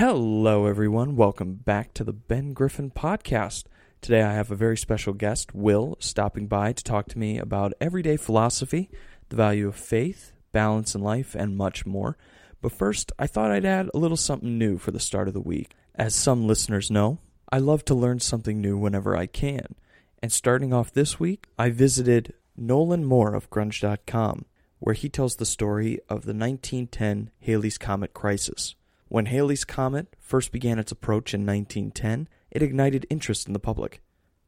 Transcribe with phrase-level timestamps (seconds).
[0.00, 1.14] Hello, everyone.
[1.14, 3.64] Welcome back to the Ben Griffin Podcast.
[4.00, 7.74] Today, I have a very special guest, Will, stopping by to talk to me about
[7.82, 8.88] everyday philosophy,
[9.28, 12.16] the value of faith, balance in life, and much more.
[12.62, 15.40] But first, I thought I'd add a little something new for the start of the
[15.42, 15.74] week.
[15.94, 17.18] As some listeners know,
[17.52, 19.74] I love to learn something new whenever I can.
[20.22, 24.46] And starting off this week, I visited Nolan Moore of Grunge.com,
[24.78, 28.76] where he tells the story of the 1910 Halley's Comet crisis.
[29.10, 34.00] When Halley's Comet first began its approach in 1910, it ignited interest in the public.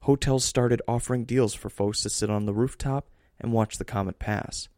[0.02, 3.10] Hotels started offering deals for folks to sit on the rooftop
[3.40, 4.68] and watch the comet pass.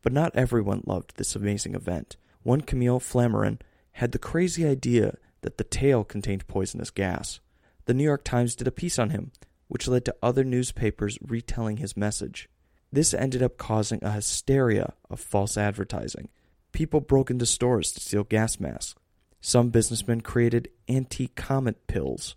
[0.00, 2.16] But not everyone loved this amazing event.
[2.42, 3.60] One Camille Flammarion
[3.92, 7.40] had the crazy idea that the tail contained poisonous gas.
[7.84, 9.32] The New York Times did a piece on him,
[9.66, 12.48] which led to other newspapers retelling his message.
[12.90, 16.30] This ended up causing a hysteria of false advertising.
[16.72, 18.94] People broke into stores to steal gas masks.
[19.40, 22.36] Some businessmen created anti comet pills.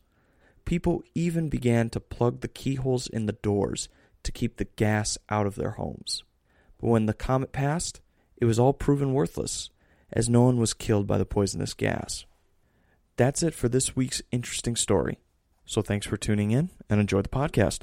[0.65, 3.89] People even began to plug the keyholes in the doors
[4.23, 6.23] to keep the gas out of their homes.
[6.79, 8.01] But when the comet passed,
[8.37, 9.69] it was all proven worthless,
[10.13, 12.25] as no one was killed by the poisonous gas.
[13.17, 15.19] That's it for this week's interesting story.
[15.65, 17.81] So thanks for tuning in and enjoy the podcast.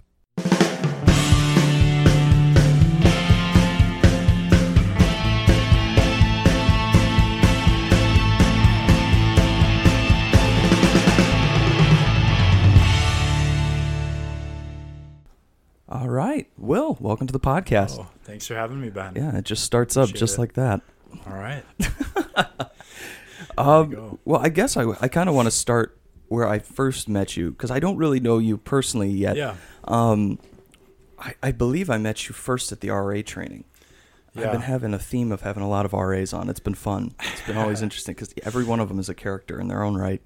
[15.98, 16.48] All right.
[16.56, 17.98] Will, welcome to the podcast.
[17.98, 19.14] Oh, thanks for having me, Ben.
[19.16, 20.40] Yeah, it just starts up Appreciate just it.
[20.40, 20.80] like that.
[21.26, 21.64] All right.
[23.56, 27.36] Um, well, I guess I, I kind of want to start where I first met
[27.36, 29.36] you because I don't really know you personally yet.
[29.36, 29.56] Yeah.
[29.82, 30.38] Um,
[31.18, 33.64] I, I believe I met you first at the RA training.
[34.32, 34.46] Yeah.
[34.46, 36.48] I've been having a theme of having a lot of RAs on.
[36.48, 37.16] It's been fun.
[37.20, 39.96] It's been always interesting because every one of them is a character in their own
[39.96, 40.22] right.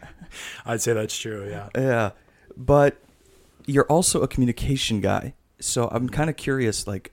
[0.64, 1.46] I'd say that's true.
[1.50, 1.68] Yeah.
[1.76, 2.10] Yeah,
[2.56, 2.96] but
[3.66, 6.86] you're also a communication guy, so I'm kind of curious.
[6.86, 7.12] Like,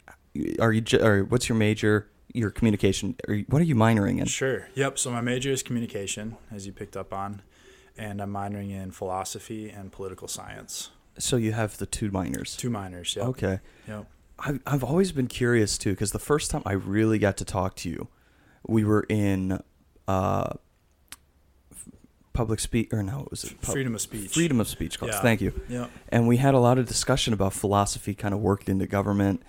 [0.60, 0.84] are you?
[1.02, 2.08] Or what's your major?
[2.34, 3.16] Your communication.
[3.28, 4.26] Or what are you minoring in?
[4.26, 4.70] Sure.
[4.76, 5.00] Yep.
[5.00, 7.42] So my major is communication, as you picked up on,
[7.98, 10.92] and I'm minoring in philosophy and political science.
[11.18, 12.56] So you have the two minors.
[12.56, 13.16] Two minors.
[13.18, 13.24] Yeah.
[13.24, 13.60] Okay.
[13.88, 14.08] Yep.
[14.40, 17.76] I've I've always been curious too because the first time I really got to talk
[17.78, 18.08] to you,
[18.66, 19.60] we were in
[20.08, 20.54] uh,
[22.34, 24.34] public speak or no, it was it pub- Freedom of speech.
[24.34, 25.14] freedom of speech class.
[25.16, 25.22] Yeah.
[25.22, 25.60] Thank you.
[25.70, 25.92] Yep.
[26.10, 29.42] And we had a lot of discussion about philosophy, kind of worked into government.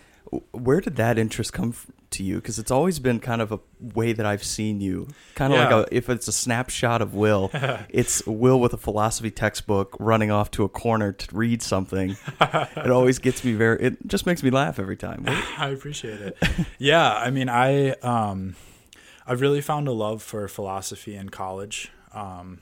[0.52, 2.36] Where did that interest come f- to you?
[2.36, 5.08] Because it's always been kind of a way that I've seen you.
[5.34, 5.74] Kind of Yeah.
[5.76, 7.50] like a, if it's a snapshot of Will,
[7.90, 12.16] it's Will with a philosophy textbook running off to a corner to read something.
[12.40, 13.78] it always gets me very.
[13.82, 15.24] It just makes me laugh every time.
[15.28, 16.38] I appreciate it.
[16.78, 18.56] yeah, I mean, I um,
[19.26, 21.90] I've really found a love for philosophy in college.
[22.14, 22.60] Um,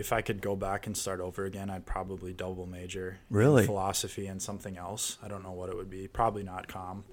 [0.00, 3.62] if I could go back and start over again, I'd probably double major Really?
[3.62, 5.18] in philosophy and something else.
[5.22, 6.08] I don't know what it would be.
[6.08, 7.04] Probably not com.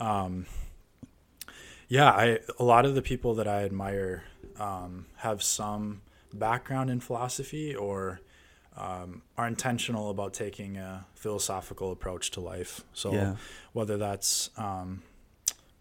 [0.00, 0.46] Um,
[1.88, 4.24] yeah, I a lot of the people that I admire
[4.58, 8.20] um, have some background in philosophy or
[8.76, 12.82] um, are intentional about taking a philosophical approach to life.
[12.94, 13.36] So Yeah.
[13.74, 15.02] whether that's um,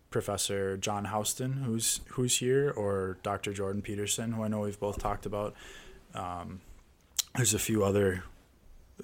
[0.09, 3.53] Professor John Houston, who's who's here, or Dr.
[3.53, 5.55] Jordan Peterson, who I know we've both talked about.
[6.13, 6.61] Um,
[7.35, 8.23] there's a few other,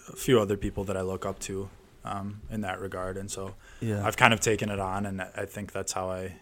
[0.10, 1.70] a few other people that I look up to
[2.04, 4.06] um, in that regard, and so Yeah.
[4.06, 6.36] I've kind of taken it on, and I think that's how I,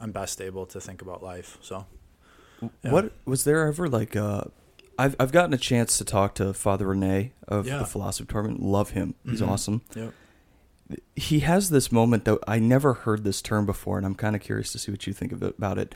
[0.00, 1.58] I'm best able to think about life.
[1.62, 1.86] So
[2.82, 2.90] yeah.
[2.92, 4.16] What was there ever like?
[4.16, 4.44] Uh,
[4.98, 7.78] I've I've gotten a chance to talk to Father Rene of Yeah.
[7.78, 8.62] the philosophy department.
[8.62, 9.14] Love him.
[9.24, 9.48] He's Mhm.
[9.48, 9.82] awesome.
[9.94, 10.12] Yep.
[11.16, 14.42] He has this moment that I never heard this term before, and I'm kind of
[14.42, 15.94] curious to see what you think of it, about it.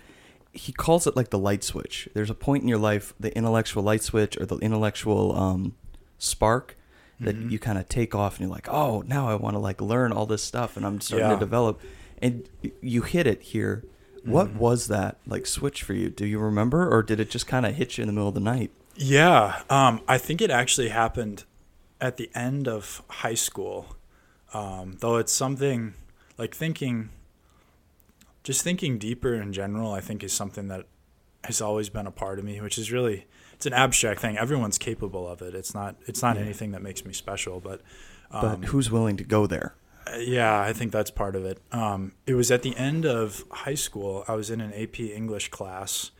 [0.58, 2.08] He calls it like the light switch.
[2.14, 5.74] There's a point in your life, the intellectual light switch or the intellectual um,
[6.18, 6.76] spark
[7.20, 7.50] that Mhm.
[7.50, 10.12] you kind of take off, and you're like, oh, now I want to like learn
[10.12, 11.34] all this stuff, and I'm starting Yeah.
[11.34, 11.80] to develop.
[12.20, 12.48] And
[12.80, 13.84] you hit it here.
[14.24, 14.56] What Mhm.
[14.56, 16.10] was that like switch for you?
[16.10, 18.34] Do you remember, or did it just kind of hit you in the middle of
[18.34, 18.70] the night?
[18.96, 21.44] Yeah, um, I think it actually happened
[22.00, 23.94] at the end of high school.
[24.52, 25.94] Um, though it's something
[26.36, 27.10] like thinking,
[28.48, 29.92] just thinking deeper in general.
[29.92, 30.86] I think is something that
[31.44, 34.38] has always been a part of me, which is really it's an abstract thing.
[34.38, 35.54] Everyone's capable of it.
[35.54, 36.42] It's not it's not Yeah.
[36.42, 37.82] anything that makes me special, but
[38.30, 39.74] But um, who's willing to go there?
[40.18, 41.58] yeah, I think that's part of it.
[41.72, 44.24] Um, it was at the end of high school.
[44.26, 46.10] I was in an AP English class,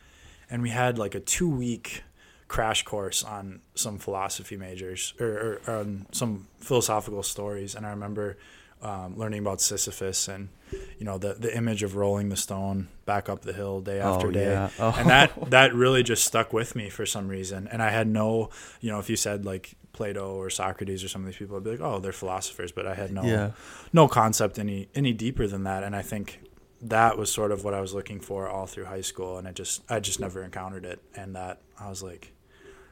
[0.51, 2.03] and we had like a two week
[2.47, 7.75] crash course on some philosophy majors or, or on some philosophical stories.
[7.75, 8.37] And I remember
[8.81, 10.49] um, learning about Sisyphus and
[10.97, 14.27] you know the the image of rolling the stone back up the hill day after
[14.27, 14.69] oh, day, yeah.
[14.79, 14.95] oh.
[14.97, 17.67] and that that really just stuck with me for some reason.
[17.71, 18.49] And I had no,
[18.79, 21.63] you know, if you said like Plato or Socrates or some of these people, I'd
[21.63, 23.51] be like, oh, they're philosophers, but I had no yeah.
[23.91, 25.83] no concept any any deeper than that.
[25.83, 26.39] And I think
[26.81, 29.51] that was sort of what I was looking for all through high school, and I
[29.51, 32.31] just I just never encountered it, and that I was like,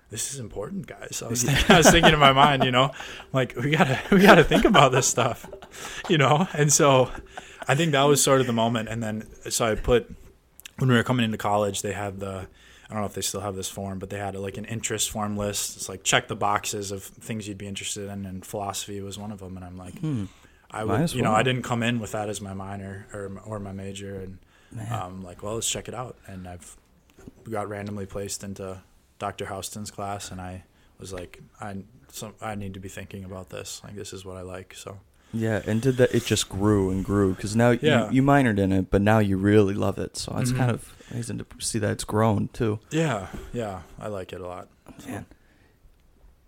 [0.09, 1.21] this is important, guys.
[1.25, 2.92] I was thinking, I was thinking in my mind, you know,
[3.33, 5.45] like we gotta we gotta think about this stuff,
[6.09, 7.12] you know, and so
[7.68, 10.13] I think that was sort of the moment, and then so I put
[10.77, 12.48] when we were coming into college, they had the
[12.89, 15.09] I don't know if they still have this form, but they had like an interest
[15.09, 15.75] form list.
[15.75, 19.31] It's like check the boxes of things you'd be interested in, and philosophy was one
[19.31, 19.57] of them.
[19.57, 20.25] And I'm like, Hmm.
[20.71, 21.31] I would, as you know.
[21.33, 24.38] I didn't come in with that as my minor or or my major, and
[24.71, 24.92] Man.
[24.94, 26.18] um, like, well, let's check it out.
[26.27, 26.77] And I've
[27.50, 28.81] got randomly placed into
[29.19, 29.46] Dr.
[29.48, 30.64] Houston's class, and I
[31.00, 31.78] was like, I
[32.12, 33.81] some I need to be thinking about this.
[33.84, 34.74] Like, this is what I like.
[34.75, 35.00] So
[35.34, 36.14] Yeah, and did that?
[36.16, 38.08] It just grew and grew because now Yeah.
[38.10, 40.16] you, you minored in it, but now you really love it.
[40.18, 40.58] So it's Mhm.
[40.58, 42.80] kind of amazing to see that it's grown too.
[42.92, 44.69] yeah, yeah, I like it a lot.
[45.00, 45.25] So, Man,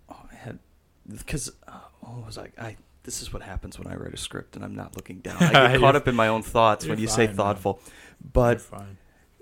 [0.10, 0.60] oh, I had
[1.08, 2.50] because uh, what was I?
[2.58, 5.38] I this is what happens when I write a script and I'm not looking down.
[5.42, 7.36] I get caught up in my own thoughts when you say fine, man.
[7.36, 7.80] thoughtful.
[7.84, 8.98] you're But fine.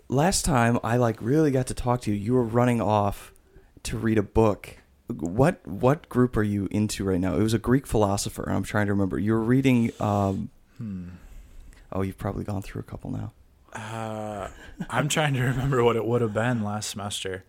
[0.09, 3.31] Last time I like really got to talk to you, you were running off
[3.83, 4.77] to read a book.
[5.07, 7.35] What what group are you into right now?
[7.35, 8.49] It was a Greek philosopher.
[8.49, 9.17] I'm trying to remember.
[9.17, 9.91] You were reading.
[9.99, 11.07] Um, Hmm.
[11.91, 13.31] oh, you've probably gone through a couple now.
[13.73, 14.49] Uh,
[14.89, 17.43] I'm trying to remember what it would have been last semester.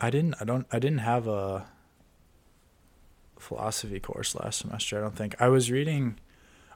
[0.00, 0.34] I didn't.
[0.40, 0.66] I don't.
[0.72, 1.66] I didn't have a
[3.38, 4.98] philosophy course last semester.
[4.98, 6.18] I don't think I was reading.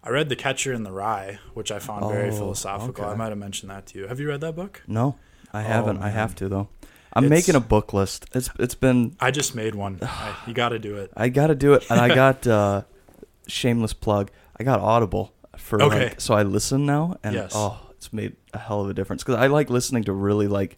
[0.06, 3.06] I read The Catcher in the Rye, which I found very Oh, philosophical.
[3.06, 4.06] I might have mentioned that to you.
[4.06, 4.82] Have you read that book?
[4.86, 5.16] No,
[5.52, 5.98] I Oh, haven't.
[6.02, 6.68] I have to though.
[7.14, 8.26] I'm It's- making a book list.
[8.34, 9.98] It's it's been I just made one.
[10.02, 11.10] I, you got to do it.
[11.16, 12.82] I got to do it, and I got uh,
[13.48, 14.30] shameless plug.
[14.58, 16.04] I got Audible for Okay.
[16.10, 17.52] like, so I listen now, and Yes.
[17.54, 20.76] oh, it's made a hell of a difference because I like listening to really like,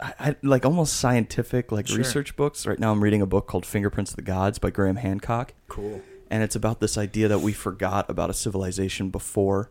[0.00, 1.98] I, I like almost scientific like Sure.
[1.98, 2.66] research books.
[2.66, 6.02] Right now, I'm reading a book called Fingerprints of the Gods by Graham Hancock, Cool.
[6.30, 9.70] And it's about this idea that we forgot about a civilization before.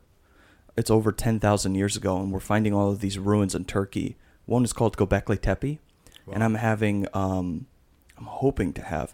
[0.76, 4.16] It's over ten thousand years ago, and we're finding all of these ruins in Turkey.
[4.46, 5.80] One is called Göbekli Tepe,
[6.32, 7.68] and I'm having um,
[8.18, 9.14] I'm hoping to have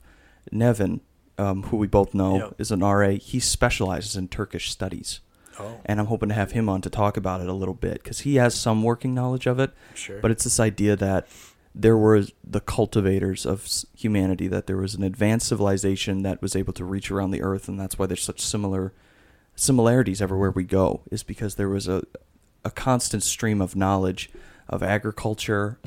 [0.51, 1.01] Nevin,
[1.37, 2.55] um, who we both know Yep.
[2.59, 3.09] is an RA.
[3.11, 5.19] He specializes in Turkish studies,
[5.59, 8.01] Oh, and I'm hoping to have him on to talk about it a little bit
[8.01, 9.71] because he has some working knowledge of it.
[9.95, 10.19] sure.
[10.21, 11.27] But it's this idea that
[11.81, 16.73] there were the cultivators of humanity, that there was an advanced civilization that was able
[16.73, 18.93] to reach around the earth, and that's why there's such similar
[19.55, 22.03] similarities everywhere we go, is because there was a
[22.65, 24.29] a constant stream of knowledge
[24.67, 25.79] of agriculture.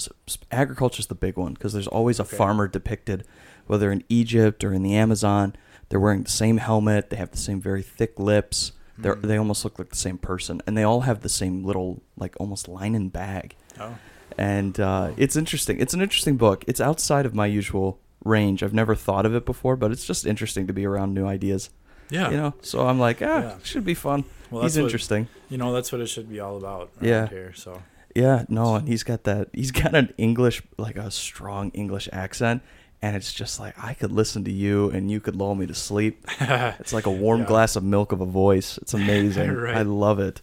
[0.51, 2.37] Agriculture is the big one because there's always a Okay.
[2.37, 3.25] farmer depicted,
[3.67, 5.55] whether in Egypt or in the Amazon.
[5.91, 7.11] They're wearing the same helmet.
[7.11, 8.73] They have the same very thick lips.
[8.99, 9.23] Mhm.
[9.23, 12.35] they almost look like the same person, and they all have the same little like
[12.39, 13.97] almost linen bag oh,
[14.39, 15.81] and uh, it's interesting.
[15.81, 16.65] It's an interesting book.
[16.67, 18.63] It's outside of my usual range.
[18.63, 21.71] I've never thought of it before, but it's just interesting to be around new ideas.
[22.11, 22.31] yeah.
[22.31, 23.55] You know, so I'm like, ah, Yeah.
[23.63, 24.25] should be fun.
[24.51, 25.29] well, he's what, interesting.
[25.49, 26.91] You know, that's what it should be all about.
[27.01, 27.29] Yeah.
[27.29, 27.53] Here.
[27.55, 27.83] So.
[28.15, 29.49] Yeah, no, and he's got that.
[29.55, 32.61] He's got an English, like a strong English accent,
[33.01, 35.75] and it's just like I could listen to you, and you could lull me to
[35.75, 36.27] sleep.
[36.79, 37.47] It's like a warm Yeah.
[37.47, 38.77] glass of milk of a voice.
[38.79, 39.51] It's amazing.
[39.55, 39.77] Right.
[39.79, 40.43] I love it.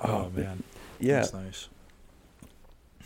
[0.00, 0.62] oh man.
[1.00, 1.16] Yeah.
[1.20, 1.68] That's nice.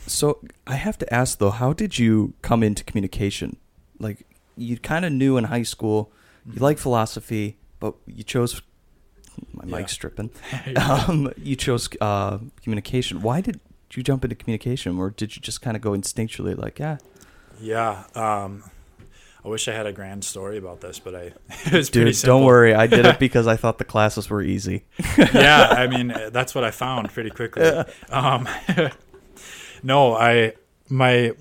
[0.06, 3.56] So I have to ask though, how did you come into communication?
[3.98, 6.10] Like you kind of knew in high school,
[6.46, 6.60] you Mhm.
[6.60, 8.60] like philosophy, but you chose
[9.54, 9.76] my Yeah.
[9.78, 10.30] mic's tripping.
[10.66, 11.04] Yeah.
[11.08, 13.22] Um, you chose uh, communication.
[13.22, 13.60] Why did
[13.94, 16.96] you jump into communication, or did you just kind of go instinctually, like, yeah,
[17.60, 18.04] Yeah.
[18.14, 18.64] Um,
[19.44, 21.32] I wish I had a grand story about this, but I
[21.66, 24.84] it was dude, don't worry, I did it because I thought the classes were easy.
[25.18, 27.64] yeah, I mean that's what I found pretty quickly.
[28.10, 28.48] Um,
[29.82, 30.54] no, I
[30.88, 31.32] my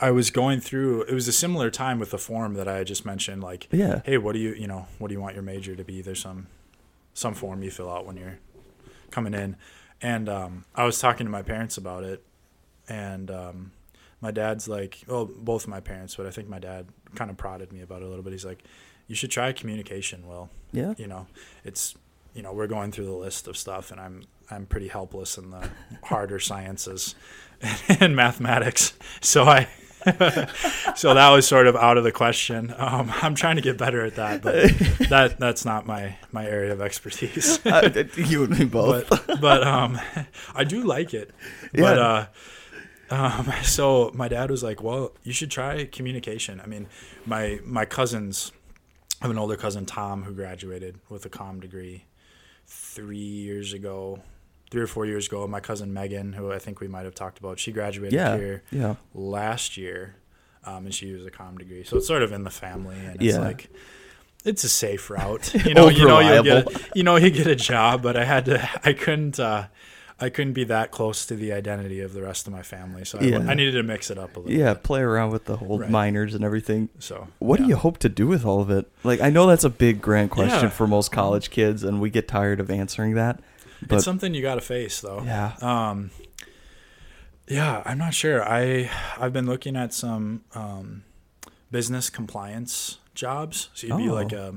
[0.00, 1.02] I was going through.
[1.02, 3.42] It was a similar time with the form that I just mentioned.
[3.42, 5.84] Like, Yeah, hey, what do you you know what do you want your major to
[5.84, 6.02] be?
[6.02, 6.46] There's some
[7.14, 8.38] some form you fill out when you're
[9.10, 9.56] coming in,
[10.00, 12.24] and um, I was talking to my parents about it,
[12.88, 13.72] and um,
[14.20, 17.36] my dad's like, well, both of my parents, but I think my dad kind of
[17.36, 18.32] prodded me about it a little bit.
[18.32, 18.62] He's like,
[19.06, 20.26] you should try communication.
[20.26, 21.26] Will yeah, you know,
[21.64, 21.94] it's
[22.34, 25.50] you know we're going through the list of stuff, and I'm I'm pretty helpless in
[25.50, 25.70] the
[26.04, 27.14] harder sciences
[27.88, 28.94] and mathematics.
[29.20, 29.68] So I.
[30.96, 32.74] so that was sort of out of the question.
[32.76, 34.68] Um, I'm trying to get better at that, but
[35.08, 37.60] that that's not my my area of expertise.
[37.72, 39.08] Uh, you and me both.
[39.08, 40.00] but but um,
[40.56, 41.30] I do like it.
[41.72, 42.26] But uh,
[43.10, 46.88] um, so my dad was like, "Well, you should try communication." I mean,
[47.24, 48.50] my my cousins,
[49.20, 52.06] I have an older cousin Tom who graduated with a comm degree
[52.66, 54.20] three years ago,
[54.72, 55.46] three or four years ago.
[55.46, 58.36] My cousin Megan, who I think we might have talked about, she graduated Yeah.
[58.38, 58.94] here Yeah.
[59.14, 60.16] last year,
[60.64, 61.84] um, and she used a comm degree.
[61.84, 63.40] So it's sort of in the family, and it's Yeah.
[63.40, 63.68] like
[64.44, 65.54] it's a safe route.
[65.66, 68.24] You know, you know, you get, a, you know, you get a job, but I
[68.24, 69.66] had to, I couldn't, uh,
[70.18, 73.18] I couldn't be that close to the identity of the rest of my family, so
[73.18, 73.38] I, Yeah.
[73.46, 74.56] I needed to mix it up a little.
[74.56, 74.72] Yeah.
[74.74, 74.82] bit.
[74.84, 75.90] Play around with the whole Right.
[75.90, 76.88] minors and everything.
[76.98, 78.86] So What do you hope to do with all of it?
[79.04, 80.68] Like, I know that's a big, grand question Yeah.
[80.70, 83.40] for most college kids, and we get tired of answering that.
[83.88, 85.22] But it's something you got to face, though.
[85.22, 86.10] yeah, Um,
[87.48, 88.42] yeah, I'm not sure.
[88.42, 91.04] I I've been looking at some um,
[91.70, 93.68] business compliance jobs.
[93.74, 94.14] So you'd be Oh.
[94.14, 94.54] like a,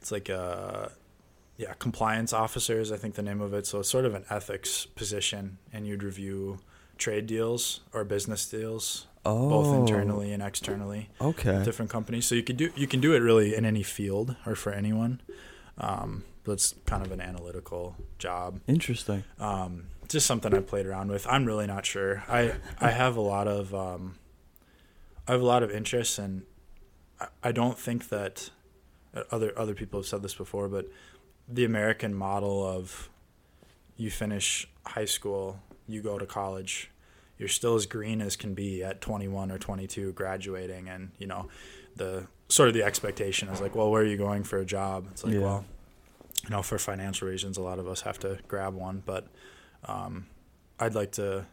[0.00, 0.92] it's like a,
[1.56, 2.92] yeah, compliance officers.
[2.92, 3.66] I think the name of it.
[3.66, 6.58] So it's sort of an ethics position, and you'd review
[6.98, 11.62] trade deals or business deals, oh, both internally and externally, Okay.
[11.64, 12.26] different companies.
[12.26, 15.20] So you could do you can do it really in any field or for anyone.
[15.78, 19.24] Um, but it's kind of an analytical job Interesting.
[19.38, 21.26] um, just something I played around with.
[21.26, 22.22] I'm really not sure.
[22.28, 24.16] I I have a lot of um,
[25.26, 26.42] I have a lot of interests, and
[27.20, 28.50] I, I don't think that
[29.14, 30.86] uh, other other people have said this before, but
[31.48, 33.08] the American model of
[33.96, 36.90] you finish high school, you go to college,
[37.38, 41.48] you're still as green as can be at 21 or 22 graduating, and you know
[41.96, 45.06] the sort of the expectation is like, well, where are you going for a job?
[45.12, 45.40] It's like, Yeah.
[45.40, 45.64] well,
[46.44, 49.26] you know, for financial reasons, a lot of us have to grab one, but
[49.86, 50.26] um,
[50.80, 51.46] I'd like to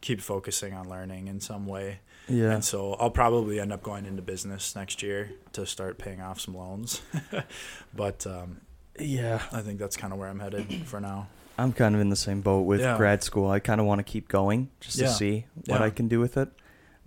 [0.00, 2.00] keep focusing on learning in some way.
[2.28, 2.52] Yeah.
[2.52, 6.40] And so I'll probably end up going into business next year to start paying off
[6.40, 7.00] some loans.
[7.94, 8.60] but um,
[8.98, 9.42] Yeah.
[9.52, 11.28] I think that's kind of where I'm headed for now.
[11.58, 12.96] I'm kind of in the same boat with Yeah.
[12.96, 13.48] grad school.
[13.50, 15.06] I kind of want to keep going just Yeah.
[15.06, 15.86] to see what Yeah.
[15.86, 16.48] I can do with it.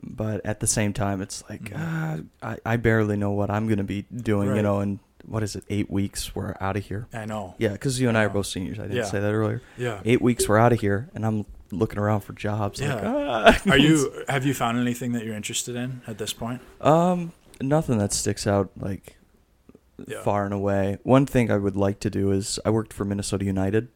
[0.01, 1.75] But at the same time, it's like Mhm.
[2.41, 5.43] ah, I, I barely know what I'm going to be doing, you know, in what
[5.43, 7.07] is it, eight weeks, we're out of here.
[7.13, 7.55] I know.
[7.57, 8.79] Yeah, because you and I are both seniors.
[8.79, 9.03] I didn't Yeah.
[9.05, 9.62] say that earlier.
[9.77, 10.01] Yeah.
[10.05, 12.81] Eight weeks, we're out of here, and I'm looking around for jobs.
[12.81, 13.53] Like, Yeah.
[13.55, 13.62] ah.
[13.69, 14.24] Are you?
[14.27, 16.62] Have you found anything that you're interested in at this point?
[16.81, 17.31] Um,
[17.62, 19.15] nothing that sticks out like
[20.07, 20.21] Yeah.
[20.24, 20.98] far and away.
[21.03, 23.89] One thing I would like to do is I worked for Minnesota United,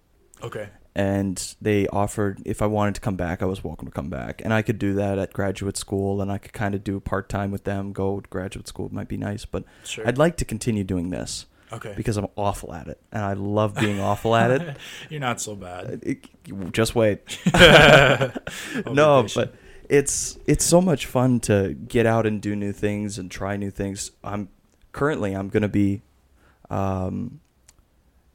[0.44, 0.70] Okay.
[0.96, 4.42] And they offered if I wanted to come back, I was welcome to come back,
[4.46, 7.30] and I could do that at graduate school, and I could kind of do part
[7.30, 7.94] time with them.
[7.94, 10.08] Go to graduate school might be nice, but Sure.
[10.08, 11.94] I'd like to continue doing this okay.
[11.98, 14.78] because I'm awful at it, and I love being awful at it.
[15.10, 16.00] You're not so bad.
[16.04, 17.40] It- Just wait.
[18.86, 19.56] No, but
[19.90, 23.72] it's it's so much fun to get out and do new things and try new
[23.72, 24.12] things.
[24.24, 24.50] I'm
[24.92, 26.02] currently I'm going to be
[26.70, 27.40] um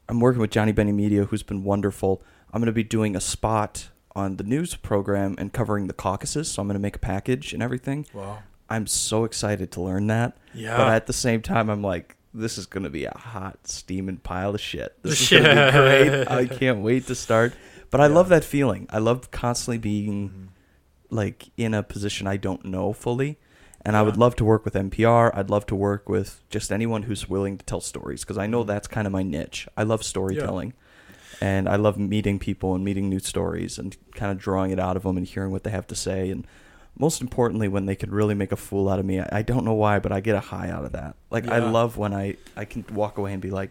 [0.07, 2.21] I'm working with Johnnie Bennie Media who's been wonderful.
[2.53, 6.49] I'm going to be doing a spot on the news program and covering the caucuses,
[6.49, 8.05] so I'm going to make a package and everything.
[8.13, 8.39] wow.
[8.71, 10.37] I'm so excited to learn that.
[10.53, 10.77] Yeah.
[10.77, 14.17] But at the same time I'm like this is going to be a hot steaming
[14.17, 14.95] pile of shit.
[15.01, 15.77] This is going to be
[16.15, 16.27] great.
[16.27, 17.53] I can't wait to start.
[17.89, 18.13] But I Yeah.
[18.13, 18.85] love that feeling.
[18.91, 20.47] I love constantly being Mhm.
[21.09, 23.39] like in a position I don't know fully.
[23.83, 25.31] And I would love to work with NPR.
[25.35, 28.63] I'd love to work with just anyone who's willing to tell stories because I know
[28.63, 29.67] that's kind of my niche.
[29.75, 30.73] I love storytelling.
[31.41, 34.97] And I love meeting people and meeting new stories and kind of drawing it out
[34.97, 36.29] of them and hearing what they have to say.
[36.31, 36.45] And
[36.97, 39.63] most importantly, when they can really make a fool out of me, I, I don't
[39.63, 41.15] know why, but I get a high out of that.
[41.31, 43.69] Like, I love when I, I can walk away and be like,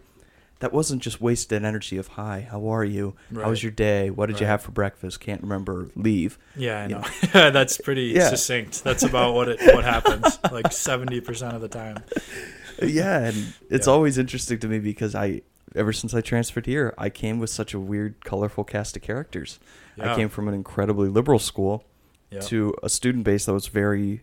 [0.60, 3.14] that wasn't just wasted energy of, hi, how are you?
[3.32, 4.10] How was your day?
[4.10, 5.20] What did you have for breakfast?
[5.20, 5.88] Can't remember.
[5.94, 6.36] Leave.
[6.56, 7.04] Yeah, I you know.
[7.50, 8.30] That's pretty Yeah.
[8.30, 8.82] succinct.
[8.82, 11.98] That's about what it what happens like seventy percent of the time.
[12.82, 13.92] yeah, and it's Yeah.
[13.92, 15.42] always interesting to me because I,
[15.78, 19.58] ever since I transferred here, I came with such a weird, colorful cast of characters.
[19.96, 20.12] Yeah.
[20.12, 21.84] I came from an incredibly liberal school
[22.30, 22.40] Yeah.
[22.40, 24.22] to a student base that was very,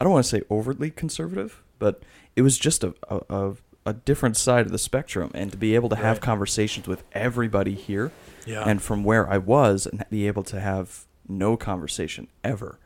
[0.00, 2.02] I don't want to say overtly conservative, but
[2.36, 3.54] it was just a, a,
[3.84, 5.30] a, different side of the spectrum.
[5.34, 8.12] And to be able to have conversations with everybody here
[8.46, 8.62] yeah.
[8.64, 12.78] and from where I was and be able to have no conversation ever,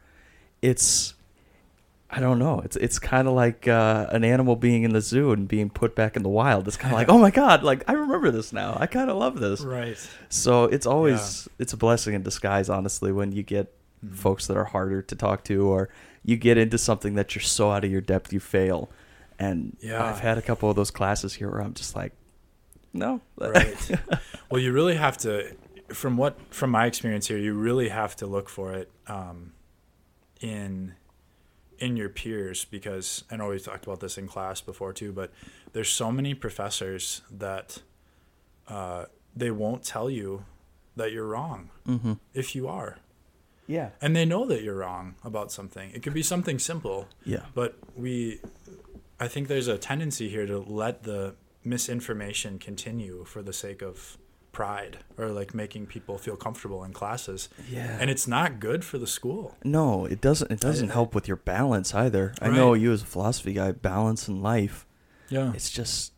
[0.62, 1.14] it's
[2.16, 2.60] I don't know.
[2.64, 5.96] It's it's kind of like uh, an animal being in the zoo and being put
[5.96, 6.68] back in the wild.
[6.68, 8.76] It's kind of like, oh my god, like I remember this now.
[8.78, 9.60] I kind of love this.
[9.62, 9.96] right.
[10.28, 13.72] So it's always it's a blessing in disguise, honestly, when you get
[14.04, 14.16] Mhm.
[14.16, 15.88] folks that are harder to talk to, or
[16.22, 18.90] you get into something that you're so out of your depth you fail.
[19.38, 20.04] And Yeah.
[20.04, 22.12] I've had a couple of those classes here where I'm just like,
[22.92, 23.90] no, Right.
[24.50, 25.56] well, you really have to,
[25.88, 29.52] from what from my experience here, you really have to look for it um,
[30.40, 30.94] in
[31.78, 35.32] in your peers because I know we talked about this in class before too, but
[35.72, 37.82] there's so many professors that
[38.68, 40.44] uh, they won't tell you
[40.96, 42.98] that you're wrong hmm if you are,
[43.66, 45.90] yeah, and they know that you're wrong about something.
[45.92, 48.40] It could be something simple, yeah, but we
[49.18, 54.18] I think there's a tendency here to let the misinformation continue for the sake of
[54.54, 57.50] pride or like making people feel comfortable in classes.
[57.70, 57.98] Yeah.
[58.00, 59.54] And it's not good for the school.
[59.62, 60.50] no, it doesn't.
[60.50, 62.34] It doesn't help with your balance either.
[62.40, 64.86] I know you as a philosophy guy, balance in life.
[65.28, 65.52] Yeah.
[65.54, 66.12] It's just,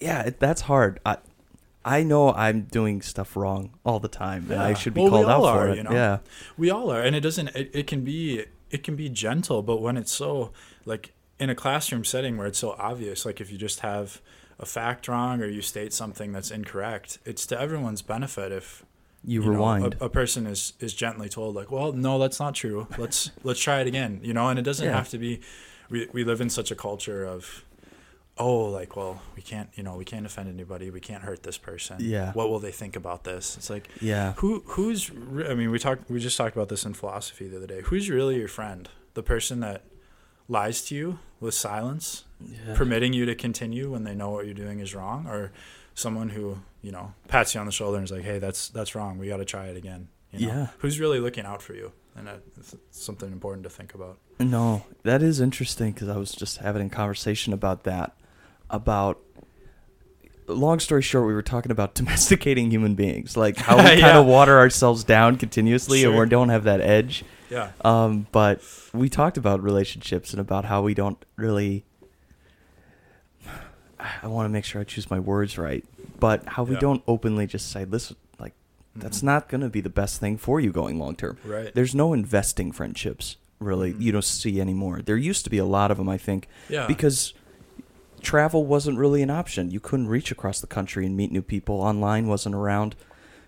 [0.00, 0.98] yeah, it, that's hard.
[1.06, 1.18] I,
[1.84, 5.26] I know I'm doing stuff wrong all the time, and I should be Well, called
[5.26, 5.76] out for are, it.
[5.76, 5.92] you know?
[5.92, 6.18] Yeah.
[6.56, 7.48] We all are, and it doesn't.
[7.54, 8.44] It, it can be.
[8.70, 10.50] It can be gentle, but when it's so
[10.84, 14.20] like in a classroom setting where it's so obvious, like if you just have
[14.58, 18.84] a fact wrong or you state something that's incorrect, it's to everyone's benefit if
[19.24, 19.94] You, you know, rewind.
[20.00, 22.86] a, a person is is gently told like, well, no, that's not true.
[22.98, 24.20] Let's let's try it again.
[24.22, 24.96] You know, and it doesn't Yeah.
[24.96, 25.40] have to be.
[25.90, 27.64] We we live in such a culture of.
[28.38, 30.90] Oh, like well, we can't, you know, we can't offend anybody.
[30.90, 31.96] We can't hurt this person.
[32.00, 32.32] Yeah.
[32.34, 33.56] What will they think about this?
[33.56, 34.34] It's like, yeah.
[34.36, 35.10] who who's
[35.48, 37.80] I mean we talked we just talked about this in philosophy the other day.
[37.84, 38.90] Who's really your friend?
[39.14, 39.84] The person that
[40.48, 42.74] lies to you with silence, yeah.
[42.74, 45.52] permitting you to continue when they know what you're doing is wrong, or
[45.94, 48.94] someone who you know pats you on the shoulder and is like, "Hey, that's that's
[48.94, 49.18] wrong.
[49.18, 50.52] We got to try it again." You know?
[50.52, 50.66] Yeah.
[50.78, 51.92] Who's really looking out for you?
[52.14, 54.18] And that- it's something important to think about.
[54.38, 58.14] No, that is interesting because I was just having a conversation about that.
[58.68, 59.20] About
[60.48, 64.26] long story short, we were talking about domesticating human beings, like how we kind of
[64.26, 67.24] water ourselves down continuously, and we don't have that edge.
[67.50, 67.70] Yeah.
[67.84, 68.60] Um, but
[68.92, 71.84] we talked about relationships and about how we don't really.
[73.98, 75.84] I want to make sure I choose my words right,
[76.20, 76.80] but how we Yeah.
[76.80, 78.52] don't openly just say, "Listen, like
[78.94, 79.24] that's Mhm.
[79.24, 81.74] not going to be the best thing for you going long term." right.
[81.74, 83.94] There's no investing friendships really.
[83.94, 84.00] Mhm.
[84.02, 85.00] You don't see anymore.
[85.02, 86.86] There used to be a lot of them, I think, Yeah.
[86.86, 87.32] because
[88.20, 89.70] travel wasn't really an option.
[89.70, 91.76] You couldn't reach across the country and meet new people.
[91.80, 92.96] Online wasn't around.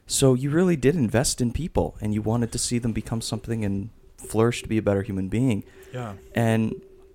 [0.09, 3.65] So you really did invest in people and you wanted to see them become something
[3.65, 5.63] and flourish to be a better human being.
[5.95, 6.15] yeah.
[6.35, 6.75] And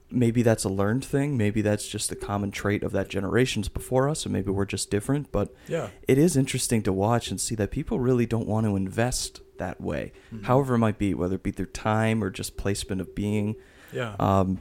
[0.10, 1.36] maybe that's a learned thing.
[1.38, 4.92] Maybe that's just a common trait of that generations before us, and maybe we're just
[4.92, 5.32] different.
[5.32, 5.90] But Yeah.
[6.08, 9.82] it is interesting to watch and see that people really don't want to invest that
[9.82, 10.44] way, Mhm.
[10.44, 13.56] however it might be, whether it be their time or just placement of being
[13.92, 14.16] Yeah.
[14.20, 14.60] um,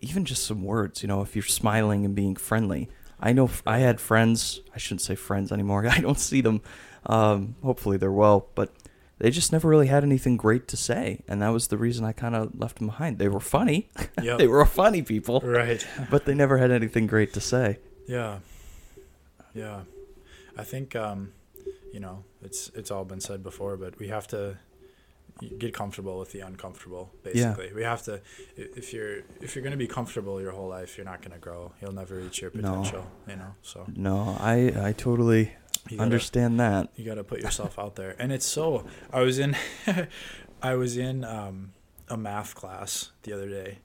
[0.00, 1.02] even just some words.
[1.02, 2.88] You know, if you're smiling and being friendly.
[3.18, 4.60] I know f- I had friends.
[4.74, 5.84] I shouldn't say friends anymore.
[5.88, 6.60] I don't see them.
[7.06, 8.72] Um, hopefully they're well, but
[9.18, 12.12] they just never really had anything great to say, and that was the reason I
[12.12, 13.18] kind of left them behind.
[13.18, 13.88] They were funny.
[14.22, 14.38] Yep.
[14.38, 15.86] they were funny people, right.
[16.10, 17.78] but they never had anything great to say.
[18.08, 18.38] Yeah.
[19.54, 19.80] Yeah.
[20.56, 21.32] I think um,
[21.92, 24.56] you know, it's it's all been said before, but we have to
[25.58, 27.32] get comfortable with the uncomfortable Yeah.
[27.52, 27.72] basically.
[27.74, 28.20] We have to
[28.56, 31.38] if you're if you're going to be comfortable your whole life, you're not going to
[31.38, 31.72] grow.
[31.80, 32.60] You'll never reach your No.
[32.62, 33.54] potential, you know.
[33.62, 35.52] So No, I I totally
[35.88, 36.90] you gotta, understand that.
[36.96, 38.16] you got to put yourself out there.
[38.18, 39.56] And it's so I was in
[40.62, 41.72] I was in um,
[42.08, 43.78] a math class the other day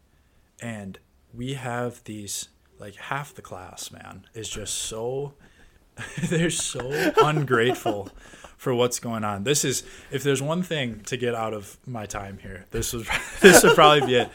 [0.61, 0.99] and
[1.33, 5.33] we have these like half the class, man, is just so
[6.23, 8.09] they're so ungrateful
[8.57, 9.43] for what's going on.
[9.43, 13.07] This is if there's one thing to get out of my time here, this was
[13.41, 14.29] this would probably be it.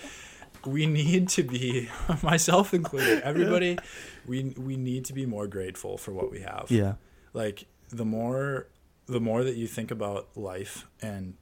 [0.64, 1.88] We need to be
[2.22, 3.22] myself included.
[3.22, 3.79] Everybody
[4.26, 6.94] we we need to be more grateful for what we have Yeah,
[7.37, 8.66] like the more
[9.07, 11.35] the more that you think about life and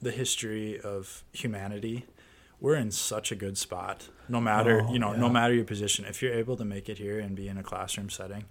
[0.00, 2.06] the history of humanity
[2.60, 4.08] we're in such a good spot.
[4.28, 6.98] No matter Oh, you know no matter your position if you're able to make it
[6.98, 8.44] here and be in a classroom setting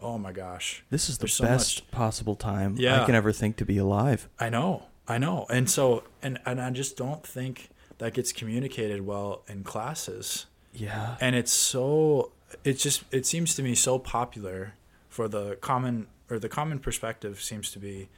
[0.00, 3.64] oh my gosh this is the so best possible time I can ever think to
[3.64, 4.28] be alive.
[4.38, 5.46] i know i know.
[5.48, 10.46] And so and and i just don't think that gets communicated well in classes.
[10.72, 12.32] Yeah, and it's so
[12.64, 14.74] it's just it seems to me so popular
[15.20, 18.08] for the common or the common perspective seems to be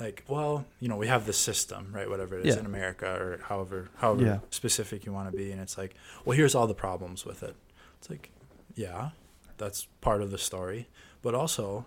[0.00, 2.60] like well you know we have this system right whatever it is Yeah.
[2.60, 4.38] in america or however however Yeah.
[4.50, 7.54] specific you want to be and it's like well here's all the problems with it
[7.98, 8.30] it's like
[8.74, 9.10] yeah
[9.58, 10.88] that's part of the story
[11.22, 11.86] but also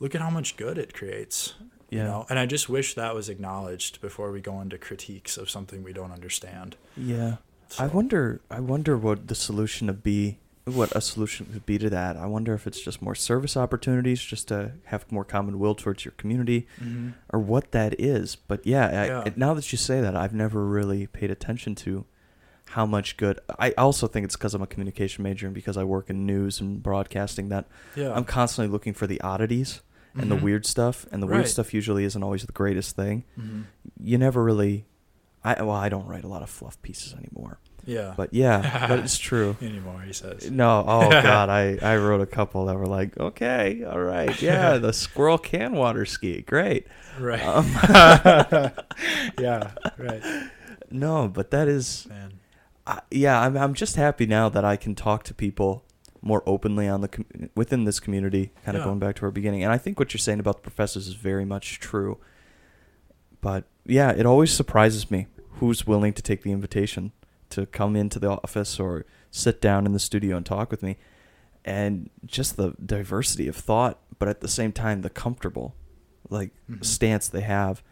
[0.00, 1.54] look at how much good it creates
[1.88, 5.38] yeah, you know and i just wish that was acknowledged before we go into critiques
[5.38, 7.36] of something we don't understand yeah.
[7.80, 8.40] I wonder.
[8.48, 10.38] I wonder what the solution would be.
[10.66, 12.16] What a solution would be to that.
[12.16, 16.04] I wonder if it's just more service opportunities, just to have more common will towards
[16.04, 17.12] your community, Mhm.
[17.32, 18.34] or what that is.
[18.34, 22.04] But yeah, I, now that you say that, I've never really paid attention to
[22.70, 23.38] how much good.
[23.60, 26.60] I also think it's because I'm a communication major and because I work in news
[26.60, 29.82] and broadcasting that yeah I'm constantly looking for the oddities
[30.16, 30.42] and the Mhm.
[30.42, 31.06] weird stuff.
[31.12, 33.22] And the weird stuff usually isn't always the greatest thing.
[33.38, 33.66] Mhm.
[34.00, 34.84] You never really.
[35.44, 37.60] I well, I don't write a lot of fluff pieces anymore.
[37.86, 38.14] Yeah.
[38.16, 39.56] But yeah, but it's true.
[39.62, 40.50] anymore, he says.
[40.50, 44.76] No, oh god, I I wrote a couple that were like, okay, all right, yeah,
[44.78, 46.86] the squirrel can water ski, great.
[47.18, 47.42] Right.
[47.42, 47.66] Um,
[49.40, 49.70] yeah.
[49.98, 50.22] Right.
[50.90, 52.34] no, but that is, Man.
[52.86, 55.84] I, yeah, I'm I'm just happy now that I can talk to people
[56.22, 58.50] more openly on the com- within this community.
[58.64, 58.86] Kind of Yeah.
[58.86, 61.14] going back to our beginning, and I think what you're saying about the professors is
[61.14, 62.18] very much true.
[63.40, 65.26] But yeah, it always surprises me
[65.60, 67.12] who's willing to take the invitation
[67.56, 70.96] to come into the office or sit down in the studio and talk with me,
[71.64, 75.74] and just the diversity of thought, but at the same time the comfortable,
[76.30, 76.84] like Mhm.
[76.84, 77.82] stance they have.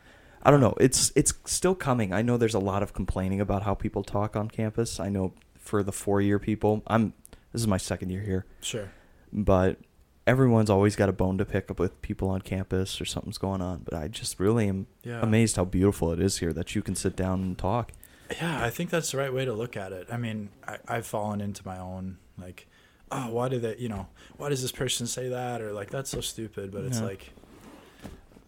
[0.42, 0.74] I don't know.
[0.79, 2.12] It's it's still coming.
[2.12, 5.00] I know there's a lot of complaining about how people talk on campus.
[5.00, 7.14] I know for the four year people, I'm
[7.53, 8.90] this is my second year here, Sure.
[9.33, 9.79] but
[10.27, 13.61] everyone's always got a bone to pick up with people on campus or something's going
[13.62, 13.81] on.
[13.85, 15.20] But I just really am Yeah.
[15.22, 17.92] amazed how beautiful it is here that you can sit down and talk.
[18.31, 20.09] Yeah, I think that's the right way to look at it.
[20.11, 22.67] I mean, I, I've fallen into my own like,
[23.13, 24.07] oh, why did they, you know,
[24.39, 26.73] why does this person say that, or like that's so stupid.
[26.73, 27.05] But it's Yeah.
[27.07, 27.31] like,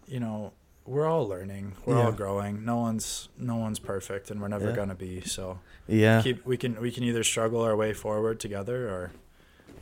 [0.06, 0.52] you know,
[0.86, 2.64] we're all learning, we're all growing.
[2.64, 4.76] No one's no one's perfect, and we're never Yeah.
[4.76, 5.20] gonna be.
[5.22, 5.58] So
[5.88, 6.22] Yeah.
[6.22, 9.12] keep we can we can either struggle our way forward together, or,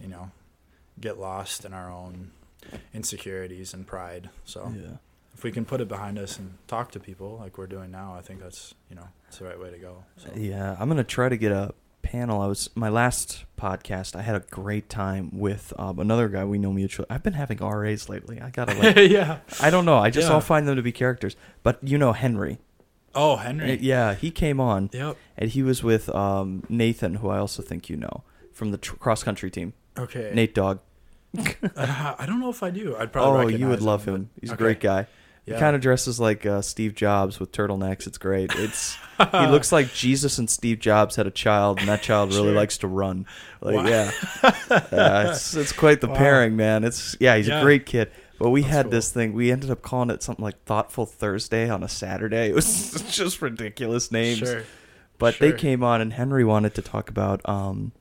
[0.03, 0.31] you know,
[1.01, 2.31] get lost in our own
[2.93, 4.31] insecurities and pride.
[4.45, 4.97] So yeah.
[5.35, 8.14] If we can put it behind us and talk to people like we're doing now,
[8.18, 10.05] I think that's you know it's the right way to go.
[10.16, 10.31] So.
[10.35, 12.40] Yeah, I'm gonna try to get a panel.
[12.42, 14.14] I was my last podcast.
[14.14, 17.07] I had a great time with um, another guy we know mutually.
[17.11, 18.40] I've been having RAs lately.
[18.40, 18.97] I gotta like.
[19.11, 19.38] yeah.
[19.61, 19.97] I don't know.
[19.99, 20.35] I just Yeah.
[20.35, 21.35] all find them to be characters.
[21.62, 22.59] But you know Henry.
[23.14, 23.79] Oh, Uh, Henry.
[23.81, 25.16] Yeah, he came on Yep.
[25.38, 28.97] and he was with um, Nathan, who I also think you know from the tr-
[28.97, 29.73] cross country team.
[29.99, 30.31] Okay.
[30.35, 30.81] Nate Dog.
[31.77, 32.97] Uh, I don't know if I do.
[32.97, 33.55] I'd probably.
[33.55, 34.14] Oh, you would love him.
[34.14, 34.31] him.
[34.40, 35.07] He's a great guy.
[35.47, 35.55] Yeah.
[35.55, 38.07] He kind of dresses like uh, Steve Jobs with turtlenecks.
[38.07, 38.51] It's great.
[38.55, 38.97] It's
[39.31, 42.55] he looks like Jesus and Steve Jobs had a child, and that child really Sure.
[42.55, 43.27] likes to run.
[43.61, 43.87] Like Wow.
[43.87, 44.11] yeah,
[44.91, 46.15] yeah it's it's quite the Wow.
[46.15, 46.83] pairing, man.
[46.85, 47.61] It's yeah, he's Yeah.
[47.61, 48.11] a great kid.
[48.39, 48.91] But we That's had cool.
[48.93, 49.33] this thing.
[49.35, 52.49] We ended up calling it something like Thoughtful Thursday on a Saturday.
[52.49, 54.39] It was just ridiculous names.
[54.39, 54.63] Sure.
[55.19, 57.93] But they came on, and Henry wanted to talk about um,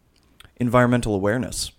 [0.57, 1.71] environmental awareness,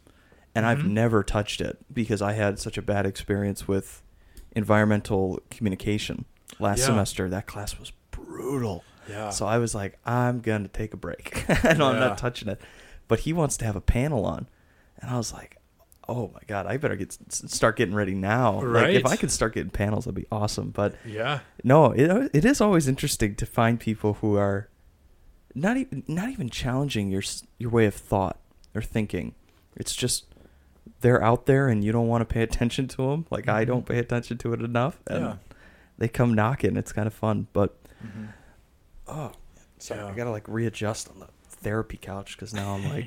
[0.54, 0.90] and I've Mhm.
[0.90, 4.02] never touched it because I had such a bad experience with
[4.54, 6.24] environmental communication
[6.58, 6.86] last Yeah.
[6.86, 7.28] semester.
[7.28, 8.84] That class was brutal.
[9.08, 9.30] Yeah.
[9.30, 11.44] So I was like, I'm gonna take a break.
[11.64, 12.60] I know I'm not touching it.
[13.06, 14.48] But he wants to have a panel on,
[14.98, 15.58] and I was like,
[16.06, 18.60] Oh my god, I better get start getting ready now.
[18.62, 20.70] Like if I could start getting panels, that'd be awesome.
[20.70, 21.40] But yeah.
[21.62, 24.68] no, it it is always interesting to find people who are
[25.54, 27.22] not even not even challenging your
[27.58, 28.38] your way of thought
[28.74, 29.34] or thinking.
[29.76, 30.26] It's just
[31.04, 33.26] they're out there and you don't want to pay attention to them.
[33.30, 33.68] Like I Mhm.
[33.68, 35.36] don't pay attention to it enough, and Yeah.
[35.98, 36.78] they come knocking.
[36.78, 38.28] It's kind of fun, but Mhm.
[39.06, 39.32] oh,
[39.78, 43.04] sorry, I gotta like readjust on the therapy couch because now I'm like.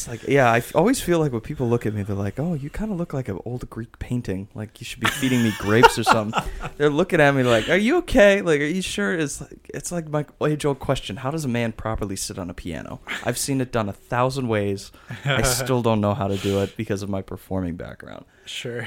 [0.00, 0.50] It's like yeah.
[0.50, 2.90] I f- always feel like when people look at me, they're like, oh, you kind
[2.92, 4.48] of look like an old Greek painting.
[4.54, 6.42] Like you should be feeding me grapes or something.
[6.76, 8.40] They're looking at me like, "Are you okay?
[8.42, 11.48] Like, are you sure?" It's like it's like my age old question: How does a
[11.48, 13.00] man properly sit on a piano?
[13.24, 14.90] I've seen it done a thousand ways.
[15.24, 18.24] I still don't know how to do it because of my performing background.
[18.46, 18.86] Sure.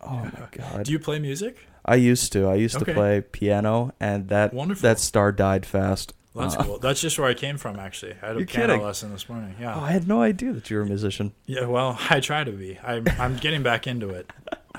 [0.00, 0.84] Oh my god!
[0.84, 1.58] Do you play music?
[1.84, 2.48] I used to.
[2.48, 2.86] I used Okay.
[2.86, 4.82] to play piano, and that Wonderful.
[4.82, 6.12] that star died fast.
[6.36, 6.78] That's Uh, cool.
[6.78, 8.14] That's just where I came from, actually.
[8.22, 8.82] I had a piano kidding.
[8.82, 9.54] lesson this morning.
[9.60, 9.74] Yeah.
[9.76, 11.32] Oh, I had no idea that you were a musician.
[11.46, 12.78] Yeah, well, I try to be.
[12.82, 14.30] I'm I'm getting back into it.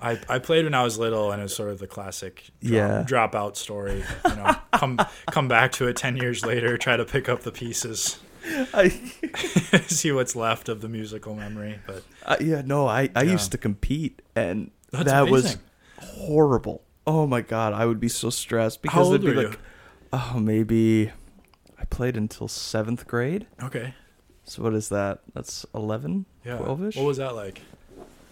[0.00, 3.04] I I played when I was little, and it's sort of the classic drop, Yeah.
[3.08, 4.04] dropout story.
[4.28, 4.98] You know, come
[5.30, 8.18] come back to it ten years later, try to pick up the pieces,
[8.74, 8.90] I,
[9.86, 11.78] see what's left of the musical memory.
[11.86, 13.32] But I yeah, no, I I Yeah.
[13.32, 15.56] used to compete, and That's that was
[15.98, 16.82] horrible.
[17.06, 19.58] Oh my god, I would be so stressed because how it'd be like, you?
[20.14, 21.10] Oh, maybe
[21.78, 23.46] I played until seventh grade.
[23.62, 23.94] Okay,
[24.44, 25.20] So what is that?
[25.34, 26.58] That's 11, yeah.
[26.58, 26.96] 12ish.
[26.96, 27.60] What was that like?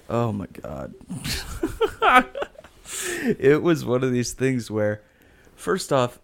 [0.08, 0.94] Oh my god.
[3.38, 5.02] it was one of these things where,
[5.56, 6.18] first off,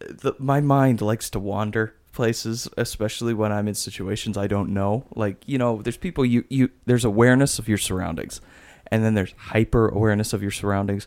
[0.00, 5.04] the, my mind likes to wander places, especially when I'm in situations I don't know.
[5.14, 8.40] Like you know, there's people you you there's awareness of your surroundings,
[8.90, 11.06] and then there's hyper awareness of your surroundings.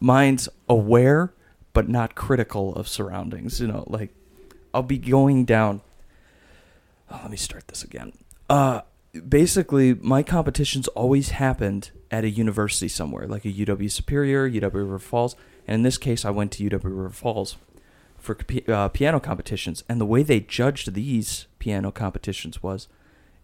[0.00, 1.32] Mine's aware
[1.74, 3.60] but not critical of surroundings.
[3.60, 4.14] You know, like
[4.72, 5.82] I'll be going down.
[7.10, 8.12] Oh, let me start this again.
[8.48, 8.80] Uh,
[9.28, 14.98] basically, my competitions always happened at a university somewhere, like a UW Superior, UW River
[14.98, 17.56] Falls, and in this case, I went to UW River Falls
[18.24, 18.36] for
[18.68, 19.84] uh, piano competitions.
[19.88, 22.88] And the way they judged these piano competitions was,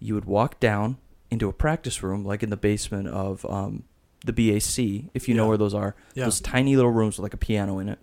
[0.01, 0.97] you would walk down
[1.31, 3.85] into a practice room, like in the basement of um,
[4.25, 5.95] the BAC, if you know where those are.
[6.15, 6.25] Yeah.
[6.25, 7.99] Those tiny little rooms with like a piano in it,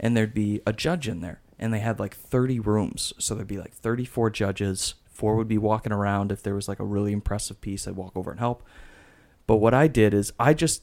[0.00, 3.46] and there'd be a judge in there, and they had like 30 rooms, so there'd
[3.46, 4.94] be like 34 judges.
[5.08, 6.32] Four would be walking around.
[6.32, 8.64] If there was like a really impressive piece, I'd walk over and help.
[9.46, 10.82] But what I did is I just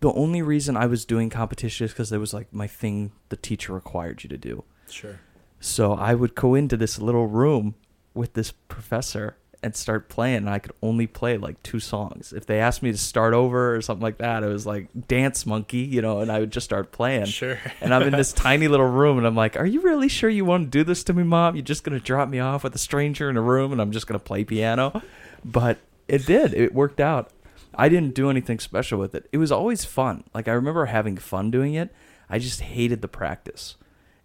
[0.00, 3.36] the only reason I was doing competition is because it was like my thing the
[3.36, 4.64] teacher required you to do.
[4.88, 5.20] Sure.
[5.60, 7.74] So I would go into this little room
[8.14, 12.34] with this professor and start playing and I could only play like two songs.
[12.34, 15.46] If they asked me to start over or something like that, it was like dance
[15.46, 17.24] monkey, you know, and I would just start playing.
[17.24, 17.58] Sure.
[17.80, 20.44] and I'm in this tiny little room and I'm like, "Are you really sure you
[20.44, 21.56] want to do this to me, mom?
[21.56, 23.90] You're just going to drop me off with a stranger in a room and I'm
[23.90, 25.02] just going to play piano?"
[25.42, 26.52] But it did.
[26.52, 27.30] It worked out.
[27.74, 29.28] I didn't do anything special with it.
[29.32, 30.24] It was always fun.
[30.34, 31.90] Like I remember having fun doing it.
[32.28, 33.76] I just hated the practice.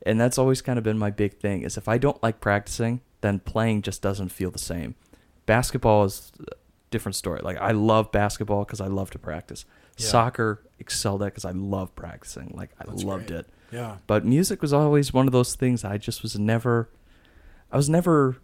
[0.05, 3.01] And that's always kind of been my big thing is if I don't like practicing,
[3.21, 4.95] then playing just doesn't feel the same.
[5.49, 6.53] Basketball is a
[6.91, 7.41] different story.
[7.43, 9.65] Like I love basketball because I love to practice.
[9.97, 10.05] Yeah.
[10.05, 12.53] Soccer excelled at because I love practicing.
[12.55, 13.39] Like I That's loved great.
[13.39, 13.47] it.
[13.71, 13.97] Yeah.
[14.05, 16.89] But music was always one of those things I just was never
[17.71, 18.37] I was never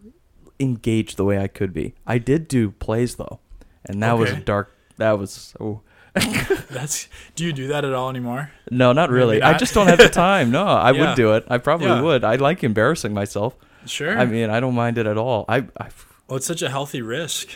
[0.58, 1.94] engaged the way I could be.
[2.06, 3.38] I did do plays though.
[3.84, 5.82] And that was a dark that was oh
[6.70, 7.08] That's.
[7.36, 8.50] Do you do that at all anymore?
[8.70, 9.42] no, not really.
[9.42, 10.50] I just don't have the time.
[10.50, 11.00] No, I Yeah.
[11.10, 11.44] would do it.
[11.48, 12.00] I probably Yeah.
[12.00, 12.24] would.
[12.24, 13.54] I like embarrassing myself.
[13.86, 14.18] Sure.
[14.18, 15.44] I mean, I don't mind it at all.
[15.48, 15.88] I, I
[16.28, 17.48] well, it's such a healthy risk.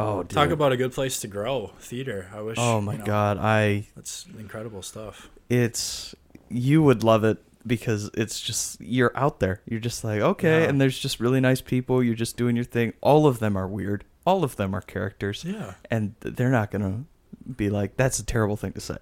[0.00, 0.30] oh, dude.
[0.30, 1.72] Talk about a good place to grow.
[1.78, 2.30] Theater.
[2.34, 2.56] I wish.
[2.60, 5.30] Oh my you know, god, I That's incredible stuff.
[5.48, 6.14] it's
[6.48, 9.60] you would love it because it's just you're out there.
[9.66, 10.68] You're just like, okay, Yeah.
[10.68, 12.02] and there's just really nice people.
[12.02, 12.92] You're just doing your thing.
[13.00, 14.04] All of them are weird.
[14.26, 15.44] All of them are characters.
[15.44, 15.74] Yeah.
[15.90, 18.96] And they're not going to be like that's a terrible thing to say.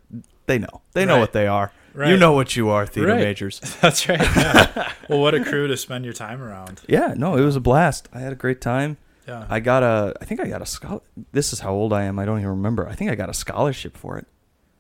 [0.47, 0.83] They know.
[0.93, 1.73] They know what they are.
[1.97, 3.21] You know what you are, theater Right.
[3.21, 3.61] majors.
[3.83, 4.19] That's right.
[4.21, 4.93] Yeah.
[5.11, 6.81] well, what a crew to spend your time around.
[6.89, 8.09] Yeah, no, it was a blast.
[8.15, 8.97] I had a great time.
[9.27, 9.47] Yeah.
[9.49, 11.01] I got a I think I got a scholar
[11.33, 12.19] This is how old I am.
[12.19, 12.89] I don't even remember.
[12.89, 14.27] I think I got a scholarship for it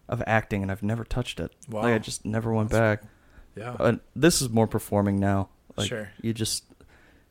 [0.08, 1.52] of acting and I've never touched it.
[1.68, 1.82] wow.
[1.82, 3.10] Like I just never went That's back.
[3.56, 3.76] yeah.
[3.78, 5.48] Uh, this is more performing now.
[5.76, 6.10] Like Sure.
[6.20, 6.64] you just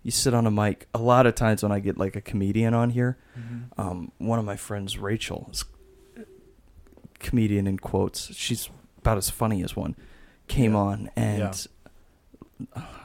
[0.03, 0.87] you sit on a mic.
[0.95, 3.63] A lot of times when I get like a comedian on here, Mhm.
[3.77, 5.63] um, one of my friends, Rachel, is
[7.19, 8.33] comedian in quotes.
[8.35, 8.69] She's
[8.99, 9.95] about as funny as one.
[10.47, 10.79] Came Yeah.
[10.79, 11.67] on and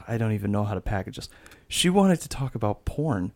[0.07, 1.29] I don't even know how to package this.
[1.67, 3.31] She wanted to talk about porn,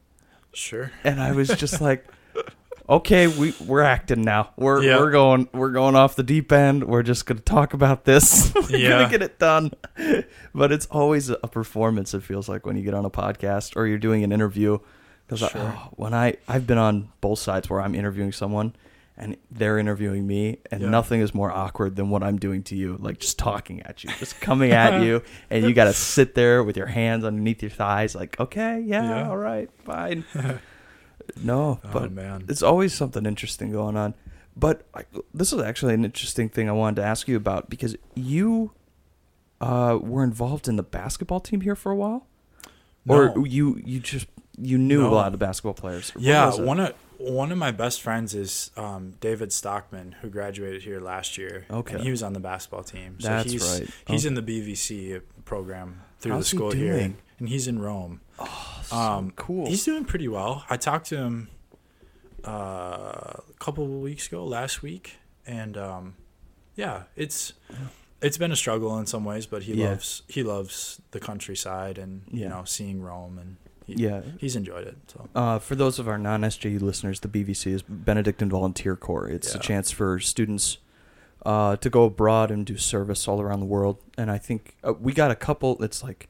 [0.54, 0.92] Sure.
[1.04, 2.06] and I was just like,
[2.90, 4.52] "Okay, we we're acting now.
[4.58, 4.98] We're Yeah.
[5.00, 6.84] we're going we're going off the deep end.
[6.86, 8.54] We're just gonna talk about this.
[8.70, 8.90] we're Yeah.
[8.90, 9.72] gonna get it done."
[10.54, 12.14] But it's always a performance.
[12.14, 14.80] It feels like when you get on a podcast or you're doing an interview.
[15.26, 15.62] Because Sure.
[15.62, 18.76] Oh, when I I've been on both sides where I'm interviewing someone
[19.22, 20.90] and they're interviewing me, and Yeah.
[20.90, 24.10] nothing is more awkward than what I'm doing to you, like just talking at you,
[24.20, 27.72] just coming at you, and you got to sit there with your hands underneath your
[27.72, 29.30] thighs, like, okay, yeah, Yeah.
[29.30, 30.26] all right, fine.
[31.44, 32.46] no, oh but man.
[32.50, 34.16] it's always something interesting going on.
[34.58, 35.04] But I,
[35.34, 38.72] this is actually an interesting thing I wanted to ask you about because you
[39.62, 42.28] uh, were involved in the basketball team here for a while,
[43.08, 46.12] or you you just you knew a lot of the basketball players.
[46.20, 51.00] Yeah, one of one of my best friends is um, David Stockman, who graduated here
[51.00, 51.66] last year.
[51.70, 51.96] Okay.
[51.96, 53.20] and he was on the basketball team.
[53.20, 53.90] So That's he's, right.
[54.08, 54.36] He's Okay.
[54.36, 57.04] in the BVC program through How's the he school here, doing?
[57.06, 58.22] and, and he's in Rome.
[58.40, 59.68] Oh, so Um, cool.
[59.68, 60.66] He's doing pretty well.
[60.70, 61.50] I talked to him
[62.46, 66.16] uh, a couple of weeks ago, last week, and um,
[66.76, 67.54] yeah, it's
[68.22, 69.90] it's been a struggle in some ways, but he Yeah.
[69.90, 72.44] loves he loves the countryside and Yeah.
[72.44, 73.58] you know seeing Rome, and
[73.96, 74.22] he, yeah.
[74.38, 74.98] he's enjoyed it.
[75.08, 79.28] So Uh, for those of our non-SJU listeners, the BVC is Benedictine Volunteer Corps.
[79.28, 80.78] It's a chance for students
[81.46, 83.98] uh, to go abroad and do service all around the world.
[84.18, 85.82] And I think uh, we got a couple.
[85.84, 86.30] It's like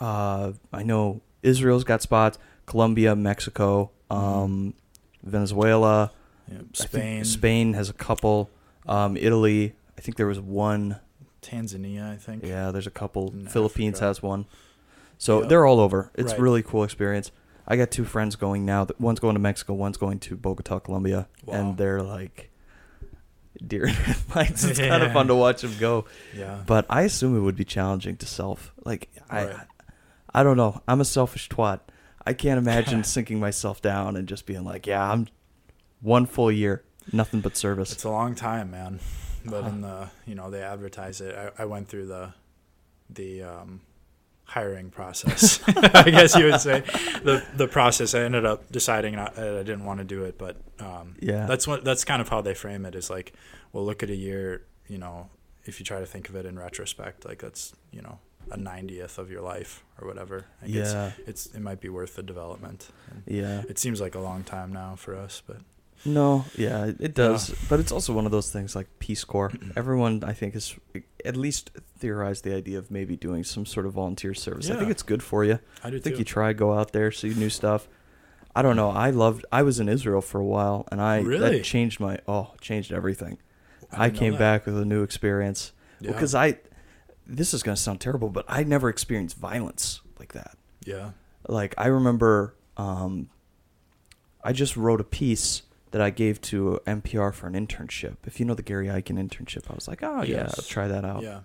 [0.00, 4.74] uh, I know Israel's got spots, Colombia, Mexico, um,
[5.22, 6.12] Venezuela,
[6.50, 8.50] yeah, Spain, Spain has a couple,
[8.86, 9.74] um, Italy.
[9.96, 11.00] I think there was one.
[11.42, 12.44] Tanzania, I think.
[12.44, 13.30] Yeah, there's a couple.
[13.32, 14.46] In Philippines has one.
[15.18, 15.48] So Yeah.
[15.48, 16.10] they're all over.
[16.14, 16.40] It's Right.
[16.40, 17.30] really cool experience.
[17.66, 18.86] I got two friends going now.
[18.98, 19.72] One's going to Mexico.
[19.74, 21.54] One's going to Bogota, Colombia, Wow.
[21.54, 22.50] and they're like
[23.66, 24.64] deer in headlights.
[24.64, 26.04] It's kind of fun to watch them go.
[26.36, 26.62] Yeah.
[26.66, 28.72] But I assume it would be challenging to self.
[28.84, 29.56] Like I, Right.
[30.34, 30.82] I don't know.
[30.88, 31.80] I'm a selfish twat.
[32.26, 35.28] I can't imagine sinking myself down and just being like, yeah, I'm
[36.00, 37.92] one full year, nothing but service.
[37.92, 38.98] It's a long time, man.
[39.46, 39.68] But Huh.
[39.68, 41.34] in the you know they advertise it.
[41.34, 42.32] I, I went through the
[43.10, 43.80] the um,
[44.44, 45.60] hiring process.
[45.66, 46.80] I guess you would say
[47.22, 48.14] the the process.
[48.14, 51.46] I ended up deciding not, I didn't want to do it, but um, Yeah.
[51.46, 52.94] that's what that's kind of how they frame it.
[52.94, 53.32] Is like,
[53.72, 54.64] well, look at a year.
[54.88, 55.30] You know,
[55.64, 58.18] if you try to think of it in retrospect, like that's you know
[58.50, 60.44] a ninetieth of your life or whatever.
[60.60, 62.88] Like it's, yeah, it's it might be worth the development.
[63.10, 63.62] And yeah.
[63.68, 65.58] it seems like a long time now for us, but
[66.04, 67.54] No, yeah, it- it does.
[67.68, 69.52] But it's also one of those things like Peace Corps.
[69.76, 70.74] Everyone, I think, has
[71.24, 74.70] at least theorized the idea of maybe doing some sort of volunteer service.
[74.70, 75.58] I think it's good for you.
[75.82, 76.18] I do I think too.
[76.20, 77.88] you try go out there, see new stuff.
[78.54, 78.90] I don't know.
[78.90, 79.44] I loved.
[79.50, 81.58] I was in Israel for a while, and I Really?
[81.58, 83.38] that changed my oh changed everything.
[83.90, 86.12] I, didn't came back with a new experience Yeah.
[86.12, 86.58] because I.
[87.26, 90.56] This is gonna sound terrible, but I never experienced violence like that.
[90.84, 91.12] Yeah.
[91.48, 93.30] Like I remember, um,
[94.44, 95.62] I just wrote a piece
[95.94, 98.16] that I gave to NPR for an internship.
[98.24, 101.04] If you know the Gary Eichten internship, I was like, oh yeah, I'll try that
[101.04, 101.22] out.
[101.22, 101.42] Yeah.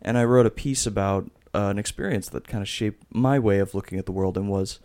[0.00, 3.58] And I wrote a piece about uh, an experience that kind of shaped my way
[3.58, 4.78] of looking at the world and was,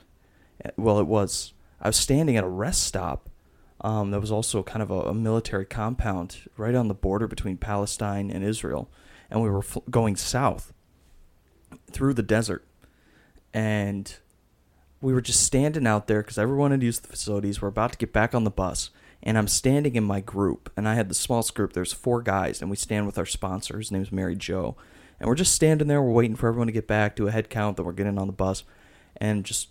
[0.66, 3.30] eh, well, it was I was standing at a rest stop.
[3.82, 7.58] Um, that was also kind of a, a military compound right on the border between
[7.58, 8.90] Palestine and Israel,
[9.30, 10.74] and we were fl- going south
[11.92, 12.68] through the desert,
[13.54, 14.18] and
[15.02, 17.62] we were just standing out there because everyone had used the facilities.
[17.62, 18.90] We're about to get back on the bus,
[19.22, 21.74] and I'm standing in my group, and I had the smallest group.
[21.74, 23.78] There's four guys, and we stand with our sponsor.
[23.78, 24.76] His name's Mary Jo,
[25.20, 26.02] and we're just standing there.
[26.02, 28.28] We're waiting for everyone to get back, do a head count, then we're getting on
[28.28, 28.64] the bus,
[29.18, 29.70] and just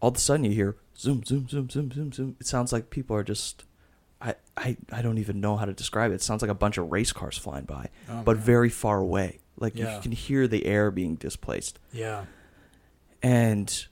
[0.00, 2.36] all of a sudden you hear zoom, zoom, zoom, zoom, zoom, zoom.
[2.40, 3.64] It sounds like people are just.
[4.22, 6.16] I, I, I don't even know how to describe it.
[6.16, 8.44] It sounds like a bunch of race cars flying by, Oh, but man.
[8.44, 9.38] very far away.
[9.56, 9.96] Like Yeah.
[9.96, 12.26] you can hear the air being displaced Yeah.
[13.22, 13.86] and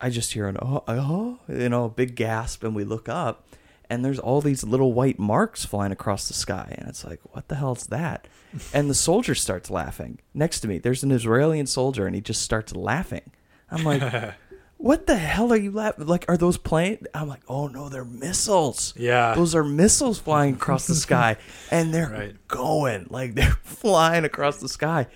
[0.00, 3.46] I just hear an oh, oh, you know, a big gasp, and we look up,
[3.90, 7.48] and there's all these little white marks flying across the sky, and it's like, what
[7.48, 8.28] the hell's that?
[8.72, 10.78] and the soldier starts laughing next to me.
[10.78, 13.30] There's an Israeli soldier, and he just starts laughing.
[13.70, 14.34] I'm like,
[14.76, 16.06] what the hell are you laughing?
[16.06, 17.06] Like, are those planes?
[17.12, 18.94] I'm like, oh no, they're missiles.
[18.96, 19.34] Yeah.
[19.34, 21.36] Those are missiles flying across the sky,
[21.72, 22.48] and they're Right.
[22.48, 25.08] going like they're flying across the sky,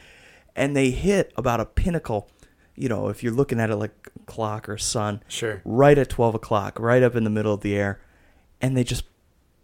[0.57, 2.29] and they hit about a pinnacle.
[2.75, 3.93] You know, if you're looking at it like
[4.27, 5.61] clock or sun, Sure.
[5.65, 8.01] right at twelve o'clock, right up in the middle of the air,
[8.61, 9.05] and they just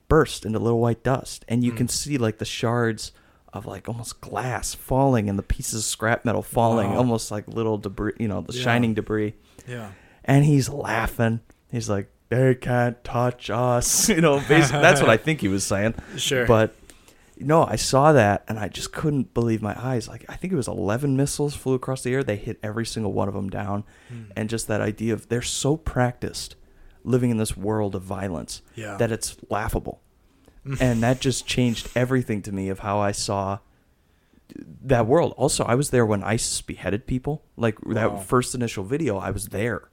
[0.09, 1.77] burst into little white dust, and you Mm.
[1.77, 3.13] can see like the shards
[3.53, 6.99] of like almost glass falling, and the pieces of scrap metal falling, Wow.
[6.99, 8.13] almost like little debris.
[8.19, 8.63] You know, the Yeah.
[8.63, 9.35] shining debris
[9.67, 9.91] Yeah.
[10.25, 11.41] and he's laughing.
[11.71, 14.39] He's like, "They can't touch us," you know.
[14.49, 15.95] Basically, that's what I think he was saying.
[16.19, 16.47] Sure.
[16.47, 16.75] But
[17.41, 20.09] no, I saw that and I just couldn't believe my eyes.
[20.09, 22.23] Like I think it was eleven missiles flew across the air.
[22.23, 24.27] They hit every single one of them down, Mm.
[24.37, 26.57] and just that idea of they're so practiced
[27.05, 28.97] living in this world of violence Yeah.
[28.97, 30.01] that it's laughable,
[30.81, 33.59] and that just changed everything to me of how I saw
[34.83, 35.35] that world.
[35.37, 37.43] Also, I was there when ISIS beheaded people.
[37.57, 37.95] Like Wow.
[37.95, 39.89] that first initial video, I was there.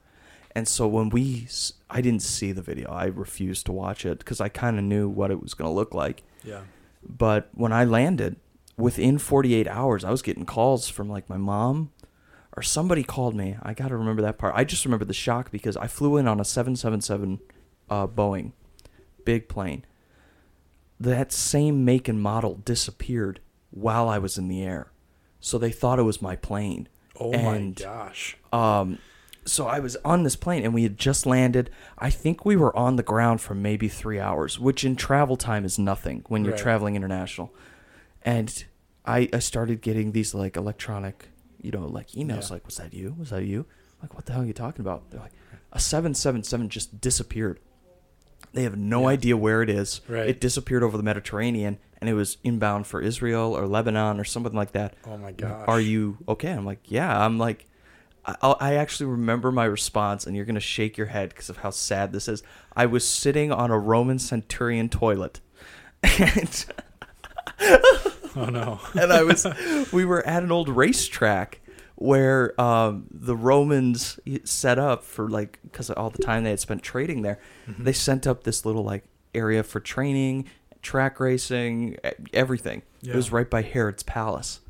[0.54, 1.46] And so when we,
[1.90, 2.90] I didn't see the video.
[2.90, 5.74] I refused to watch it because I kind of knew what it was going to
[5.74, 6.22] look like.
[6.42, 6.60] yeah.
[7.08, 8.36] But when I landed,
[8.76, 11.90] within 48 hours, I was getting calls from like my mom
[12.56, 13.56] or somebody called me.
[13.62, 14.54] I got to remember that part.
[14.56, 17.40] I just remember the shock because I flew in on a 777
[17.88, 18.52] uh, Boeing,
[19.24, 19.84] big plane.
[20.98, 23.40] That same make and model disappeared
[23.70, 24.90] while I was in the air.
[25.40, 26.88] So they thought it was my plane.
[27.20, 28.36] Oh And- my gosh.
[28.52, 28.98] Um,
[29.46, 31.70] so I was on this plane and we had just landed.
[31.98, 35.64] I think we were on the ground for maybe three hours, which in travel time
[35.64, 36.60] is nothing when you're Right.
[36.62, 37.54] traveling international.
[38.22, 38.64] And
[39.04, 41.28] I, I started getting these like electronic,
[41.62, 42.54] you know, like emails Yeah.
[42.54, 43.14] like, was that you?
[43.18, 43.66] Was that you?
[44.02, 45.10] like, what the hell are you talking about?
[45.10, 45.32] They're like,
[45.72, 47.60] a 777 just disappeared.
[48.52, 49.08] They have no Yeah.
[49.14, 50.00] idea where it is.
[50.06, 50.28] Right.
[50.28, 54.52] It disappeared over the Mediterranean and it was inbound for Israel or Lebanon or something
[54.52, 54.94] like that.
[55.06, 55.64] Oh my gosh.
[55.66, 56.50] Are you okay?
[56.52, 57.24] I'm like, yeah.
[57.24, 57.66] I'm like,
[58.26, 61.70] I, I actually remember my response, and you're gonna shake your head because of how
[61.70, 62.42] sad this is.
[62.74, 65.40] I was sitting on a Roman centurion toilet,
[66.18, 66.64] and,
[68.36, 68.80] Oh no.
[69.00, 69.46] and I was,
[69.92, 71.60] we were at an old racetrack
[71.94, 76.82] where um, the Romans set up for like because all the time they had spent
[76.82, 77.84] trading there, Mm-hmm.
[77.84, 80.44] they sent up this little like area for training,
[80.82, 81.96] track racing,
[82.34, 82.82] everything.
[83.02, 84.60] It was right by Herod's palace,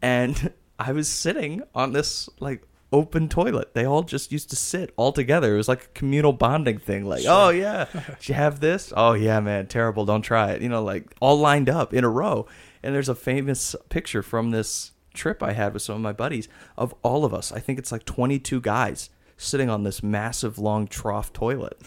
[0.00, 3.74] and I was sitting on this like open toilet.
[3.74, 5.54] They all just used to sit all together.
[5.54, 7.04] It was like a communal bonding thing.
[7.06, 7.32] Like, Sure.
[7.32, 8.92] oh yeah, did you have this?
[8.96, 10.04] Oh yeah, man, terrible.
[10.04, 10.62] Don't try it.
[10.62, 12.46] You know, like all lined up in a row.
[12.82, 16.48] And there's a famous picture from this trip I had with some of my buddies
[16.76, 17.52] of all of us.
[17.52, 21.78] I think it's like 22 guys sitting on this massive long trough toilet.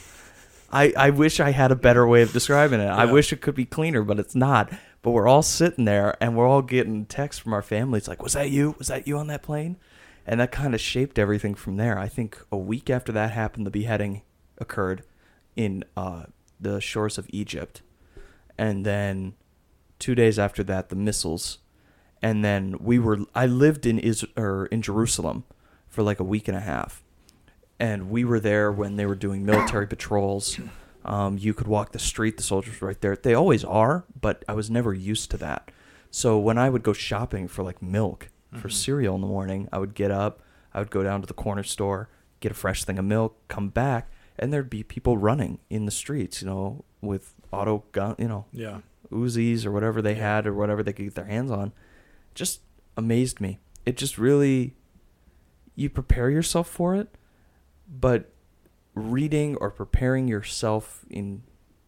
[0.71, 2.87] I, I wish I had a better way of describing it.
[2.89, 4.71] I wish it could be cleaner, but it's not.
[5.01, 8.33] But we're all sitting there and we're all getting texts from our families like, Was
[8.33, 8.75] that you?
[8.79, 9.77] Was that you on that plane?
[10.25, 11.99] And that kind of shaped everything from there.
[11.99, 14.23] I think a week after that happened, the beheading
[14.57, 15.03] occurred
[15.55, 16.23] in uh,
[16.59, 17.81] the shores of Egypt.
[18.57, 19.35] And then
[19.99, 21.59] two days after that, the missiles.
[22.21, 25.43] And then we were, I lived in, Is- or in Jerusalem
[25.87, 27.03] for like a week and a half
[27.79, 30.59] and we were there when they were doing military patrols.
[31.03, 33.15] Um, you could walk the street; the soldiers were right there.
[33.15, 35.71] They always are, but I was never used to that.
[36.09, 38.73] So when I would go shopping for like milk for Mhm.
[38.73, 40.41] cereal in the morning, I would get up,
[40.73, 43.69] I would go down to the corner store, get a fresh thing of milk, come
[43.69, 48.27] back, and there'd be people running in the streets, you know, with auto gun, you
[48.27, 48.81] know, Yeah.
[49.11, 50.35] Uzis or whatever they Yeah.
[50.35, 51.71] had or whatever they could get their hands on.
[52.33, 52.61] Just
[52.97, 53.59] amazed me.
[53.85, 54.75] It just really
[55.75, 57.09] you prepare yourself for it,
[57.87, 58.31] but
[58.93, 61.43] reading or preparing yourself in,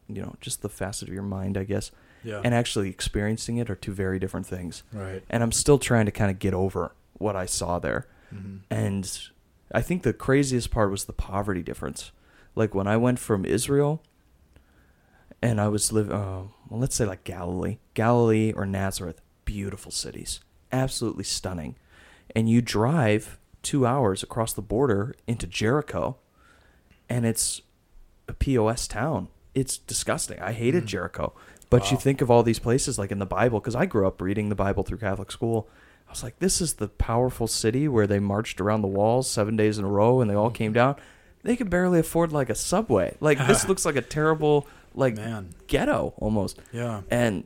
[0.08, 1.92] you know, just the facet of your mind, I guess,
[2.28, 2.42] Yeah.
[2.44, 4.84] and actually experiencing it are two very different things.
[4.92, 5.24] right.
[5.30, 8.06] And I'm still trying to kind of get over what I saw there.
[8.30, 9.06] hmm And
[9.74, 12.12] I think the craziest part was the poverty difference.
[12.56, 14.02] Like when I went from Israel
[15.42, 20.40] and I was living, uh, well, let's say like Galilee, Galilee or Nazareth, beautiful cities,
[20.72, 21.76] absolutely stunning.
[22.36, 26.18] And you drive two hours across the border into Jericho,
[27.10, 27.62] and it's
[28.28, 29.28] a POS town.
[29.56, 30.40] It's disgusting.
[30.40, 30.88] I hated Mm.
[30.88, 31.34] Jericho.
[31.70, 34.22] But you think of all these places like in the Bible, because I grew up
[34.22, 35.68] reading the Bible through Catholic school.
[36.08, 39.58] I was like, this is the powerful city where they marched around the walls seven
[39.58, 40.96] days in a row and they all came down.
[41.44, 43.18] They could barely afford like a subway.
[43.20, 44.66] Like this looks like a terrible
[44.96, 45.50] like Man.
[45.68, 46.60] ghetto almost.
[46.72, 47.02] Yeah.
[47.12, 47.44] And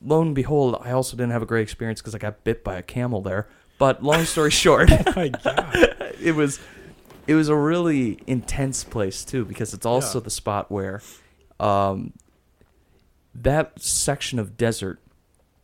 [0.00, 2.76] lo and behold, I also didn't have a great experience because I got bit by
[2.76, 3.48] a camel there.
[3.78, 6.14] But long story short, My God.
[6.22, 6.60] it was
[7.26, 10.24] it was a really intense place too because it's also Yeah.
[10.24, 11.02] the spot where
[11.58, 12.12] um,
[13.34, 15.00] that section of desert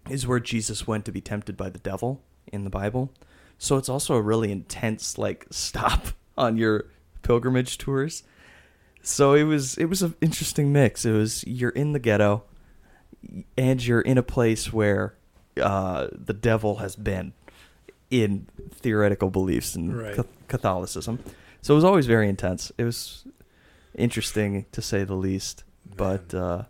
[0.08, 3.12] is where Jesus went to be tempted by the devil in the Bible.
[3.58, 6.86] So it's also a really intense like stop on your
[7.22, 8.22] pilgrimage tours.
[9.02, 11.04] So it was it was an interesting mix.
[11.04, 12.44] It was you're in the ghetto
[13.56, 15.14] and you're in a place where
[15.60, 17.32] uh, the devil has been
[18.10, 20.16] in theoretical beliefs and Right.
[20.16, 21.18] Ca- Catholicism.
[21.62, 22.72] So it was always very intense.
[22.78, 23.24] It was
[23.94, 25.64] interesting to say the least.
[25.96, 26.64] But uh,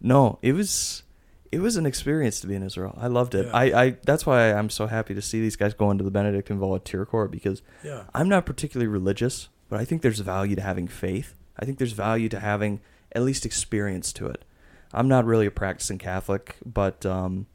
[0.00, 1.02] no, it was
[1.50, 2.96] it was an experience to be in Israel.
[3.00, 3.46] I loved it.
[3.46, 3.56] Yeah.
[3.56, 6.58] I, I that's why I'm so happy to see these guys go into the Benedictine
[6.58, 8.04] Volunteer Corps because yeah.
[8.14, 11.34] I'm not particularly religious, but I think there's value to having faith.
[11.58, 12.80] I think there's value to having
[13.12, 14.44] at least experience to it.
[14.92, 17.46] I'm not really a practicing Catholic, but um,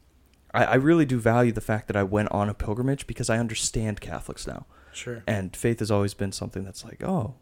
[0.53, 3.37] I, I really do value the fact that I went on a pilgrimage because I
[3.37, 4.65] understand Catholics now.
[4.91, 5.23] Sure.
[5.25, 7.35] And faith has always been something that's like, oh,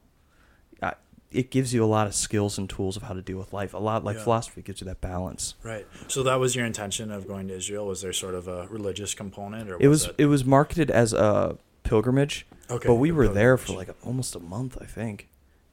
[1.32, 3.74] it gives you a lot of skills and tools of how to deal with life.
[3.74, 4.24] A lot like Yeah.
[4.24, 5.56] philosophy gives you that balance.
[5.64, 5.88] Right.
[6.08, 7.88] So that was your intention of going to Israel?
[7.88, 10.16] Was there sort of a religious component, or It was it?
[10.18, 12.88] it was marketed as a pilgrimage, okay.
[12.88, 15.30] but we were there for like almost a month, I think,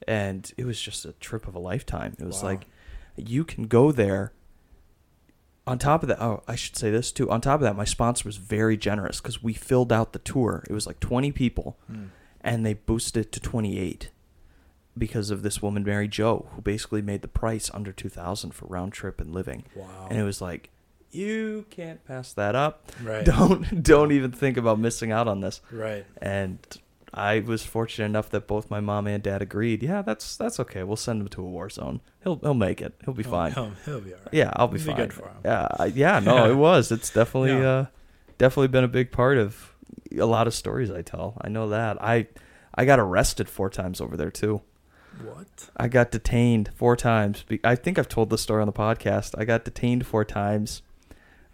[0.07, 2.15] and it was just a trip of a lifetime.
[2.19, 2.49] It was Wow.
[2.49, 2.65] like
[3.17, 4.31] you can go there.
[5.67, 7.29] On top of that, oh, I should say this too.
[7.29, 10.63] On top of that, my sponsor was very generous because we filled out the tour.
[10.67, 12.05] It was like 20 people, Hmm.
[12.41, 14.09] and they boosted it to 28
[14.99, 18.93] because of this woman, Mary Jo, who basically made the price under 2000 for round
[18.93, 19.63] trip and living.
[19.75, 20.07] Wow.
[20.09, 20.69] And it was like,
[21.11, 22.91] you can't pass that up.
[23.03, 23.25] right.
[23.25, 25.61] Don't don't even think about missing out on this.
[25.71, 26.05] Right.
[26.21, 26.59] And
[27.11, 29.81] I was fortunate enough that both my mom and dad agreed.
[29.81, 30.83] Yeah, that's that's okay.
[30.83, 32.01] We'll send him to a war zone.
[32.23, 32.93] He'll he'll make it.
[33.03, 33.53] He'll be He'll- fine.
[33.53, 34.33] He'll, he'll be all right.
[34.33, 34.95] Yeah, I'll be It'll fine.
[34.97, 35.37] good for him.
[35.43, 36.19] Yeah, I- yeah.
[36.19, 36.91] No, it was.
[36.91, 37.67] It's definitely Yeah.
[37.67, 37.85] uh,
[38.37, 39.73] definitely been a big part of
[40.15, 41.39] a lot of stories I tell.
[41.41, 41.99] I know that.
[42.03, 42.27] I
[42.75, 44.61] I got arrested four times over there too.
[45.23, 45.69] What?
[45.77, 47.43] I got detained four times.
[47.63, 49.35] I think I've told this story on the podcast.
[49.37, 50.81] I got detained four times,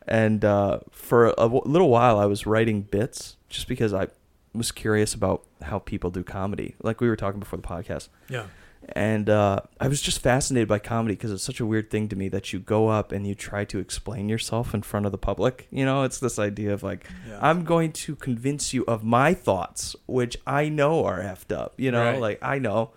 [0.07, 4.07] and uh, for a w- little while, I was writing bits just because I
[4.53, 8.09] was curious about how people do comedy, like we were talking before the podcast.
[8.29, 8.45] Yeah.
[8.89, 12.15] And uh, I was just fascinated by comedy because it's such a weird thing to
[12.15, 15.17] me that you go up and you try to explain yourself in front of the
[15.17, 15.67] public.
[15.71, 17.39] You know, it's this idea of like, Yeah.
[17.41, 21.73] I'm going to convince you of my thoughts, which I know are effed up.
[21.77, 22.21] You know, Right.
[22.21, 22.91] like I know.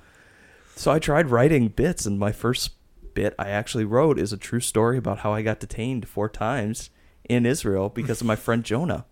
[0.78, 2.70] So I tried writing bits, and my first
[3.12, 6.90] bit I actually wrote is a true story about how I got detained four times
[7.28, 9.04] in Israel because of my friend Jonah.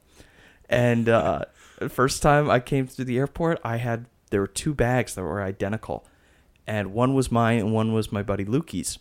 [0.70, 1.46] And uh,
[1.88, 5.42] first time I came through the airport, I had there were two bags that were
[5.42, 6.06] identical,
[6.68, 9.00] and one was mine and one was my buddy Lukey's.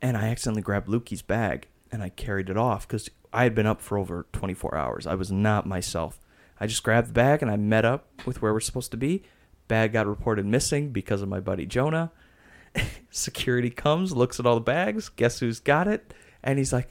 [0.00, 3.66] And I accidentally grabbed Lukey's bag and I carried it off because I had been
[3.66, 5.08] up for over 24 hours.
[5.08, 6.20] I was not myself.
[6.60, 9.24] I just grabbed the bag and I met up with where we're supposed to be.
[9.68, 12.10] Bag got reported missing because of my buddy Jonah.
[13.10, 16.12] Security comes, looks at all the bags, guess who's got it?
[16.42, 16.88] And he's like,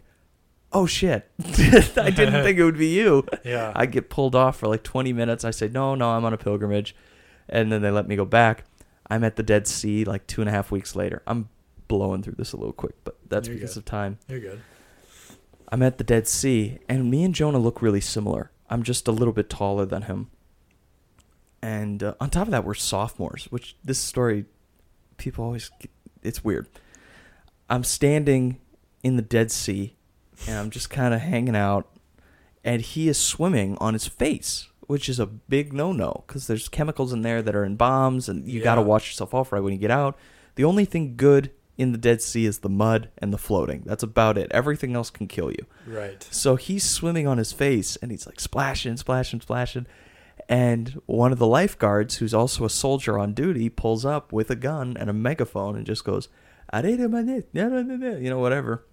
[0.74, 1.30] oh shit.
[1.44, 3.26] I didn't think it would be you.
[3.44, 3.72] Yeah.
[3.76, 5.46] I get pulled off for like 20 minutes.
[5.46, 6.96] I say, no, no, I'm on a pilgrimage.
[7.48, 8.66] And then they let me go back.
[9.10, 11.24] I'm at the Dead Sea like two and a half weeks later.
[11.26, 11.48] I'm
[11.88, 13.80] blowing through this a little quick, but that's You're because good.
[13.82, 14.20] of time.
[14.28, 14.62] You're good.
[15.70, 18.52] I'm at the Dead Sea, and me and Jonah look really similar.
[18.70, 20.30] I'm just a little bit taller than him.
[21.62, 24.46] And uh, on top of that, we're sophomores, which this story,
[25.18, 25.90] people always, get,
[26.24, 26.68] it's weird.
[27.70, 28.60] I'm standing
[29.04, 29.96] in the Dead Sea,
[30.48, 31.88] and I'm just kind of hanging out,
[32.64, 37.12] and he is swimming on his face, which is a big no-no because there's chemicals
[37.12, 38.88] in there that are in bombs, and you got to Yeah.
[38.88, 40.18] wash yourself off right when you get out.
[40.56, 43.84] The only thing good in the Dead Sea is the mud and the floating.
[43.86, 44.48] That's about it.
[44.52, 45.66] Everything else can kill you.
[45.86, 46.26] Right.
[46.32, 49.86] So he's swimming on his face and he's like splashing, splashing, splashing.
[50.50, 54.56] And one of the lifeguards, who's also a soldier on duty, pulls up with a
[54.56, 56.30] gun and a megaphone and just goes,
[56.74, 58.86] you know, whatever.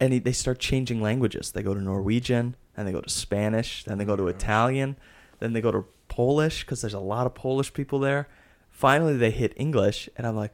[0.00, 1.52] And he, they start changing languages.
[1.52, 4.96] They go to Norwegian, and they go to Spanish, then they go to Italian,
[5.38, 8.26] then they go to Polish because there's a lot of Polish people there.
[8.70, 10.52] Finally, they hit English, and I'm like,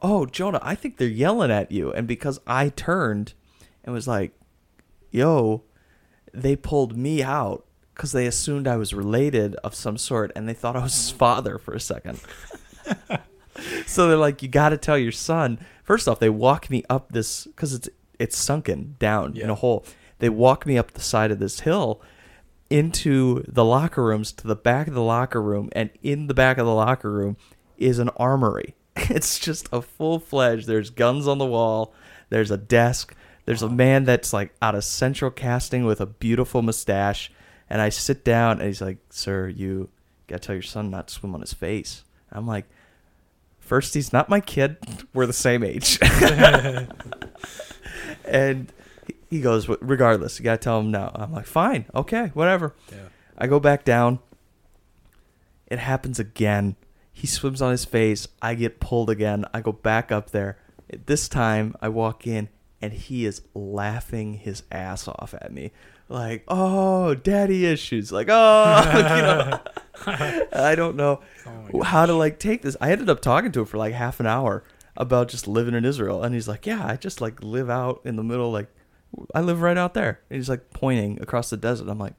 [0.00, 1.92] oh, Jonah, I think they're yelling at you.
[1.92, 3.34] And because I turned
[3.84, 4.32] and was like,
[5.10, 5.64] yo,
[6.32, 7.66] they pulled me out
[8.00, 11.10] because they assumed I was related of some sort and they thought I was his
[11.18, 12.18] father for a second.
[13.86, 15.58] so they're like, you got to tell your son.
[15.84, 19.84] First off, they walk me up this because it's it's sunken down in a hole.
[20.18, 22.00] They walk me up the side of this hill
[22.70, 26.56] into the locker rooms to the back of the locker room, and in the back
[26.56, 27.36] of the locker room
[27.76, 28.76] is an armory.
[29.10, 30.66] It's just a full fledged.
[30.66, 31.92] There's guns on the wall.
[32.30, 33.14] There's a desk.
[33.44, 37.30] There's a man that's like out of central casting with a beautiful mustache.
[37.70, 39.88] And I sit down, and he's like, "Sir, you
[40.26, 42.66] gotta tell your son not to swim on his face." I'm like,
[43.70, 44.78] First, he's not my kid.
[45.14, 45.96] We're the same age.
[48.24, 48.72] and
[49.28, 51.08] he- goes, regardless, you got to tell him no.
[51.14, 52.74] I'm like, fine, okay, whatever.
[52.90, 52.98] Yeah.
[53.38, 54.18] I go back down.
[55.68, 56.74] It happens again.
[57.12, 58.26] He swims on his face.
[58.42, 59.44] I get pulled again.
[59.54, 60.58] I go back up there.
[61.06, 62.48] This time I walk in
[62.82, 65.70] and he is laughing his ass off at me.
[66.08, 68.10] Like, oh, daddy issues.
[68.10, 68.82] Like, oh,
[69.16, 69.60] you know.
[70.52, 72.76] I don't know Oh how to like take this.
[72.80, 74.64] I ended up talking to him for like half an hour
[74.96, 78.16] about just living in Israel, and he's like, "Yeah, I just like live out in
[78.16, 78.50] the middle.
[78.50, 78.68] Like,
[79.34, 81.88] I live right out there." And he's like pointing across the desert.
[81.88, 82.14] I'm like,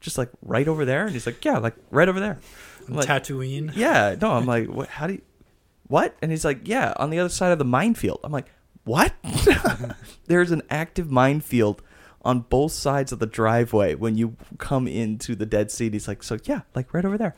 [0.00, 2.38] "Just like right over there?" And he's like, "Yeah, like right over there."
[2.86, 3.72] I'm like, Tatooine.
[3.74, 4.88] yeah, no, I'm like, what?
[4.88, 5.22] How do you?
[5.88, 6.14] What?
[6.22, 8.20] And he's like, yeah, on the other side of the minefield.
[8.22, 8.46] I'm like,
[8.88, 9.14] what?
[10.26, 11.82] There's an active minefield
[12.22, 15.86] on both sides of the driveway when you come into the Dead Sea.
[15.86, 17.36] And he's like, so yeah, like right over there.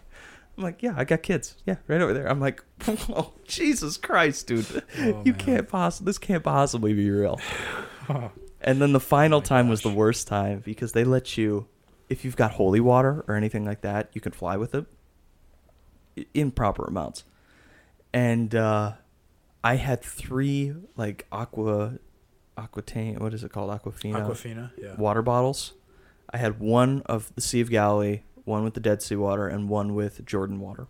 [0.57, 1.57] I'm like, yeah, I got kids.
[1.67, 2.29] Yeah, right over there.
[2.29, 4.67] I'm like, oh, Jesus Christ, dude,
[4.99, 5.35] Oh, you man.
[5.35, 6.09] can't possibly.
[6.11, 7.41] This can't possibly be real.
[8.63, 11.67] And then the final Oh time was the worst time because they let you,
[12.09, 14.87] if you've got holy water or anything like that, you can fly with it
[16.35, 17.25] in proper amounts.
[18.13, 18.95] And uh,
[19.63, 21.99] I had three like aqua,
[22.57, 23.19] aquatane.
[23.19, 23.71] What is it called?
[23.71, 24.27] Aquafina.
[24.27, 24.71] Aquafina.
[24.81, 24.95] Yeah.
[24.97, 25.75] Water bottles.
[26.33, 29.69] I had one of the Sea of Galilee, one with the Dead Sea water, and
[29.69, 30.87] one with Jordan water.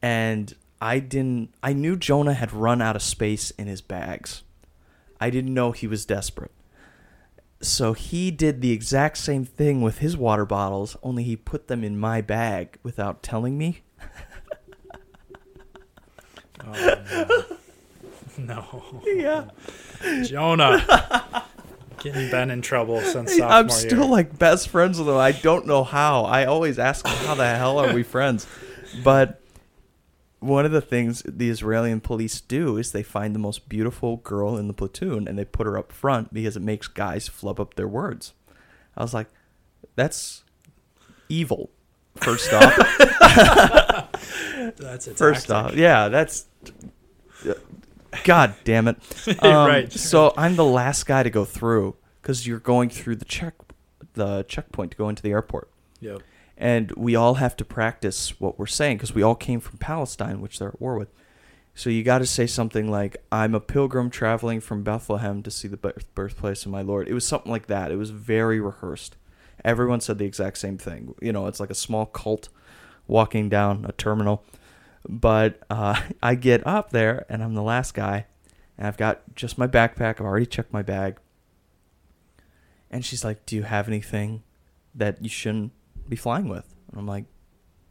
[0.00, 1.52] And I didn't.
[1.62, 4.42] I knew Jonah had run out of space in his bags.
[5.20, 6.52] I didn't know he was desperate.
[7.60, 11.82] So he did the exact same thing with his water bottles, only he put them
[11.82, 13.83] in my bag without telling me.
[16.66, 17.56] Oh,
[18.38, 19.02] no.
[19.06, 19.44] Yeah.
[20.24, 21.44] Jonah.
[22.00, 24.08] Getting Ben in trouble since sophomore I'm still year.
[24.10, 25.16] like best friends with him.
[25.16, 26.24] I don't know how.
[26.24, 28.46] I always ask him, how the hell are we friends?
[29.02, 29.40] But
[30.40, 34.58] one of the things the Israeli police do is they find the most beautiful girl
[34.58, 37.74] in the platoon and they put her up front because it makes guys flub up
[37.74, 38.34] their words.
[38.96, 39.28] I was like,
[39.96, 40.44] that's
[41.30, 41.70] evil.
[42.16, 42.76] First off,
[44.76, 46.46] That's first off, yeah, that's
[48.24, 48.96] God damn it.
[49.42, 49.92] Um, Right.
[49.92, 53.54] So I'm the last guy to go through because you're going through the check,
[54.14, 55.68] the checkpoint to go into the airport,
[56.00, 56.22] Yep.
[56.56, 60.40] and we all have to practice what we're saying because we all came from Palestine,
[60.40, 61.08] which they're at war with.
[61.74, 65.66] So you got to say something like, "I'm a pilgrim traveling from Bethlehem to see
[65.66, 67.90] the birth- birthplace of my Lord." It was something like that.
[67.90, 69.16] It was very rehearsed.
[69.64, 71.14] Everyone said the exact same thing.
[71.20, 72.48] You know, it's like a small cult
[73.08, 74.44] walking down a terminal.
[75.08, 78.26] But uh, I get up there and I'm the last guy,
[78.78, 80.14] and I've got just my backpack.
[80.20, 81.18] I've already checked my bag.
[82.90, 84.42] And she's like, "Do you have anything
[84.94, 85.72] that you shouldn't
[86.08, 87.24] be flying with?" And I'm like,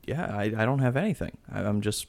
[0.05, 1.38] "Yeah, I, I don't have anything.
[1.51, 2.07] I, I'm just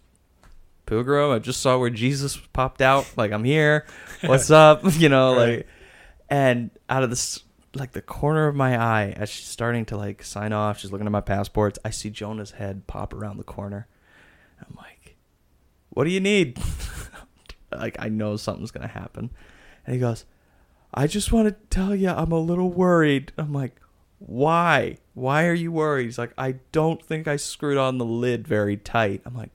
[0.86, 1.30] pilgrim.
[1.32, 3.11] I just saw where Jesus popped out.
[3.16, 3.84] Like I'm here.
[4.24, 4.82] What's up?
[4.98, 5.57] You know, Right.
[5.59, 5.66] like."
[6.30, 7.42] And out of this,
[7.74, 11.07] like the corner of my eye, as she's starting to like sign off, she's looking
[11.07, 11.78] at my passports.
[11.84, 13.86] I see Jonah's head pop around the corner.
[15.95, 16.59] "What do you need?"
[17.72, 19.30] like I know something's gonna happen.
[19.86, 20.24] And he goes,
[20.92, 23.80] "I just want to tell you, I'm a little worried." I'm like,
[24.18, 24.99] "Why?
[25.14, 28.76] Why are you worried?" He's like, "I don't think I screwed on the lid very
[28.76, 29.51] tight." I'm like,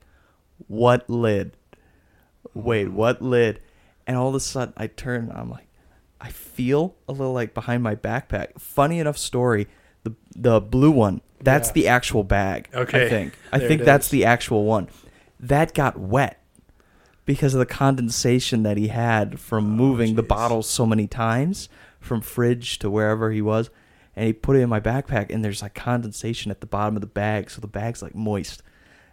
[0.66, 1.56] "What lid?
[2.54, 2.92] Wait, mm.
[2.92, 3.60] what lid?"
[4.06, 5.30] And all of a sudden, I turn.
[5.34, 5.68] I'm like,
[6.20, 8.60] I feel a little like behind my backpack.
[8.60, 9.68] Funny enough story.
[10.04, 11.20] The the blue one.
[11.42, 11.72] That's Yeah.
[11.74, 12.68] the actual bag.
[12.74, 13.34] Okay, I think.
[13.52, 14.88] I there think that's the actual one.
[15.40, 16.42] That got wet
[17.24, 20.28] because of the condensation that he had from Oh, moving the jeez.
[20.28, 21.68] bottles so many times
[21.98, 23.70] from fridge to wherever he was.
[24.16, 27.00] and he put it in my backpack, and there's like condensation at the bottom of
[27.00, 28.62] the bag, so the bag's like moist.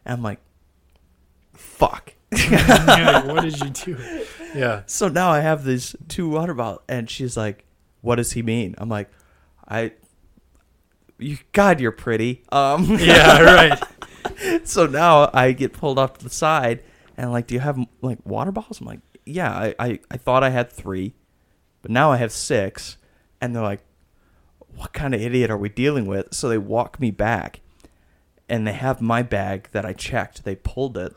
[0.06, 0.40] And I'm like,
[1.54, 2.14] fuck.
[2.32, 3.98] Yeah, what did you do?
[4.56, 4.82] Yeah.
[4.86, 7.64] So now I have these two water bottles, and she's like,
[8.02, 9.10] "What does he mean?" I'm like,
[9.68, 9.92] "I,
[11.20, 13.82] you, God, you're pretty." Um, Yeah, right.
[14.64, 16.84] so now I get pulled off to the side,
[17.16, 20.44] and like, "Do you have like water bottles?" I'm like, "Yeah, I, I, I thought
[20.44, 21.14] I had three,
[21.82, 22.98] but now I have six.
[23.40, 23.82] And they're like,
[24.76, 27.62] "What kind of idiot are we dealing with?" So they walk me back,
[28.50, 30.44] and they have my bag that I checked.
[30.44, 31.14] They pulled it.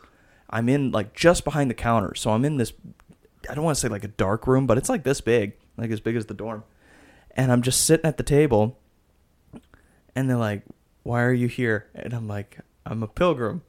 [0.49, 2.73] I'm in like just behind the counter, so I'm in this.
[3.49, 5.91] I don't want to say like a dark room, but it's like this big, like
[5.91, 6.65] as big as the dorm.
[7.33, 8.79] And I'm just sitting at the table,
[10.15, 10.63] and they're like,
[11.05, 13.63] "Why are you here?" And I'm like, "I'm a pilgrim."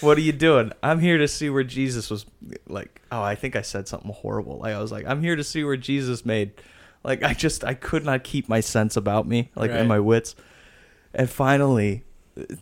[0.00, 0.72] what are you doing?
[0.82, 2.26] I'm here to see where Jesus was.
[2.68, 4.58] Like, oh, I think I said something horrible.
[4.58, 6.52] Like, I was like, I'm here to see where Jesus made.
[7.02, 9.80] Like, I just, I could not keep my sense about me, like, Right.
[9.80, 10.34] and my wits.
[11.14, 12.04] And finally,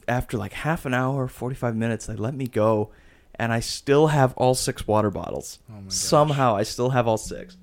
[0.07, 2.91] after like half an hour, 45 minutes, they let me go.
[3.35, 5.59] And I still have all six water bottles.
[5.71, 5.89] Oh my.
[5.89, 7.57] Somehow, I still have all six.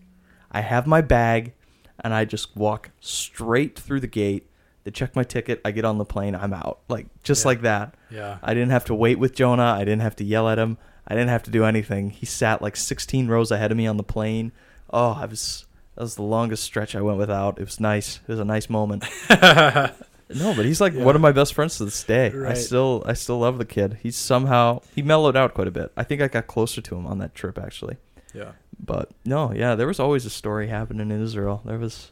[0.51, 1.53] I have my bag,
[2.01, 4.49] and I just walk straight through the gate.
[4.85, 5.59] They check my ticket.
[5.65, 6.33] I get on the plane.
[6.35, 6.79] I'm out.
[6.87, 7.47] Like, just Yeah.
[7.49, 7.95] like that.
[8.09, 8.37] Yeah.
[8.41, 9.75] I didn't have to wait with Jonah.
[9.77, 10.77] I didn't have to yell at him.
[11.07, 12.11] I didn't have to do anything.
[12.11, 14.51] He sat like 16 rows ahead of me on the plane.
[14.91, 15.65] Oh, I was
[15.95, 17.59] that was the longest stretch I went without.
[17.59, 18.19] It was nice.
[18.27, 19.03] It was a nice moment.
[19.29, 21.03] no, but he's like Yeah.
[21.03, 22.29] one of my best friends to this day.
[22.29, 22.51] Right.
[22.51, 23.97] I still I still love the kid.
[24.01, 25.91] He's somehow he mellowed out quite a bit.
[25.97, 27.97] I think I got closer to him on that trip actually.
[28.33, 28.51] yeah.
[28.77, 31.61] But no, yeah, there was always a story happening in Israel.
[31.65, 32.11] There was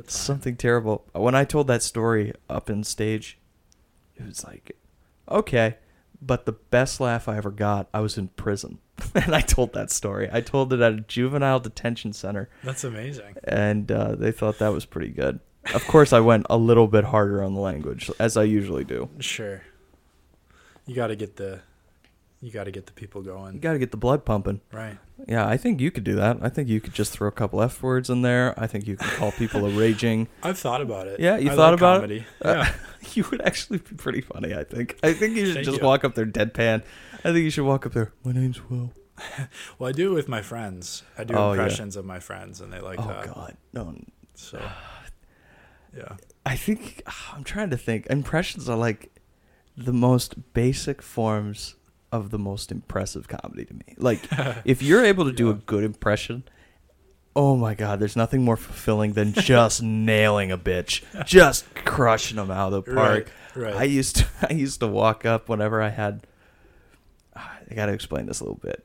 [0.00, 0.10] A time.
[0.10, 1.06] something terrible.
[1.12, 3.38] When I told that story up in stage,
[4.16, 4.76] it was like,
[5.30, 5.76] okay.
[6.22, 8.78] But the best laugh I ever got, I was in prison.
[9.14, 10.28] and I told that story.
[10.30, 13.36] I told it at a juvenile detention center, That's amazing.
[13.44, 15.40] and uh, they thought that was pretty good.
[15.74, 19.08] Of course, I went a little bit harder on the language, as I usually do.
[19.18, 19.62] Sure.
[20.86, 21.60] You got to get the
[22.42, 23.54] you got to get the people going.
[23.54, 24.60] You got to get the blood pumping.
[24.72, 24.98] Right.
[25.28, 26.38] Yeah, I think you could do that.
[26.42, 28.54] I think you could just throw a couple F words in there.
[28.58, 30.28] I think you could call people a raging.
[30.42, 31.20] I've thought about it.
[31.20, 32.00] Yeah, you I thought about it?
[32.00, 32.26] comedy.
[32.42, 32.74] Uh, Yeah.
[33.14, 34.98] you would actually be pretty funny, I think.
[35.02, 35.84] I think you should just you.
[35.86, 36.82] walk up there deadpan.
[37.18, 38.12] I think you should walk up there.
[38.24, 38.92] My name's Will.
[39.78, 41.02] Well, I do it with my friends.
[41.18, 41.60] I do Oh, yeah.
[41.62, 43.26] impressions of my friends, and they like oh that.
[43.34, 43.94] God, no.
[44.34, 44.58] So,
[45.96, 46.16] yeah.
[46.46, 47.02] I think
[47.34, 48.06] I'm trying to think.
[48.06, 49.10] Impressions are like
[49.76, 51.74] the most basic forms
[52.12, 53.80] of the most impressive comedy to me.
[53.98, 54.20] Like
[54.64, 56.44] if you're able to do a good impression,
[57.36, 62.50] oh my God, there's nothing more fulfilling than just nailing a bitch, just crushing them
[62.50, 63.30] out of the park.
[63.54, 63.64] Right.
[63.64, 63.74] Right.
[63.74, 66.26] I used to I used to walk up whenever I had
[67.36, 68.84] I got to explain this a little bit.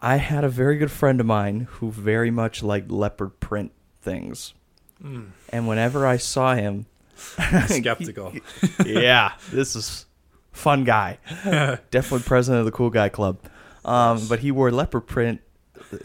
[0.00, 4.52] I had a very good friend of mine who very much liked leopard print things.
[5.00, 5.30] Mm.
[5.50, 6.86] And whenever I saw him
[7.68, 8.32] Skeptical.
[8.84, 10.06] yeah, this is
[10.52, 11.18] fun guy.
[11.90, 13.38] Definitely president of the cool guy club.
[13.84, 15.40] Um, but he wore leopard print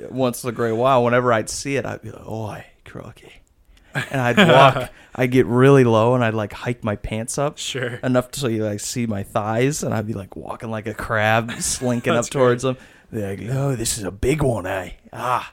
[0.10, 1.04] once in a great while.
[1.04, 3.32] Whenever I'd see it, I'd be like, "Oi, croaky,"
[3.94, 4.90] and I'd walk.
[5.20, 7.96] I'd get really low, and I'd like hike my pants up Sure.
[8.04, 11.52] enough so you like see my thighs, and I'd be like walking like a crab,
[11.60, 12.78] slinking up towards them.
[13.12, 14.92] They're like, "Oh, this is a big one, eh?
[15.14, 15.52] Ah,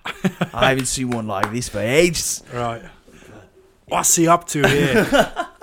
[0.53, 2.83] I haven't seen one like this for ages." Right.
[3.87, 5.05] What's he up to here?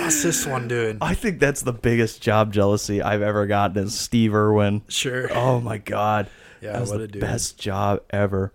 [0.00, 0.98] What's this one doing?
[1.00, 4.82] I think that's the biggest job jealousy I've ever gotten is Steve Irwin.
[4.88, 5.28] Sure.
[5.32, 6.28] Oh my god,
[6.60, 7.20] yeah, that was what the a dude.
[7.20, 8.52] best job ever.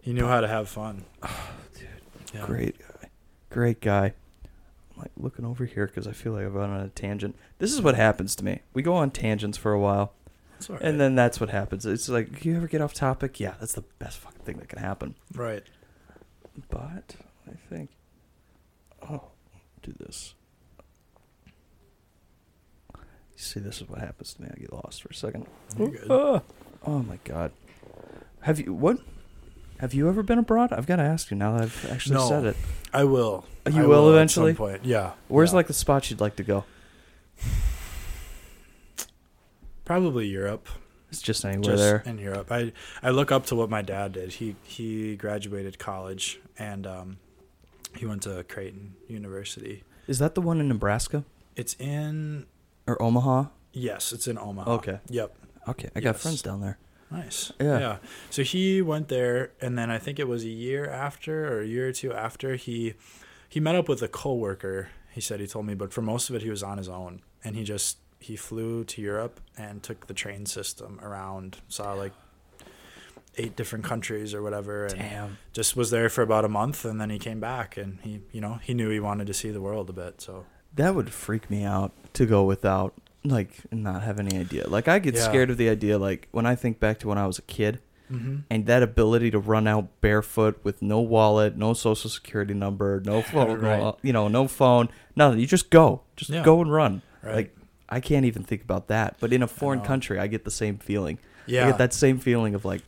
[0.00, 1.04] He knew how to have fun.
[2.30, 2.44] Oh, yeah.
[2.46, 3.08] Great guy,
[3.48, 4.12] great guy.
[4.94, 7.36] I'm like looking over here because I feel like I've gone on a tangent.
[7.58, 8.60] This is what happens to me.
[8.74, 10.12] We go on tangents for a while,
[10.52, 10.84] That's all right.
[10.84, 11.86] and then that's what happens.
[11.86, 13.40] It's like you ever get off topic?
[13.40, 15.14] Yeah, that's the best fucking thing that can happen.
[15.34, 15.62] right.
[16.68, 17.14] But
[17.48, 17.90] I think,
[19.08, 19.24] oh,
[19.82, 20.34] do this.
[23.40, 24.48] See, this is what happens to me.
[24.52, 25.46] I get lost for a second.
[25.78, 26.10] You're good.
[26.10, 26.42] Ah.
[26.84, 27.52] Oh my god.
[28.40, 28.98] Have you what?
[29.78, 30.72] Have you ever been abroad?
[30.72, 32.28] I've got to ask you now that I've actually No.
[32.28, 32.56] said it.
[32.92, 33.44] I will.
[33.70, 34.54] You I will at eventually?
[34.54, 34.84] point.
[34.84, 35.12] Yeah.
[35.28, 35.56] Where's Yeah.
[35.56, 36.64] like the spot you'd like to go?
[39.84, 40.68] probably Europe.
[41.10, 42.02] It's just anywhere just there.
[42.04, 42.50] in Europe.
[42.52, 42.72] I
[43.02, 44.32] I look up to what my dad did.
[44.34, 47.18] He he graduated college and um,
[47.96, 49.84] he went to Creighton University.
[50.06, 51.24] Is that the one in Nebraska
[51.56, 52.46] It's in
[52.88, 53.44] or Omaha?
[53.72, 54.72] yes, it's in Omaha.
[54.76, 54.98] Okay.
[55.08, 55.36] Yep.
[55.68, 56.22] Okay, I got Yes.
[56.22, 56.78] friends down there.
[57.10, 57.52] Nice.
[57.60, 57.98] Yeah.
[58.30, 61.66] So he went there, and then I think it was a year after, or a
[61.66, 62.94] year or two after, he
[63.48, 64.88] he met up with a coworker.
[65.12, 67.22] He said he told me, but for most of it, he was on his own,
[67.44, 71.58] and he just he flew to Europe and took the train system around.
[71.68, 72.12] Saw like
[73.36, 75.38] eight different countries or whatever, and Damn.
[75.52, 78.40] just was there for about a month, and then he came back, and he, you
[78.40, 80.20] know, he knew he wanted to see the world a bit.
[80.20, 82.94] So That would freak me out to go without
[83.24, 84.68] like not have any idea.
[84.68, 85.22] Like I get Yeah.
[85.22, 87.80] scared of the idea like when I think back to when I was a kid
[88.10, 88.36] mm-hmm.
[88.50, 93.22] and that ability to run out barefoot with no wallet, no social security number, no
[93.32, 93.78] phone, Right.
[93.80, 95.40] no- you know, no phone, nothing.
[95.40, 96.02] You just go.
[96.16, 96.44] Just Yeah.
[96.44, 97.02] go and run.
[97.22, 97.56] right, Like
[97.88, 99.16] I can't even think about that.
[99.18, 99.84] But in a foreign know.
[99.86, 101.18] country, I get the same feeling.
[101.46, 102.82] yeah, I get that same feeling of like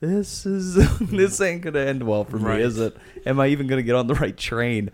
[0.00, 2.58] this is this ain't going to end well for Right.
[2.58, 2.96] me, is it?
[3.26, 4.90] Am I even going to get on the right train?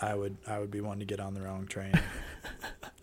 [0.00, 1.92] I would, I would be wanting to get on the wrong train.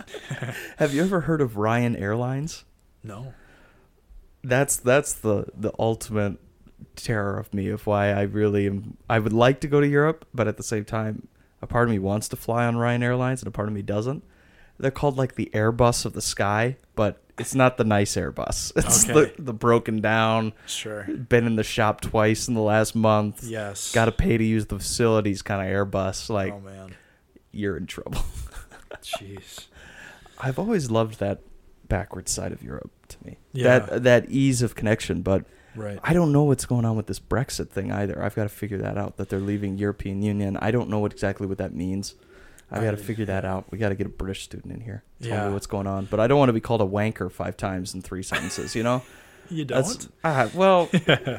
[0.78, 2.64] Have you ever heard of Ryan Airlines?
[3.04, 3.34] no,
[4.44, 6.38] that's that's the the ultimate
[6.96, 10.26] terror of me of why I really am I would like to go to Europe,
[10.34, 11.28] but at the same time
[11.62, 13.82] a part of me wants to fly on Ryan Airlines and a part of me
[13.82, 14.24] doesn't.
[14.78, 18.74] They're called like the Airbus of the sky, but it's not the nice Airbus.
[18.76, 19.32] It's Okay.
[19.36, 23.44] the the broken down, sure, been in the shop twice in the last month.
[23.44, 26.94] yes, Got to pay to use the facilities kind of Airbus like oh man,
[27.52, 28.22] you're in trouble.
[29.02, 29.68] jeez,
[30.40, 31.40] I've always loved that
[31.88, 33.38] backward side of Europe to me.
[33.54, 33.80] Yeah.
[33.80, 37.20] That that ease of connection, but right, I don't know what's going on with this
[37.20, 38.22] Brexit thing either.
[38.24, 39.18] I've got to figure that out.
[39.18, 40.58] That they're leaving European Union.
[40.58, 42.16] I don't know what exactly what that means.
[42.72, 43.72] I've got to figure that out.
[43.72, 45.04] We got to get a British student in here.
[45.22, 45.48] Tell Yeah.
[45.48, 46.06] me what's going on.
[46.06, 48.76] But I don't want to be called a wanker five times in three sentences.
[48.76, 49.04] You know.
[49.50, 50.08] You don't.
[50.24, 50.90] ah, well,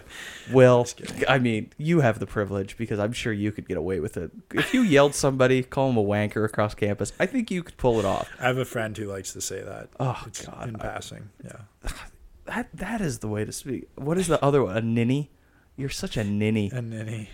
[0.52, 0.86] well.
[1.28, 4.30] I mean, you have the privilege because I'm sure you could get away with it.
[4.54, 7.98] If you yelled somebody, call them a wanker across campus, I think you could pull
[7.98, 8.28] it off.
[8.40, 9.88] I have a friend who likes to say that.
[10.00, 11.90] Oh It's God, in I- passing, yeah,
[12.46, 13.88] that that is the way to speak.
[13.96, 14.76] What is the other one?
[14.76, 15.30] A ninny?
[15.76, 16.70] You're such a ninny.
[16.72, 17.28] A ninny.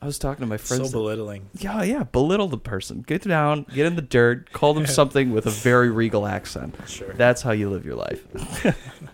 [0.00, 0.82] I was talking to my friends.
[0.82, 1.48] so that- belittling.
[1.58, 2.02] Yeah, yeah.
[2.02, 3.02] Belittle the person.
[3.06, 6.74] Get down, get in the dirt, call them something with a very regal accent.
[6.88, 7.12] Sure.
[7.12, 8.26] That's how you live your life.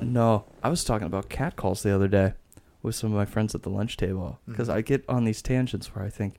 [0.00, 0.12] man.
[0.12, 2.34] No, I was talking about cat calls the other day
[2.82, 4.74] with some of my friends at the lunch table because Mhm.
[4.74, 6.36] I get on these tangents where I think,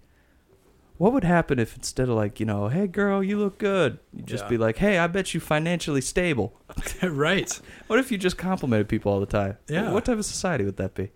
[0.97, 4.21] what would happen if instead of like, you know, hey girl, you look good, you
[4.23, 4.49] just Yeah.
[4.49, 6.59] be like, hey, I bet you financially stable.
[7.03, 7.59] right.
[7.87, 9.57] What if you just complimented people all the time?
[9.67, 9.91] Yeah.
[9.91, 11.11] What type of society would that be?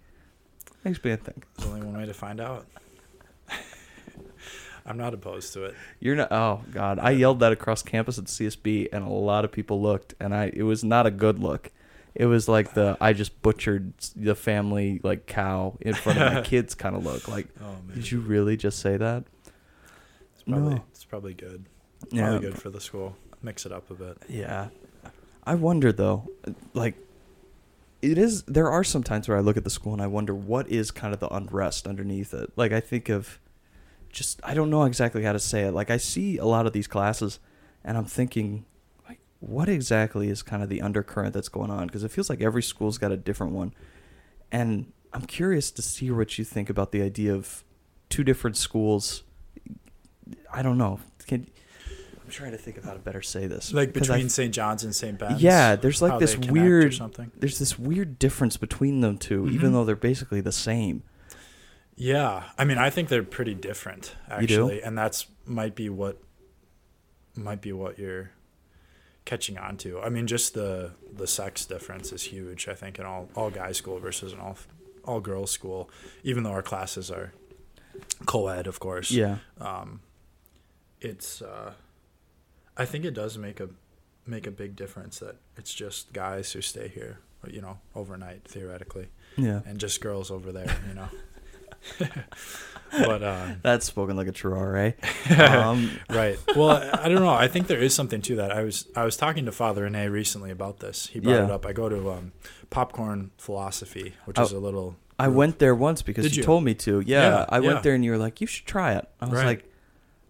[0.83, 1.45] Makes me think.
[1.57, 2.65] There's only one way to find out.
[4.85, 5.75] I'm not opposed to it.
[6.01, 6.29] You're not.
[6.31, 10.13] Oh God, I yelled that across campus at CSB, and a lot of people looked,
[10.19, 10.51] and I.
[10.53, 11.71] It was not a good look.
[12.15, 16.41] It was like the I just butchered the family like cow in front of my
[16.43, 17.27] kids kind of look.
[17.27, 19.23] Like, Oh did you really just say that?
[20.35, 20.83] It's probably No.
[20.91, 21.65] it's probably good.
[22.11, 23.15] Yeah, good for the school.
[23.41, 24.17] Mix it up a bit.
[24.29, 24.67] Yeah.
[25.43, 26.29] I wonder though,
[26.73, 26.95] like
[28.01, 30.35] it is there are some times where I look at the school and I wonder
[30.35, 32.51] what is kind of the unrest underneath it.
[32.55, 33.39] Like I think of
[34.11, 35.71] just I don't know exactly how to say it.
[35.71, 37.39] Like I see a lot of these classes
[37.83, 38.65] and I'm thinking
[39.45, 42.63] what exactly is kind of the undercurrent that's going on because it feels like every
[42.63, 43.73] school's got a different one.
[44.51, 47.63] And I'm curious to see what you think about the idea of
[48.09, 49.23] two different schools
[50.53, 50.99] I don't know.
[51.27, 51.47] Can
[52.23, 53.73] I'm trying to think of how to better say this.
[53.73, 54.53] Like between St.
[54.53, 55.17] John's and St.
[55.19, 55.41] Ben's.
[55.43, 57.31] Yeah, there's like this they connect or weird- something.
[57.37, 59.51] there's this weird difference between them 2 Mhm.
[59.51, 61.03] even though they're basically the same.
[61.95, 66.21] Yeah, I mean, I think they're pretty different actually, and that's might be what
[67.35, 68.31] might be what you're
[69.25, 69.99] catching on to.
[70.01, 72.67] I mean, just the the sex difference is huge.
[72.67, 74.57] I think in all all guys school versus an all
[75.05, 75.89] all girls school,
[76.23, 77.33] even though our classes are
[78.25, 79.11] co-ed, of course.
[79.11, 79.37] Yeah.
[79.59, 79.99] um,
[81.01, 81.73] it's uh,
[82.77, 83.69] I think it does make a
[84.25, 89.07] make a big difference that it's just guys who stay here, you know, overnight theoretically,
[89.35, 89.59] Yeah.
[89.65, 91.09] and just girls over there, you know.
[92.91, 94.91] but um, That's spoken like a true RA.
[95.39, 96.37] Um, right.
[96.55, 97.29] Well, I, I don't know.
[97.33, 98.51] I think there is something to that.
[98.51, 101.07] I was I was talking to Father Rene recently about this.
[101.07, 101.65] He brought it up.
[101.65, 102.31] I go to um,
[102.69, 104.95] Popcorn Philosophy, which Oh, is a little.
[105.17, 106.43] I went there once because you, you?
[106.43, 106.99] told me to.
[107.01, 107.81] Yeah, Yeah, I went yeah.
[107.81, 109.45] there and you were like, "You should try it." I was Right.
[109.45, 109.72] like,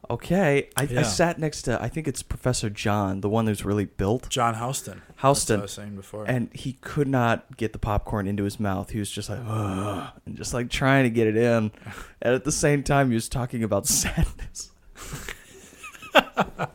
[0.10, 3.86] "Okay." I, I sat next to I think it's Professor John, the one who's really
[3.86, 5.01] built John Houston.
[5.08, 6.26] That's what Houston, I was saying before.
[6.26, 8.89] and he could not get the popcorn into his mouth.
[8.91, 11.72] He was just like, "Ugh," and just like trying to get it in,
[12.22, 14.72] and at the same time, he was talking about sadness.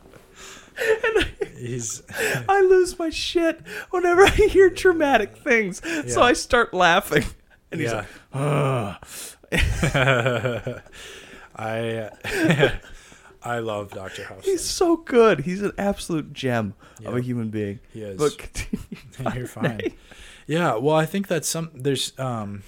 [1.57, 2.03] He's
[2.49, 3.59] I lose my shit
[3.89, 5.81] whenever I hear traumatic things.
[5.83, 6.25] So Yeah.
[6.25, 7.25] I start laughing.
[7.71, 8.05] And he's yeah.
[8.33, 8.97] like,
[9.51, 10.81] Ugh.
[11.55, 12.09] I
[13.41, 14.25] I love Dr.
[14.25, 14.43] House.
[14.45, 15.41] he's so good.
[15.41, 16.73] He's an absolute gem
[17.05, 17.79] of a human being.
[17.93, 18.17] he is.
[18.17, 19.33] But continue.
[19.35, 19.93] You're fine.
[20.47, 22.63] Yeah, well, I think that some there's um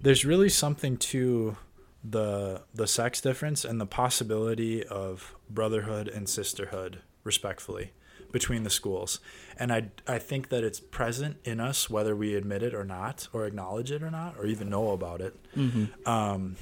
[0.00, 1.56] there's really something to
[2.02, 7.92] the the sex difference and the possibility of brotherhood and sisterhood, respectfully,
[8.32, 9.20] between the schools.
[9.58, 13.28] And I, I think that it's present in us, whether we admit it or not,
[13.32, 15.36] or acknowledge it or not, or even know about it.
[15.56, 16.08] Mm-hmm.
[16.08, 16.56] Um,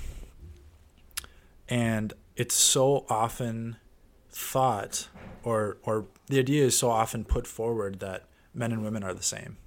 [1.68, 3.76] and it's so often
[4.30, 5.09] thought,
[5.43, 8.24] or, or the idea is so often put forward that
[8.55, 9.59] men and women are the same.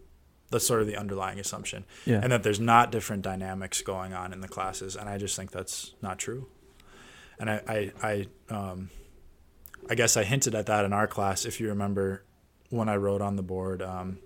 [0.51, 1.85] That's sort of the underlying assumption.
[2.05, 2.19] Yeah.
[2.21, 4.95] And that there's not different dynamics going on in the classes.
[4.95, 6.47] And I just think that's not true.
[7.39, 8.89] And I, I, I, um,
[9.89, 11.45] I guess I hinted at that in our class.
[11.45, 12.23] If you remember
[12.69, 14.19] when I wrote on the board um,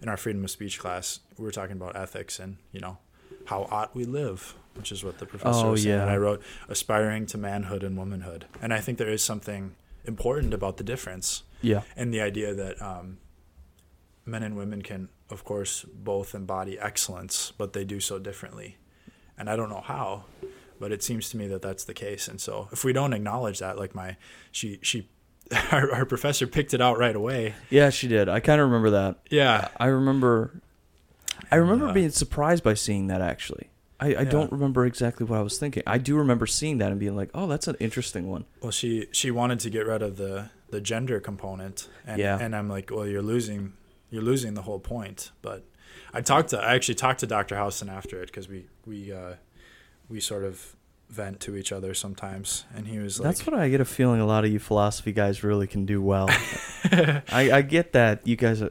[0.00, 2.98] in our freedom of speech class, we were talking about ethics and, you know,
[3.46, 5.96] how ought we live, which is what the professor Oh, was saying.
[5.96, 6.02] yeah.
[6.02, 8.46] And I wrote aspiring to manhood and womanhood.
[8.60, 11.82] And I think there is something important about the difference Yeah.
[11.96, 13.18] and the idea that um,
[14.24, 18.76] men and women can, of course, both embody excellence, but they do so differently.
[19.38, 20.24] And I don't know how,
[20.78, 22.28] but it seems to me that that's the case.
[22.28, 24.16] And so, if we don't acknowledge that, like my,
[24.50, 25.08] she, she,
[25.72, 27.54] our, our professor picked it out right away.
[27.70, 28.28] Yeah, she did.
[28.28, 29.20] I kind of remember that.
[29.30, 30.60] Yeah, I remember.
[31.50, 31.92] I remember Yeah.
[31.92, 33.20] being surprised by seeing that.
[33.20, 33.68] Actually,
[34.02, 34.24] I, I Yeah.
[34.24, 35.82] don't remember exactly what I was thinking.
[35.86, 39.06] I do remember seeing that and being like, "Oh, that's an interesting one." Well, she
[39.12, 42.38] she wanted to get rid of the the gender component, and Yeah.
[42.40, 43.72] and I'm like, well, you're losing
[44.10, 45.30] you're losing the whole point.
[45.42, 45.64] But
[46.12, 47.56] I talked to I actually talked to Dr.
[47.56, 49.34] Housen after it because we we uh,
[50.08, 50.76] we sort of
[51.08, 54.20] vent to each other sometimes, and he was like, That's what I get a feeling
[54.20, 56.26] a lot of you philosophy guys really can do well.
[56.90, 58.62] I, I get that you guys,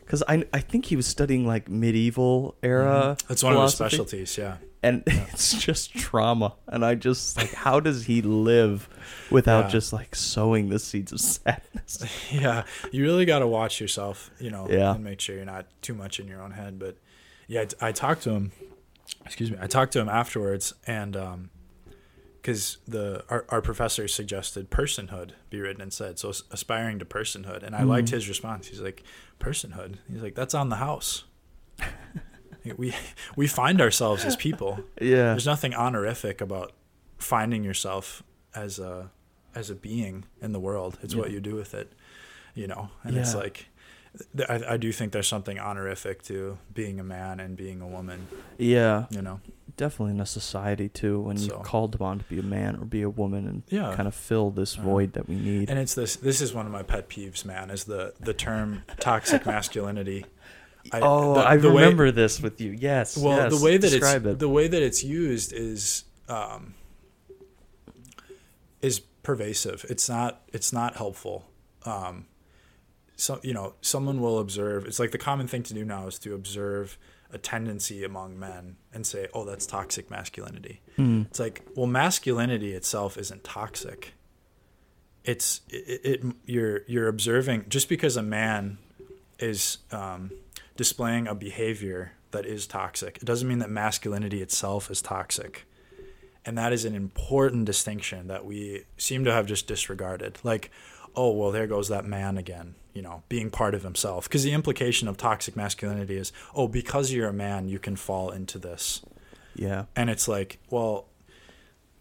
[0.00, 3.16] because I I think he was studying like medieval era.
[3.18, 3.28] Mhm.
[3.28, 4.38] That's one of his specialties.
[4.38, 6.54] Yeah, and it's just trauma.
[6.66, 8.88] And I just like, how does he live
[9.30, 9.70] without Yeah.
[9.70, 12.04] just like sowing the seeds of sadness?
[12.32, 12.64] yeah.
[12.92, 14.94] You really got to watch yourself, you know, Yeah.
[14.94, 16.78] and make sure you're not too much in your own head.
[16.78, 16.96] But
[17.46, 18.52] yeah, I, I talked to him.
[19.26, 19.58] Excuse me.
[19.60, 21.50] I talked to him afterwards, and um,
[22.36, 27.74] because the our, our professor suggested personhood be written instead, so aspiring to personhood, and
[27.74, 28.12] I liked Mhm.
[28.12, 28.68] his response.
[28.68, 29.02] He's like,
[29.40, 29.96] personhood.
[30.10, 31.24] He's like, that's on the house.
[32.76, 32.94] we
[33.36, 34.80] we find ourselves as people.
[35.00, 36.72] Yeah, There's nothing honorific about
[37.18, 38.22] finding yourself
[38.54, 39.10] as a
[39.54, 40.98] as a being in the world.
[41.02, 41.92] It's what you do with it,
[42.54, 42.90] you know.
[43.02, 43.66] And it's like
[44.48, 48.26] I, I do think there's something honorific to being a man and being a woman.
[48.58, 49.40] yeah, You know.
[49.76, 52.84] definitely in a society too when So- you're called upon to be a man or
[52.84, 53.94] be a woman and Yeah.
[53.94, 55.70] kind of fill this Uh, void that we need.
[55.70, 56.16] And it's this.
[56.16, 57.70] This is one of my pet peeves, man.
[57.70, 60.26] Is the the term toxic masculinity.
[60.92, 62.70] I- oh, the- I the way- remember this with you.
[62.72, 63.16] Yes.
[63.16, 63.58] Well, yes.
[63.58, 64.38] the way that it's it.
[64.38, 66.74] the way that it's used is um,
[68.82, 69.84] is pervasive.
[69.88, 71.46] It's not it's not helpful.
[71.84, 72.26] Um,
[73.16, 74.86] so you know, someone will observe.
[74.86, 76.96] It's like the common thing to do now is to observe
[77.32, 81.26] a tendency among men and say, "Oh, that's toxic masculinity." Mm.
[81.26, 84.14] It's like, well, masculinity itself isn't toxic.
[85.24, 88.78] It's it, it you're you're observing just because a man
[89.38, 90.30] is um,
[90.80, 93.18] displaying a behavior that is toxic.
[93.18, 95.66] It doesn't mean that masculinity itself is toxic.
[96.46, 100.38] And that is an important distinction that we seem to have just disregarded.
[100.42, 100.70] Like,
[101.14, 104.24] oh, well, there goes that man again, you know, being part of himself.
[104.24, 108.30] Because the implication of toxic masculinity is, oh, because you're a man, you can fall
[108.30, 109.02] into this.
[109.54, 109.84] Yeah.
[109.94, 111.08] And it's like, well,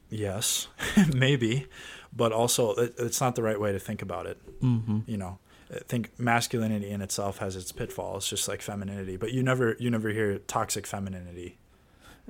[0.09, 0.69] yes,
[1.13, 1.67] maybe,
[2.15, 4.37] but also it, it's not the right way to think about it.
[4.61, 4.99] Mm-hmm.
[5.05, 5.39] You know,
[5.73, 9.17] I think masculinity in itself has its pitfalls, just like femininity.
[9.17, 11.57] But you never, you never hear toxic femininity.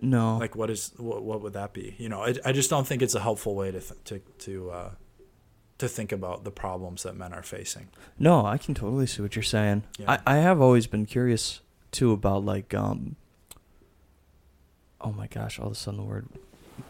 [0.01, 0.37] No.
[0.37, 1.95] Like, what is, what, what would that be?
[1.97, 4.71] You know, I, I just don't think it's a helpful way to th- to to
[4.71, 4.89] uh,
[5.77, 7.89] to think about the problems that men are facing.
[8.17, 9.83] No, I can totally see what you're saying.
[9.97, 10.19] Yeah.
[10.25, 11.61] I, I have always been curious
[11.91, 13.15] too about like um
[15.01, 16.27] oh my gosh, all of a sudden the word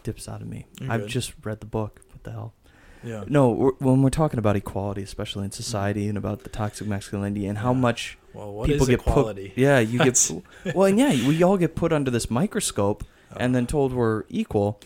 [0.02, 0.66] dips out of me.
[0.80, 1.10] You're I've good.
[1.10, 2.00] just read the book.
[2.12, 2.54] What the hell?
[3.02, 3.24] Yeah.
[3.28, 7.46] No, we're, when we're talking about equality, especially in society, and about the toxic masculinity
[7.46, 7.78] and how Yeah.
[7.80, 9.48] much Well, what people is get equality?
[9.48, 9.58] put.
[9.58, 10.30] Yeah, you get.
[10.74, 13.04] Well, and yeah, we all get put under this microscope
[13.36, 14.80] and Uh, then told we're equal,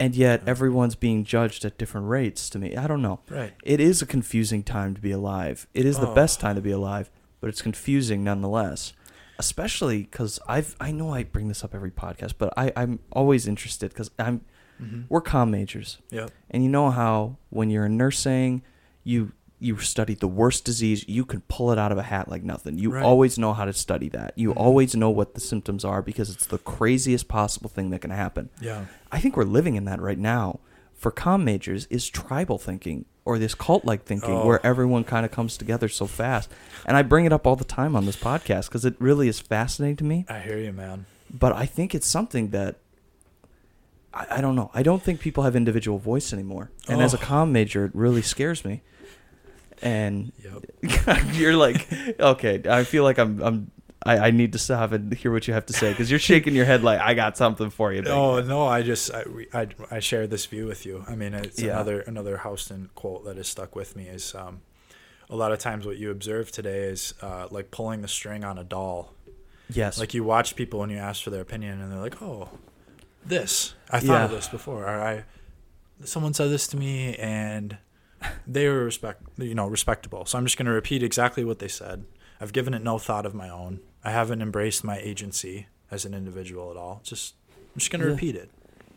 [0.00, 0.50] and yet Yeah.
[0.50, 2.48] everyone's being judged at different rates.
[2.50, 3.20] To me, I don't know.
[3.28, 3.52] right.
[3.62, 5.66] It is a confusing time to be alive.
[5.74, 6.14] It is the Oh.
[6.14, 8.92] best time to be alive, but it's confusing nonetheless.
[9.38, 13.46] Especially because I've I know I bring this up every podcast, but I I'm always
[13.48, 14.42] interested because I'm
[14.82, 15.00] Mm-hmm.
[15.08, 16.30] we're com majors, Yep.
[16.50, 18.62] and you know how when you're in nursing,
[19.04, 22.42] you you study the worst disease, you can pull it out of a hat like
[22.42, 22.78] nothing.
[22.78, 23.04] You Right.
[23.04, 24.32] always know how to study that.
[24.36, 24.56] You Mhm.
[24.56, 28.50] always know what the symptoms are because it's the craziest possible thing that can happen.
[28.60, 28.86] Yeah.
[29.12, 30.58] I think we're living in that right now.
[30.96, 34.46] For com majors is tribal thinking or this cult like thinking Oh.
[34.48, 36.50] where everyone kind of comes together so fast.
[36.84, 39.38] And I bring it up all the time on this podcast because it really is
[39.38, 40.24] fascinating to me.
[40.28, 41.06] I hear you, man.
[41.32, 42.78] But I think it's something that
[44.14, 44.70] I, I don't know.
[44.74, 46.70] I don't think people have individual voice anymore.
[46.88, 47.20] And as a Oh.
[47.20, 48.82] comm major, it really scares me.
[49.82, 51.24] and Yep.
[51.32, 51.88] you're like,
[52.20, 53.70] okay, I feel like I'm I'm
[54.04, 56.56] I, I need to stop and hear what you have to say because you're shaking
[56.56, 58.02] your head like I got something for you.
[58.02, 61.04] big Oh no, I just I, I I share this view with you.
[61.08, 61.72] I mean, it's Yeah.
[61.74, 64.60] another another Houston quote that has stuck with me is um,
[65.30, 68.58] a lot of times what you observe today is uh, like pulling the string on
[68.58, 69.14] a doll.
[69.70, 72.48] yes, Like you watch people when you ask for their opinion, and they're like, "Oh,
[73.24, 75.24] this I thought of this before," "I
[76.04, 77.78] someone said this to me, and
[78.46, 81.68] they were respect you know respectable." So I'm just going to repeat exactly what they
[81.68, 82.04] said.
[82.40, 83.80] I've given it no thought of my own.
[84.04, 87.00] I haven't embraced my agency as an individual at all.
[87.04, 87.34] Just
[87.74, 88.12] I'm just going to Yeah.
[88.14, 88.50] repeat it.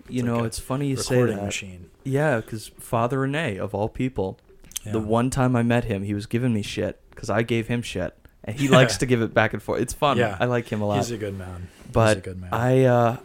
[0.10, 1.44] you like know it's funny you say that.
[1.44, 1.90] machine.
[2.04, 4.40] Yeah, because Father Rene of all people,
[4.86, 4.92] Yeah.
[4.94, 7.82] the one time I met him, he was giving me shit because I gave him
[7.82, 9.82] shit, and he likes to give it back and forth.
[9.82, 10.18] It's fun.
[10.18, 10.38] Yeah.
[10.40, 10.98] I like him a lot.
[10.98, 11.70] He's a good man.
[11.92, 12.50] But He's a good man.
[12.54, 13.18] I uh,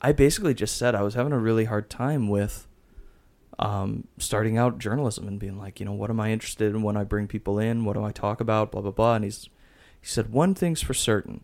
[0.00, 2.66] I basically just said I was having a really hard time with
[3.58, 6.96] um, starting out journalism and being like, you know, what am I interested in when
[6.96, 7.84] I bring people in?
[7.84, 8.72] What do I talk about?
[8.72, 9.14] Blah blah blah.
[9.14, 9.48] And he's
[10.00, 11.42] he said one thing's for certain: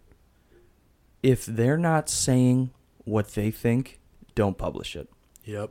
[1.23, 2.71] if they're not saying
[3.05, 3.99] what they think,
[4.35, 5.09] don't publish it.
[5.45, 5.71] yep.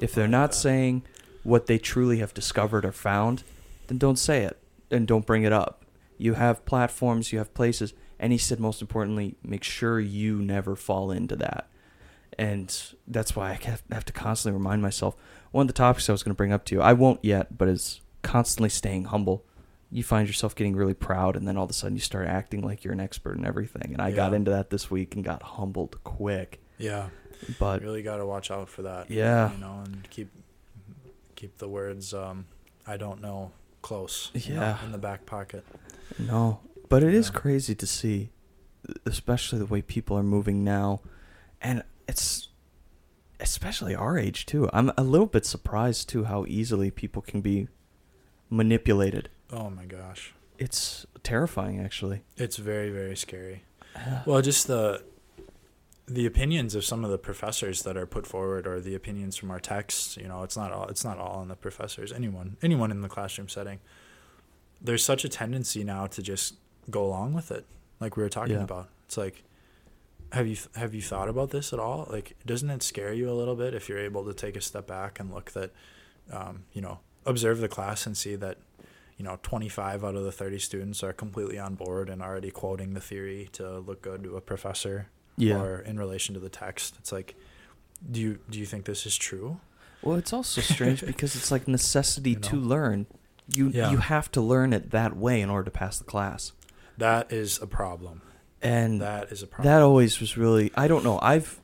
[0.00, 1.02] If they're not saying
[1.42, 3.42] what they truly have discovered or found,
[3.86, 4.58] then don't say it
[4.90, 5.84] and don't bring it up.
[6.16, 10.76] You have platforms, you have places, and he said most importantly, make sure you never
[10.76, 11.68] fall into that.
[12.38, 12.72] And
[13.06, 13.54] that's why I
[13.94, 15.16] have to constantly remind myself.
[15.50, 17.58] One of the topics I was going to bring up to you, I won't yet,
[17.58, 19.44] but is constantly staying humble.
[19.90, 22.60] You find yourself getting really proud, and then all of a sudden you start acting
[22.62, 23.92] like you're an expert in everything.
[23.92, 26.60] And I got into that this week and got humbled quick.
[26.76, 27.08] Yeah.
[27.58, 29.10] But really got to watch out for that.
[29.10, 29.52] Yeah.
[29.52, 30.28] You know, and keep
[31.36, 32.46] keep the words um,
[32.86, 34.30] "I don't know" close.
[34.34, 34.84] you know, Yeah.
[34.84, 35.64] in the back pocket.
[36.18, 37.38] No, but it is Yeah.
[37.40, 38.30] crazy to see,
[39.06, 41.00] especially the way people are moving now,
[41.62, 42.48] and it's
[43.40, 44.68] especially our age too.
[44.72, 47.68] I'm a little bit surprised too how easily people can be
[48.50, 49.28] manipulated.
[49.52, 52.22] Oh my gosh, It's terrifying, actually.
[52.36, 53.62] it's very very scary.
[54.26, 55.02] Well, just the
[56.06, 59.50] the opinions of some of the professors that are put forward, or the opinions from
[59.50, 60.16] our texts.
[60.16, 62.12] You know, it's not all it's not all on the professors.
[62.12, 63.78] Anyone anyone in the classroom setting.
[64.80, 66.54] There's such a tendency now to just
[66.88, 67.66] go along with it,
[68.00, 68.62] like we were talking Yeah.
[68.62, 68.88] about.
[69.06, 69.42] It's like,
[70.32, 72.06] have you have you thought about this at all?
[72.10, 74.86] Like, doesn't it scare you a little bit if you're able to take a step
[74.86, 75.70] back and look that,
[76.32, 78.58] um, you know, observe the class and see that
[79.16, 82.94] you know 25 out of the 30 students are completely on board and already quoting
[82.94, 85.60] the theory to look good to a professor Yeah.
[85.60, 87.34] or in relation to the text it's like
[88.12, 89.58] do you do you think this is true
[90.02, 93.06] Well, it's also strange because it's like necessity You to learn.
[93.52, 93.90] You Yeah.
[93.90, 96.52] you have to learn it that way in order to pass the class.
[96.96, 98.22] that is a problem
[98.62, 101.18] And that is a problem That always was really I don't know.
[101.22, 101.60] I've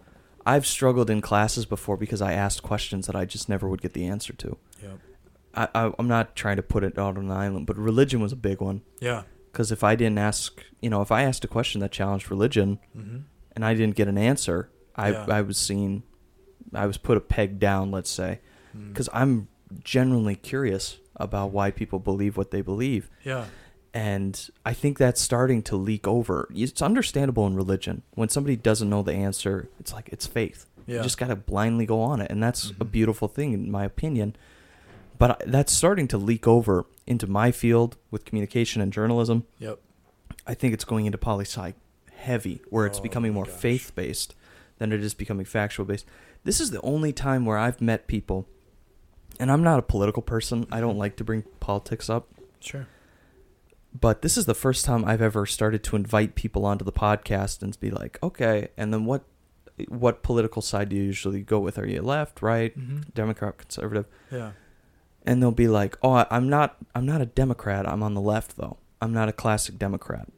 [0.47, 3.95] I've struggled in classes before because I asked questions that I just never would get
[3.95, 4.57] the answer to.
[4.83, 4.99] yep.
[5.55, 8.33] I, I I'm not trying to put it out on an island, but religion was
[8.33, 11.49] a big one yeah because if I didn't ask, you know, if I asked a
[11.49, 13.19] question that challenged religion mm-hmm.
[13.55, 15.27] and I didn't get an answer, I Yeah.
[15.29, 16.03] I was seen,
[16.73, 18.41] I was put a peg down, let's say,
[18.77, 18.89] Mm.
[18.89, 19.47] because I'm
[19.85, 23.09] genuinely curious about why people believe what they believe.
[23.23, 23.45] yeah
[23.95, 26.49] And I think that's starting to leak over.
[26.53, 28.03] It's understandable in religion.
[28.15, 30.67] When somebody doesn't know the answer, it's like it's faith.
[30.87, 32.31] yeah You just got to blindly go on it.
[32.31, 32.91] And that's a Mhm.
[32.91, 34.35] beautiful thing, in my opinion.
[35.17, 39.45] But that's starting to leak over into my field with communication and journalism.
[39.59, 39.79] yep
[40.47, 41.73] I think it's going into poli sci
[42.17, 44.35] heavy, where it's Oh becoming more faith based
[44.79, 46.05] than it is becoming factual based.
[46.43, 48.47] This is the only time where I've met people,
[49.39, 50.67] and I'm not a political person.
[50.73, 50.99] I don't Mhm.
[50.99, 52.27] like to bring politics up
[52.61, 52.87] sure
[53.99, 57.63] but this is the first time I've ever started to invite people onto the podcast
[57.63, 59.25] and be like, okay, and then what
[59.89, 61.79] what political side do you usually go with?
[61.79, 63.01] Are you left, right, mm-hmm.
[63.15, 64.07] Democrat, conservative?
[64.31, 64.53] yeah
[65.27, 67.89] And they'll be like, oh, I'm not I'm not a Democrat.
[67.89, 68.77] I'm on the left though.
[69.01, 70.29] I'm not a classic Democrat.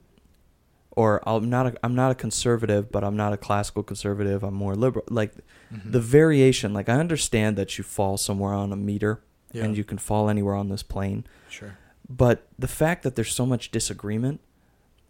[0.90, 4.42] Or I'm not a I'm not a conservative, but I'm not a classical conservative.
[4.42, 5.04] I'm more liberal.
[5.10, 5.32] Like
[5.72, 5.92] Mhm.
[5.92, 6.72] the variation.
[6.72, 9.20] Like I understand that you fall somewhere on a meter,
[9.52, 11.24] yeah and you can fall anywhere on this plane.
[11.50, 11.76] sure
[12.08, 14.40] But the fact that there's so much disagreement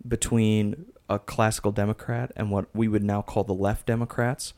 [0.07, 4.55] between a classical Democrat and what we would now call the left Democrats,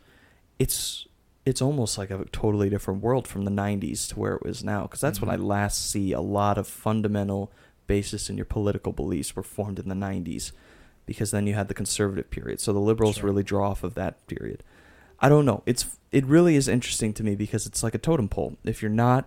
[0.59, 1.07] it's
[1.45, 4.83] it's almost like a totally different world from the 90s to where it was now
[4.83, 5.43] because that's when mm-hmm.
[5.43, 7.51] I last see a lot of fundamental
[7.87, 10.53] basis in your political beliefs were formed in the 90s
[11.07, 12.61] because then you had the conservative period.
[12.61, 13.25] So the liberals Sure.
[13.25, 14.63] really draw off of that period.
[15.21, 15.63] I don't know.
[15.65, 18.57] It's it really is interesting to me because it's like a totem pole.
[18.63, 19.27] If you're not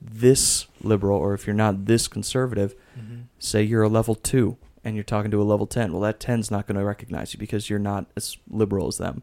[0.00, 3.22] this liberal or if you're not this conservative, mm-hmm.
[3.38, 5.92] say you're a level 2 and you're talking to a level 10.
[5.92, 9.22] Well, that 10's not going to recognize you because you're not as liberal as them.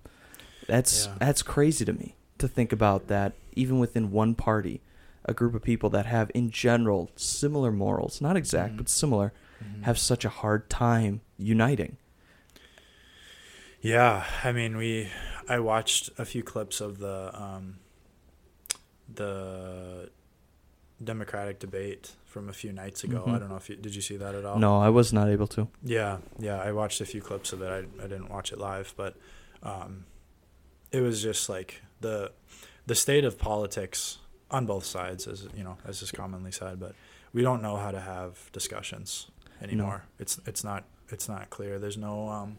[0.68, 1.16] That's Yeah.
[1.20, 4.82] that's crazy to me to think about that even within one party
[5.26, 8.78] a group of people that have in general similar morals, not exact Mhm.
[8.78, 9.84] but similar, Mhm.
[9.84, 11.98] have such a hard time uniting.
[13.82, 15.10] Yeah, I mean, we.
[15.50, 17.80] I watched a few clips of the um,
[19.14, 20.10] the
[21.04, 23.24] Democratic debate from a few nights ago.
[23.28, 23.36] Mhm.
[23.36, 24.60] I don't know if you did you see that at all.
[24.60, 25.68] No, I was not able to.
[25.84, 27.68] Yeah, yeah, I watched a few clips of it.
[27.70, 29.16] I I didn't watch it live, but
[29.64, 30.06] um,
[30.92, 32.32] it was just like the
[32.86, 36.80] the state of politics on both sides, as you know, as is commonly said.
[36.80, 36.94] But
[37.34, 39.28] we don't know how to have discussions
[39.62, 40.04] anymore.
[40.20, 41.80] It's it's not it's not clear.
[41.80, 42.58] There's no um,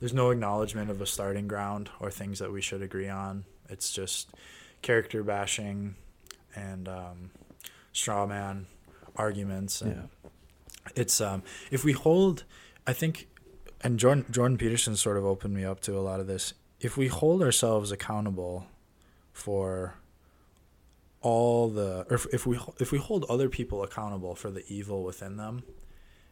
[0.00, 3.44] there's no acknowledgement of a starting ground or things that we should agree on.
[3.68, 4.30] It's just
[4.82, 5.96] character bashing
[6.54, 7.30] and um,
[7.98, 8.66] straw man
[9.16, 9.94] arguments and
[10.24, 10.30] Yeah.
[11.02, 12.44] it's um if we hold
[12.86, 13.28] i think
[13.80, 16.96] and jordan jordan peterson sort of opened me up to a lot of this if
[16.96, 18.66] we hold ourselves accountable
[19.32, 19.94] for
[21.20, 25.02] all the or if, if we if we hold other people accountable for the evil
[25.02, 25.64] within them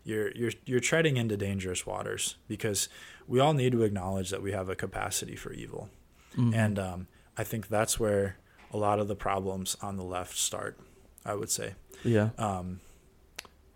[0.04, 2.88] you're you're you're treading into dangerous waters because
[3.26, 5.88] we all need to acknowledge that we have a capacity for evil
[6.36, 6.54] Mhm.
[6.54, 7.06] and um,
[7.38, 8.36] I think that's where
[8.72, 10.78] a lot of the problems on the left start.
[11.26, 11.74] I would say,
[12.04, 12.30] yeah.
[12.38, 12.80] um,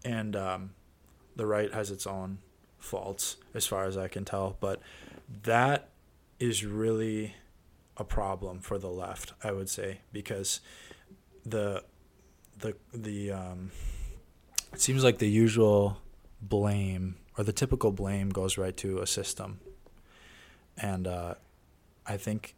[0.05, 0.71] and um,
[1.37, 2.39] the right has its own
[2.79, 4.81] faults as far as I can tell, but
[5.43, 5.89] that
[6.39, 7.35] is really
[7.97, 9.35] a problem for the left.
[9.43, 10.61] I would say because
[11.45, 11.85] the
[12.59, 13.73] the the um,
[14.73, 15.99] it seems like the usual
[16.41, 19.61] blame or the typical blame goes right to a system,
[20.79, 21.35] and uh,
[22.07, 22.55] I think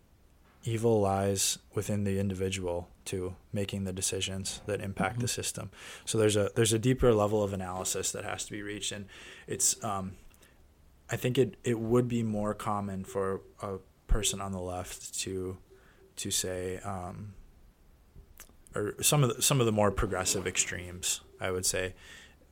[0.65, 5.31] evil lies within the individual to making the decisions that impact the Mhm.
[5.31, 5.71] system.
[6.05, 9.07] So there's a there's a deeper level of analysis that has to be reached, and
[9.47, 10.13] it's um,
[11.11, 15.59] I think it it would be more common for a person on the left to
[16.17, 17.35] to say um,
[18.75, 21.95] or some of the, some of the more progressive extremes, I would say,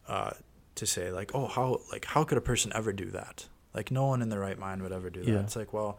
[0.08, 0.32] uh,
[0.74, 3.46] to say like, oh, how like how could a person ever do that?
[3.72, 5.30] Like no one in their right mind would ever do that.
[5.30, 5.40] Yeah.
[5.40, 5.98] It's like, well,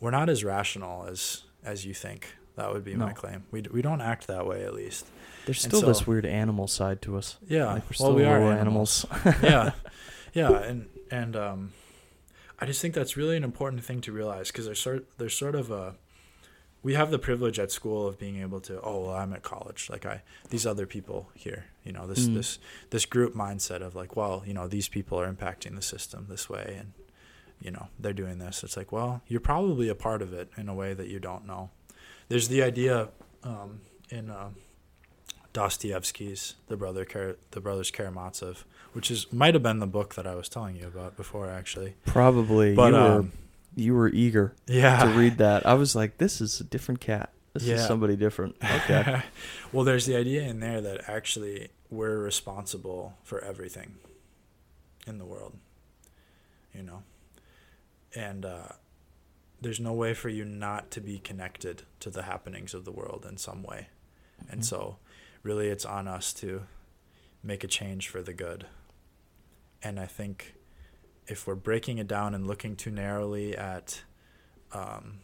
[0.00, 2.34] we're not as rational as as you think.
[2.56, 3.44] That would be my claim.
[3.50, 5.06] We d- we don't act that way at least.
[5.46, 7.38] There's still this weird animal side to us.
[7.48, 7.66] Yeah.
[7.72, 9.06] Like we're well, we are animals.
[9.10, 9.42] animals.
[9.42, 9.70] yeah,
[10.34, 11.72] yeah, and and um,
[12.58, 15.54] I just think that's really an important thing to realize because there's sort there's sort
[15.54, 15.94] of a
[16.82, 19.88] we have the privilege at school of being able to oh well I'm at college
[19.88, 22.34] like I these other people here you know this Mm.
[22.34, 22.58] this
[22.90, 26.50] this group mindset of like well you know these people are impacting the system this
[26.50, 26.92] way and
[27.62, 30.68] you know they're doing this it's like well you're probably a part of it in
[30.68, 31.70] a way that you don't know
[32.28, 33.08] there's the idea
[33.44, 34.50] um, in uh,
[35.52, 40.26] Dostoevsky's The Brother Kar- The Brothers Karamazov, which is might have been the book that
[40.26, 41.94] I was telling you about before, actually.
[42.06, 42.74] Probably.
[42.74, 43.32] But you were um,
[43.74, 45.66] you were eager yeah, to read that.
[45.66, 47.30] I was like, this is a different cat.
[47.54, 48.56] This is somebody different.
[48.64, 49.22] Okay.
[49.72, 53.96] well, there's the idea in there that actually we're responsible for everything
[55.06, 55.52] in the world,
[56.74, 57.02] you know,
[58.14, 58.68] and uh,
[59.60, 63.26] there's no way for you not to be connected to the happenings of the world
[63.28, 63.88] in some way,
[64.48, 64.64] and Mhm.
[64.64, 64.98] so
[65.42, 66.66] really it's on us to
[67.42, 68.66] make a change for the good.
[69.82, 70.54] And I think
[71.26, 74.02] if we're breaking it down and looking too narrowly at
[74.72, 75.20] um,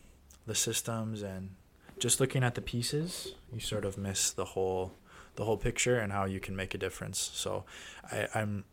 [0.47, 1.55] the systems and
[1.99, 4.95] just looking at the pieces, you sort of miss the whole
[5.37, 7.19] the whole picture and how you can make a difference.
[7.19, 7.65] So
[8.11, 8.65] I, I'm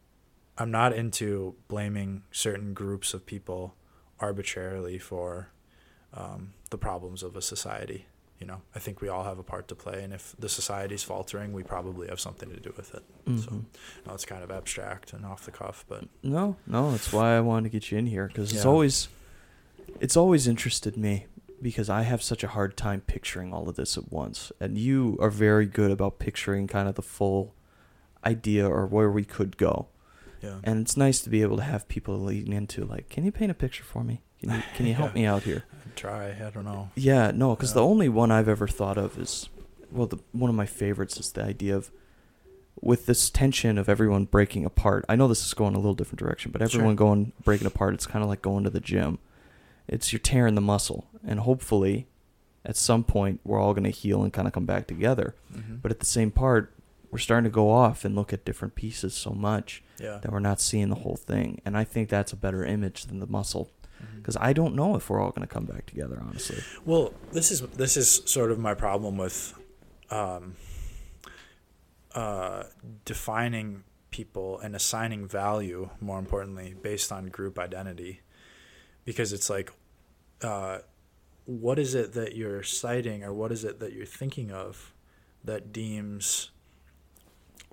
[0.57, 3.76] I'm not into blaming certain groups of people
[4.20, 5.49] arbitrarily for
[6.13, 8.05] um, the problems of a society.
[8.39, 11.03] You know, I think we all have a part to play, and if the society's
[11.03, 13.03] faltering, we probably have something to do with it.
[13.26, 13.63] So, Mhm.
[14.05, 17.39] no, it's kind of abstract and off the cuff, but No, no, that's why I
[17.42, 18.70] wanted to get you in here because it's Yeah.
[18.70, 19.08] always,
[20.01, 21.28] it's always interested me
[21.62, 25.17] because I have such a hard time picturing all of this at once, and you
[25.21, 27.54] are very good about picturing kind of the full
[28.25, 29.87] idea or where we could go,
[30.46, 33.32] yeah, and it's nice to be able to have people lean into like, can you
[33.32, 34.22] paint a picture for me?
[34.42, 35.22] Can you can you help Yeah.
[35.22, 35.63] me out here?
[35.86, 36.30] I'd try.
[36.32, 36.89] I don't know.
[36.96, 39.50] Yeah, no, because the only one I've ever thought of is,
[39.92, 41.89] well, the one of my favorites is the idea of,
[42.82, 45.05] with this tension of everyone breaking apart.
[45.09, 46.80] I know this is going a little different direction, but Sure.
[46.82, 49.20] everyone going breaking apart, it's kind of like going to the gym.
[49.88, 52.08] It's you're tearing the muscle, and hopefully,
[52.66, 55.36] at some point, we're all going to heal and kind of come back together.
[55.55, 55.76] Mm-hmm.
[55.76, 56.74] But at the same part,
[57.16, 60.39] we're starting to go off and look at different pieces so much yeah, that we're
[60.39, 61.62] not seeing the whole thing.
[61.66, 63.71] And I think that's a better image than the muscle,
[64.17, 66.21] because I don't know if we're all going to come back together.
[66.21, 66.62] Honestly.
[66.83, 69.58] Well, this is this is sort of my problem with
[70.09, 70.58] um,
[72.13, 72.63] uh,
[73.05, 78.20] defining people and assigning value, more importantly, based on group identity,
[79.05, 79.71] because it's like,
[80.42, 80.79] uh,
[81.46, 84.93] what is it that you're citing, or what is it that you're thinking of
[85.46, 86.51] that deems,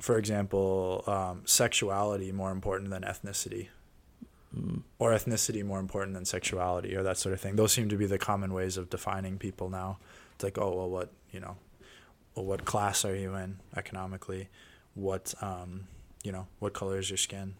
[0.03, 3.69] for example, um, sexuality more important than ethnicity,
[4.55, 4.83] Mm.
[4.99, 7.57] or ethnicity more important than sexuality, or that sort of thing.
[7.57, 9.99] Those seem to be the common ways of defining people now.
[10.35, 11.57] It's like, oh, well, what you know,
[12.35, 14.49] well, what class are you in economically?
[14.95, 15.87] What um,
[16.23, 17.55] you know, what color is your skin,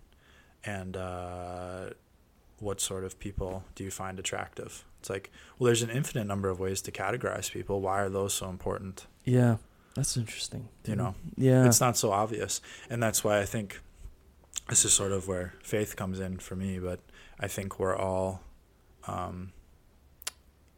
[0.65, 1.91] and uh,
[2.59, 4.85] what sort of people do you find attractive?
[5.01, 7.81] It's like, well, there's an infinite number of ways to categorize people.
[7.81, 9.07] Why are those so important?
[9.25, 9.57] Yeah,
[9.95, 10.69] that's interesting.
[10.85, 11.67] You know, Yeah.
[11.67, 12.61] it's not so obvious,
[12.91, 13.81] and that's why I think
[14.69, 16.79] this is sort of where faith comes in for me.
[16.79, 17.01] But
[17.39, 18.43] I think we're all
[19.07, 19.53] um,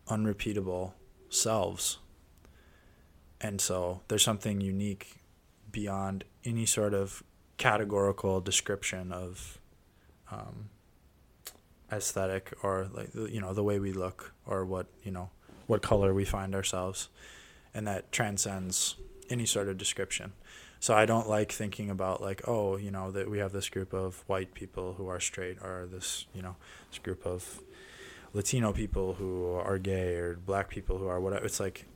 [0.09, 0.95] unrepeatable
[1.28, 1.99] selves,
[3.41, 5.20] and so there's something unique
[5.70, 7.23] beyond any sort of
[7.57, 9.59] categorical description of
[10.31, 10.69] um,
[11.93, 15.31] aesthetic or like you know the way we look or what you know
[15.66, 17.09] what color we find ourselves
[17.74, 18.96] and that transcends
[19.30, 20.32] any sort of description
[20.80, 23.92] so i don't like thinking about like oh you know that we have this group
[23.92, 26.56] of white people who are straight or this you know
[26.90, 27.60] this group of
[28.32, 31.86] latino people who are gay or black people who are whatever it's like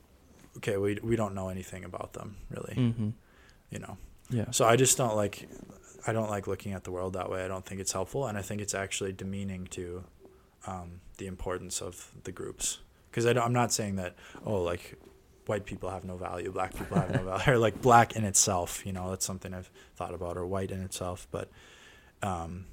[0.57, 3.09] okay we we don't know anything about them really Mm-hmm.
[3.69, 3.97] you know
[4.29, 4.51] Yeah.
[4.51, 5.47] so I just don't like
[6.07, 7.43] I don't like looking at the world that way.
[7.43, 10.05] I don't think it's helpful, and I think it's actually demeaning to
[10.65, 12.79] um, the importance of the groups.
[13.11, 14.15] Because I'm not saying that
[14.45, 14.97] oh like
[15.49, 18.85] white people have no value, black people have no value, or like black in itself.
[18.85, 21.27] You know, that's something I've thought about, or white in itself.
[21.31, 21.49] But
[22.21, 22.65] um,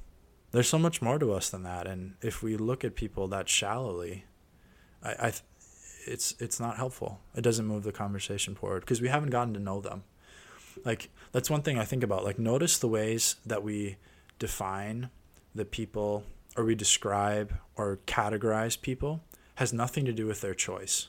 [0.53, 3.49] there's so much more to us than that, and if we look at people that
[3.49, 4.25] shallowly,
[5.03, 5.33] I, I
[6.07, 7.21] it's it's not helpful.
[7.35, 10.05] It doesn't move the conversation forward because we haven't gotten to know them
[10.85, 12.25] like that's one thing I think about.
[12.25, 13.97] Like notice the ways that we
[14.39, 15.11] define
[15.55, 16.25] the people
[16.57, 19.23] or we describe or categorize people
[19.57, 21.09] has nothing to do with their choice.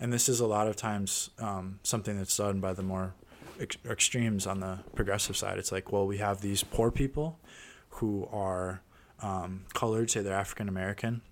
[0.00, 3.14] And this is a lot of times um, something that's done by the more
[3.60, 5.58] ex- extremes on the progressive side.
[5.58, 7.38] It's like, well, we have these poor people
[7.90, 8.80] who are
[9.22, 11.22] um, colored, say they're African American,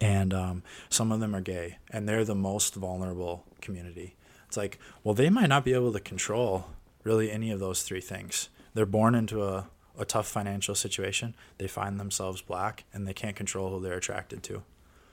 [0.00, 4.16] and um, some of them are gay, and they're the most vulnerable community.
[4.46, 6.66] It's like, well, they might not be able to control
[7.04, 8.48] really any of those three things.
[8.74, 11.34] They're born into a, a tough financial situation.
[11.58, 14.62] They find themselves black and they can't control who they're attracted to.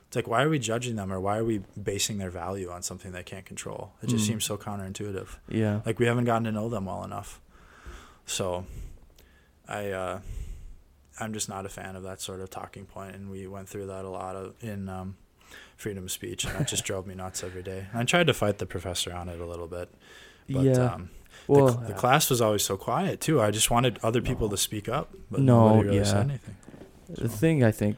[0.07, 2.81] It's like, why are we judging them or why are we basing their value on
[2.83, 3.93] something they can't control?
[4.01, 4.27] It just Mm.
[4.27, 5.27] seems so counterintuitive.
[5.49, 5.81] Yeah.
[5.85, 7.41] Like, we haven't gotten to know them well enough.
[8.25, 8.65] So,
[9.67, 10.19] I, uh,
[11.19, 13.87] I'm just not a fan of that sort of talking point, and we went through
[13.87, 15.15] that a lot of in um,
[15.77, 17.87] freedom of speech, and that just drove me nuts every day.
[17.93, 19.89] I tried to fight the professor on it a little bit,
[20.49, 20.93] but yeah.
[20.93, 21.09] um,
[21.47, 23.41] well, the, the class was always so quiet too.
[23.41, 24.51] I just wanted other people No.
[24.51, 26.03] to speak up, but No, nobody really yeah.
[26.03, 26.55] said anything.
[27.09, 27.97] The thing I think,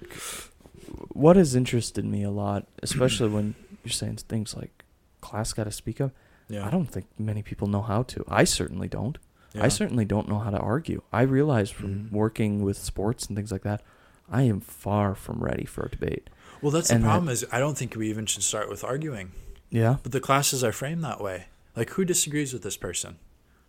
[1.10, 4.84] what has interested me a lot, especially when you're saying things like
[5.22, 6.12] class got to speak up,
[6.50, 8.24] Yeah, I don't think many people know how to.
[8.28, 9.18] I certainly don't.
[9.54, 9.64] Yeah.
[9.66, 11.02] I certainly don't know how to argue.
[11.12, 12.12] I realize from Mhm.
[12.12, 13.82] working with sports and things like that,
[14.30, 16.30] I am far from ready for a debate.
[16.62, 17.30] Well, that's and the problem.
[17.30, 19.32] Is I don't think we even should start with arguing.
[19.70, 19.98] Yeah.
[20.04, 21.46] But the classes are framed that way.
[21.76, 23.18] Like, who disagrees with this person?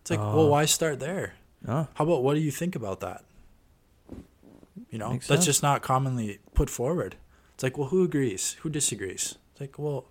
[0.01, 1.33] It's like, Uh, well, why start there?
[1.67, 1.87] Ah.
[1.95, 3.23] How about what do you think about that?
[4.89, 5.45] You know, Makes that's sense.
[5.45, 7.15] just not commonly put forward.
[7.53, 8.53] It's like, well, who agrees?
[8.61, 9.35] Who disagrees?
[9.51, 10.05] It's like, well,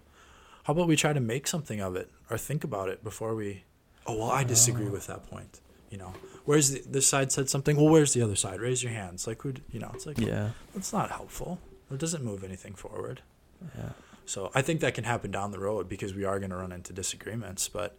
[0.65, 3.65] how about we try to make something of it or think about it before we?
[4.07, 4.91] Oh well, I disagree Oh.
[4.91, 5.61] with that point.
[5.91, 6.13] You know,
[6.45, 7.77] where's the this side said something?
[7.77, 8.61] Well, where's the other side?
[8.61, 9.27] Raise your hands.
[9.27, 9.55] Like who?
[9.73, 10.51] You know, it's like Yeah.
[10.75, 11.59] that's not helpful.
[11.91, 13.23] It doesn't move anything forward.
[13.77, 13.91] Yeah.
[14.27, 16.71] So I think that can happen down the road because we are going to run
[16.73, 17.69] into disagreements.
[17.69, 17.97] But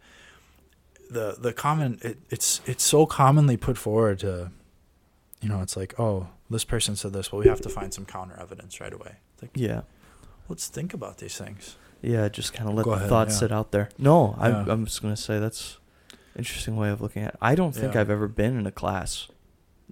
[1.10, 4.52] the the common it, it's it's so commonly put forward to,
[5.40, 8.04] you know, it's like oh this person said this, well we have to find some
[8.04, 9.16] counter evidence right away.
[9.40, 9.82] Like Yeah.
[10.48, 11.76] let's think about these things.
[12.02, 12.28] Yeah.
[12.28, 13.38] Just kind of let Go the ahead, thoughts yeah.
[13.38, 13.88] sit out there.
[13.98, 14.64] No, I, Yeah.
[14.68, 15.78] I'm just gonna say that's
[16.36, 17.34] interesting way of looking at.
[17.34, 17.38] it.
[17.40, 18.00] I don't think Yeah.
[18.00, 19.28] I've ever been in a class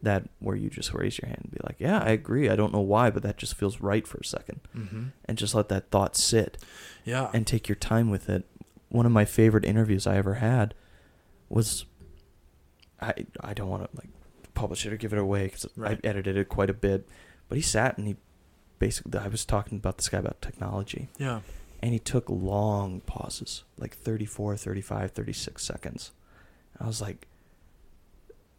[0.01, 2.49] that where you just raise your hand and be like, "Yeah, I agree.
[2.49, 4.61] I don't know why, but that just feels right for a second.
[4.77, 5.03] Mm-hmm.
[5.25, 6.57] and just let that thought sit
[7.05, 7.31] Yeah.
[7.35, 8.47] and take your time with it.
[8.91, 10.75] One of my favorite interviews I ever had
[11.49, 11.85] was
[13.01, 14.11] I I don't want to like
[14.59, 16.01] publish it or give it away because Right.
[16.05, 17.09] I edited it quite a bit,
[17.49, 18.17] but he sat and he
[18.79, 21.41] basically I was talking about this guy about technology yeah.
[21.83, 26.13] and he took long pauses like 34 35 36 seconds
[26.81, 27.27] i was like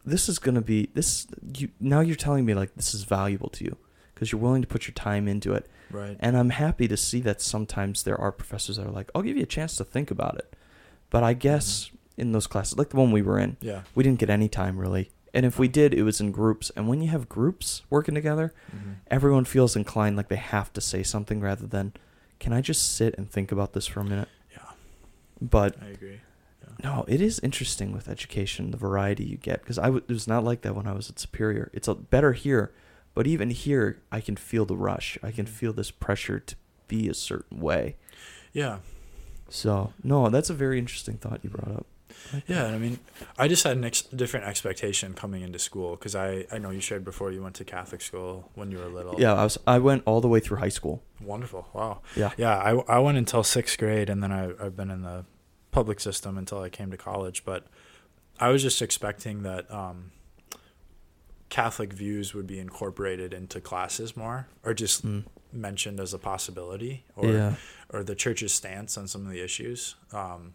[0.05, 1.27] this is going to be this
[1.57, 3.77] you now you're telling me like this is valuable to you
[4.13, 6.17] because you're willing to put your time into it Right.
[6.19, 9.37] and i'm happy to see that sometimes there are professors that are like i'll give
[9.37, 10.53] you a chance to think about it
[11.09, 11.39] but i mm-hmm.
[11.39, 13.81] guess in those classes like the one we were in yeah.
[13.95, 16.87] we didn't get any time really and if we did it was in groups and
[16.87, 18.91] when you have groups working together Mm-hmm.
[19.07, 21.93] everyone feels inclined like they have to say something rather than
[22.39, 24.71] can i just sit and think about this for a minute Yeah.
[25.41, 26.21] but I agree.
[26.81, 29.59] No, it is interesting with education, the variety you get.
[29.61, 31.69] Because I w- it was not like that when I was at Superior.
[31.73, 32.71] It's a, better here,
[33.13, 35.17] but even here, I can feel the rush.
[35.21, 36.55] I can feel this pressure to
[36.87, 37.97] be a certain way.
[38.53, 38.77] Yeah.
[39.49, 41.85] So, no, that's a very interesting thought you brought up.
[42.47, 42.99] Yeah, I mean,
[43.37, 46.79] I just had an ex- different expectation coming into school because I, I know you
[46.81, 49.19] shared before you went to Catholic school when you were little.
[49.19, 49.57] Yeah, I was.
[49.65, 51.01] I went all the way through high school.
[51.21, 51.67] Wonderful.
[51.73, 52.01] Wow.
[52.15, 52.31] Yeah.
[52.37, 55.25] Yeah, I, I went until sixth grade, and then I, I've been in the
[55.71, 57.43] public system until I came to college.
[57.45, 57.65] But
[58.39, 60.11] I was just expecting that um,
[61.49, 65.25] Catholic views would be incorporated into classes more, or just Mm.
[65.51, 67.55] mentioned as a possibility, or yeah.
[67.91, 69.95] or the church's stance on some of the issues.
[70.13, 70.53] Um,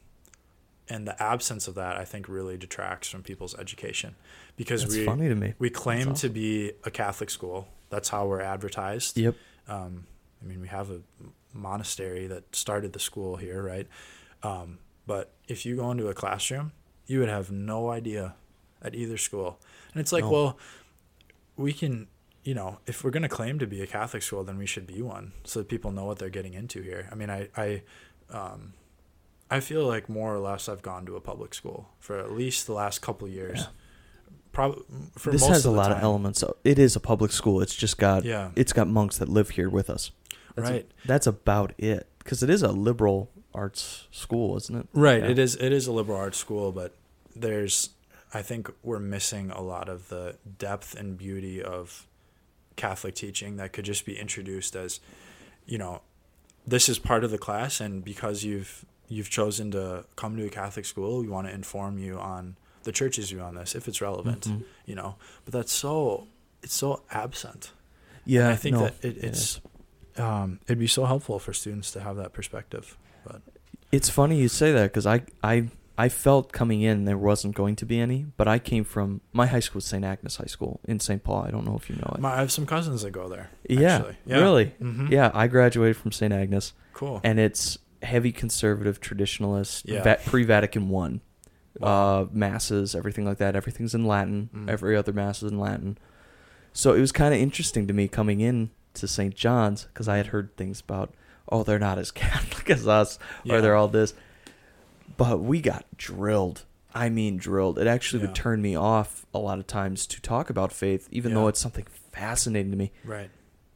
[0.89, 4.17] and the absence of that, I think, really detracts from people's education
[4.57, 5.55] because That's we funny to me.
[5.59, 7.69] we claim That's to be a Catholic school.
[7.91, 9.17] That's how we're advertised.
[9.17, 9.35] Yep.
[9.69, 10.07] Um,
[10.43, 11.01] I mean, we have a
[11.53, 13.87] monastery that started the school here, right?
[14.43, 16.73] Um, but if you go into a classroom,
[17.07, 18.35] you would have no idea
[18.83, 19.59] at either school.
[19.93, 20.31] And it's like, No.
[20.31, 20.59] well,
[21.57, 22.09] we can,
[22.43, 24.87] you know, if we're going to claim to be a Catholic school, then we should
[24.87, 27.09] be one so that people know what they're getting into here.
[27.11, 27.83] I mean, I, I,
[28.31, 28.75] um,
[29.51, 32.67] I feel like more or less I've gone to a public school for at least
[32.67, 33.61] the last couple years.
[33.61, 33.67] Yeah.
[34.53, 34.85] Probably
[35.17, 36.45] for this most has a of the lot of elements.
[36.63, 37.61] It is a public school.
[37.61, 38.25] It's just got.
[38.25, 38.51] Yeah.
[38.55, 40.13] It's got monks that live here with us.
[40.55, 40.91] That's right.
[41.05, 42.09] that's about it.
[42.19, 44.87] Because it is a liberal arts school, isn't it?
[44.93, 45.23] Right.
[45.23, 45.31] Yeah.
[45.31, 45.57] It is.
[45.57, 46.95] It is a liberal arts school, but
[47.35, 47.91] there's.
[48.33, 52.07] I think we're missing a lot of the depth and beauty of
[52.77, 54.99] Catholic teaching that could just be introduced as,
[55.67, 56.03] you know,
[56.67, 60.51] this is part of the class, and because you've you've chosen to come to a
[60.51, 64.01] Catholic school, we want to inform you on the church's view on this if it's
[64.01, 64.43] relevant.
[64.49, 64.65] Mhm.
[64.87, 66.27] You know, but that's so
[66.63, 67.73] it's so absent.
[68.27, 69.61] Yeah, And I think no, that it, it's.
[70.17, 72.97] Um, it'd be so helpful for students to have that perspective.
[73.27, 73.43] But
[73.91, 75.69] It's funny you say that because I, I,
[75.99, 79.47] I felt coming in there wasn't going to be any, but I came from my
[79.47, 80.05] high school was St.
[80.05, 81.23] Agnes High School in St.
[81.25, 81.45] Paul.
[81.47, 82.21] I don't know if you know it.
[82.21, 83.51] my, I have some cousins that go there.
[83.69, 84.17] yeah, actually.
[84.25, 84.39] Yeah.
[84.39, 84.67] really.
[84.81, 85.13] Mm-hmm.
[85.13, 86.33] Yeah, I graduated from St.
[86.33, 87.21] Agnes, Cool.
[87.25, 90.03] and it's heavy conservative traditionalist, Yeah.
[90.03, 91.21] va- pre-Vatican One,
[91.79, 91.89] Wow.
[92.23, 93.57] uh, masses, everything like that.
[93.57, 94.51] Everything's in Latin.
[94.55, 94.71] Mm.
[94.71, 95.99] Every other mass is in Latin.
[96.73, 99.35] So it was kind of interesting to me coming in to St.
[99.35, 101.15] John's because I had heard things about,
[101.51, 103.55] oh, they're not as Catholic as us, Yeah.
[103.57, 104.15] or they're all this.
[105.17, 106.65] But we got drilled.
[106.95, 107.79] I mean, drilled.
[107.79, 108.29] It actually Yeah.
[108.29, 111.61] would turn me off a lot of times to talk about faith, even though it's
[111.61, 113.31] something fascinating to me, right.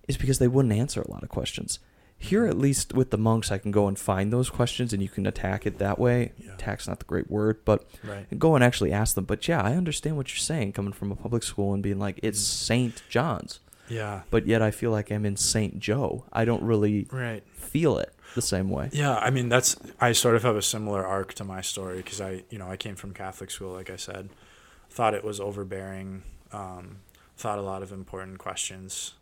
[0.07, 1.81] is because they wouldn't answer a lot of questions.
[2.21, 5.09] Here, at least with the monks, I can go and find those questions and you
[5.09, 6.33] can attack it that way.
[6.37, 6.55] Yeah.
[6.55, 8.27] Attack's not the great word, but Right.
[8.39, 9.25] go and actually ask them.
[9.25, 12.19] But yeah, I understand what you're saying coming from a public school and being like,
[12.23, 12.45] it's Mm.
[12.67, 13.03] St.
[13.09, 13.61] John's.
[13.89, 14.23] Yeah.
[14.31, 15.79] But yet I feel like I'm in St.
[15.79, 16.25] Joe.
[16.33, 17.45] I don't really Right.
[17.55, 18.91] feel it the same way.
[18.93, 19.17] Yeah.
[19.17, 22.43] I mean, that's I sort of have a similar arc to my story because I,
[22.51, 24.29] you know, I came from Catholic school, like I said,
[24.91, 26.99] thought it was overbearing, um,
[27.37, 29.15] thought a lot of important questions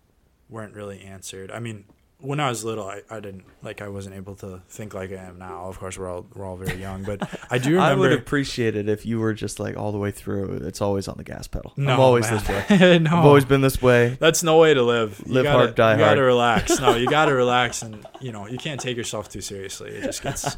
[0.48, 1.50] weren't really answered.
[1.50, 1.84] I mean,
[2.18, 5.16] when I was little, I, I didn't like I wasn't able to think like I
[5.16, 5.66] am now.
[5.66, 8.88] Of course, we're all we're all very young, but I do I would appreciate it
[8.88, 10.60] if you were just like all the way through.
[10.66, 11.74] It's always on the gas pedal.
[11.76, 12.42] no, I'm always man.
[12.42, 12.98] this way.
[13.00, 14.16] no, I've always been this way.
[14.18, 15.22] That's no way to live.
[15.26, 16.80] You Live gotta, hard, die you gotta relax.
[16.80, 19.90] No, you gotta relax, and you know you can't take yourself too seriously.
[19.90, 20.56] It just gets,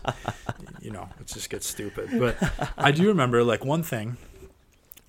[0.81, 2.11] you know, it just gets stupid.
[2.21, 2.37] But
[2.79, 4.17] I do remember like one thing.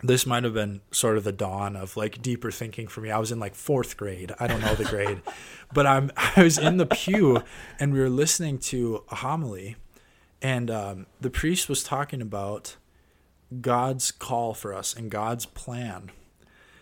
[0.02, 3.12] This might have been sort of the dawn of like deeper thinking for me.
[3.12, 4.32] I was in like fourth grade.
[4.40, 5.22] I don't know the grade,
[5.74, 7.44] but I'm I was in the pew
[7.80, 9.76] and we were listening to a homily,
[10.42, 12.78] and um, the priest was talking about
[13.62, 16.12] God's call for us and God's plan.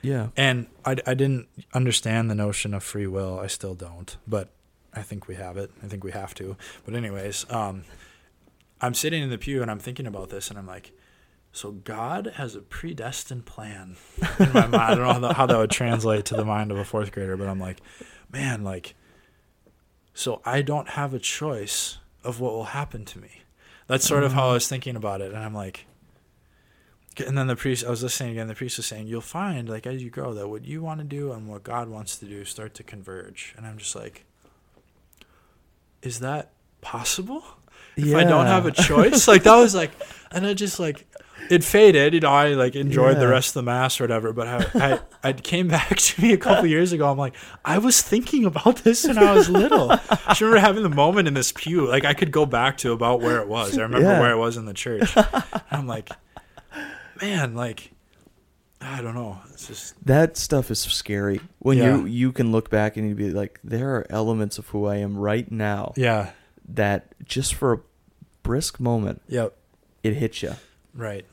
[0.02, 0.28] Yeah.
[0.38, 3.40] And I, I didn't understand the notion of free will.
[3.40, 4.50] I still don't, but
[4.94, 5.72] I think we have it.
[5.84, 6.56] I think we have to.
[6.86, 7.84] But anyways, um,
[8.80, 10.92] I'm sitting in the pew and I'm thinking about this, and I'm like,
[11.58, 13.98] so God has a predestined plan
[14.40, 14.76] in my mind.
[14.76, 17.12] I don't know how that, how that would translate to the mind of a fourth
[17.12, 17.82] grader, but I'm like,
[18.32, 18.94] man, like,
[20.14, 23.42] so I don't have a choice of what will happen to me.
[23.88, 24.54] That's sort of how I mm.
[24.54, 25.88] was thinking about it, and I'm like,
[27.26, 28.48] and then the priest, I was listening again.
[28.48, 31.06] The priest was saying, "You'll find, like, as you grow, that what you want to
[31.06, 34.26] do and what God wants to do start to converge." And I'm just like,
[36.04, 36.52] "Is that
[36.82, 37.44] possible?
[37.96, 39.92] If I don't have a choice?" like that was like,
[40.32, 41.08] and I just like,
[41.50, 42.14] it faded.
[42.14, 44.34] You know, I like enjoyed the rest of the mass or whatever.
[44.34, 44.60] But I,
[44.94, 45.00] I,
[45.30, 47.10] I came back to me a couple years ago.
[47.10, 49.92] I'm like, I was thinking about this when I was little.
[49.92, 49.98] I
[50.30, 51.88] just remember having the moment in this pew.
[51.88, 53.78] Like I could go back to about where it was.
[53.78, 54.20] I remember Yeah.
[54.20, 55.16] where it was in the church.
[55.16, 56.10] And I'm like,
[57.22, 57.92] man, like
[58.80, 59.40] I don't know.
[59.52, 61.98] It's just that stuff is scary when Yeah.
[61.98, 64.98] you you can look back and you'd be like, there are elements of who I
[64.98, 66.32] am right now yeah,
[66.70, 67.80] that just for a
[68.44, 69.58] brisk moment, yep,
[70.04, 70.54] it hits you.
[70.98, 71.26] Right.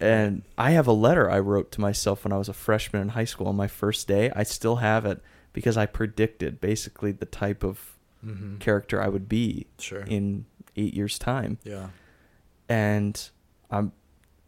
[0.00, 3.08] And I have a letter I wrote to myself when I was a freshman in
[3.10, 4.30] high school on my first day.
[4.36, 5.22] I still have it
[5.54, 7.90] because I predicted basically the type of
[8.26, 8.56] Mm-hmm.
[8.56, 10.00] character I would be Sure.
[10.00, 10.46] in
[10.76, 11.58] eight years' time.
[11.62, 11.88] yeah.
[12.70, 13.28] And
[13.70, 13.92] I'm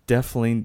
[0.06, 0.64] definitely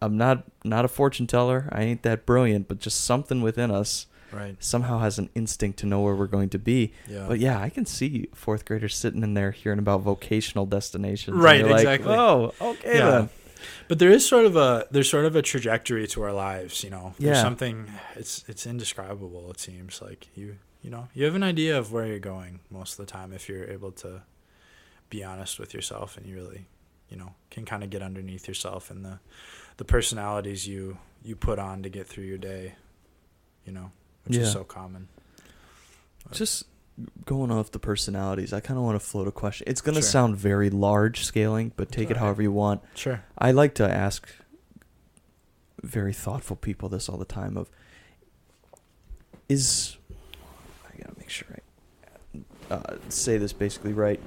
[0.00, 1.68] I'm not not a fortune teller.
[1.70, 4.56] I ain't that brilliant, but just something within us Right.
[4.62, 6.92] somehow has an instinct to know where we're going to be.
[7.08, 7.24] Yeah.
[7.28, 11.34] But yeah, I can see fourth graders sitting in there hearing about vocational destinations.
[11.34, 12.14] and Right, you're like, exactly.
[12.14, 13.10] oh, okay Yeah.
[13.10, 13.28] then.
[13.88, 16.90] But there is sort of a there's sort of a trajectory to our lives, you
[16.90, 17.14] know.
[17.18, 17.42] There's Yeah.
[17.42, 21.90] something it's it's indescribable it seems like you you know, you have an idea of
[21.92, 24.22] where you're going most of the time if you're able to
[25.10, 26.66] be honest with yourself and you really,
[27.08, 29.18] you know, can kind of get underneath yourself and the
[29.78, 32.74] the personalities you you put on to get through your day,
[33.64, 33.90] you know,
[34.24, 34.42] which Yeah.
[34.44, 35.08] is so common.
[36.32, 36.64] Just
[37.24, 39.64] going off the personalities, I kind of want to float a question.
[39.68, 40.10] It's going to Sure.
[40.10, 42.82] sound very large scaling, but take it however you want.
[42.94, 43.22] Sure.
[43.38, 44.28] I like to ask
[45.82, 47.70] very thoughtful people this all the time of
[49.48, 49.96] is
[50.86, 51.46] I gotta make sure
[52.70, 54.20] I uh, say this basically right.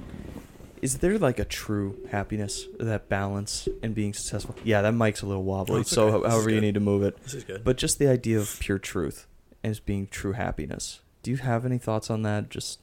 [0.80, 4.56] Is there like a true happiness, that balance in being successful?
[4.64, 6.28] Yeah, that mic's a little wobbly, it's so okay.
[6.28, 7.22] However you need to move it.
[7.22, 7.62] This is good.
[7.62, 9.28] But just the idea of pure truth
[9.64, 11.00] as being true happiness.
[11.22, 12.50] Do you have any thoughts on that?
[12.50, 12.80] Just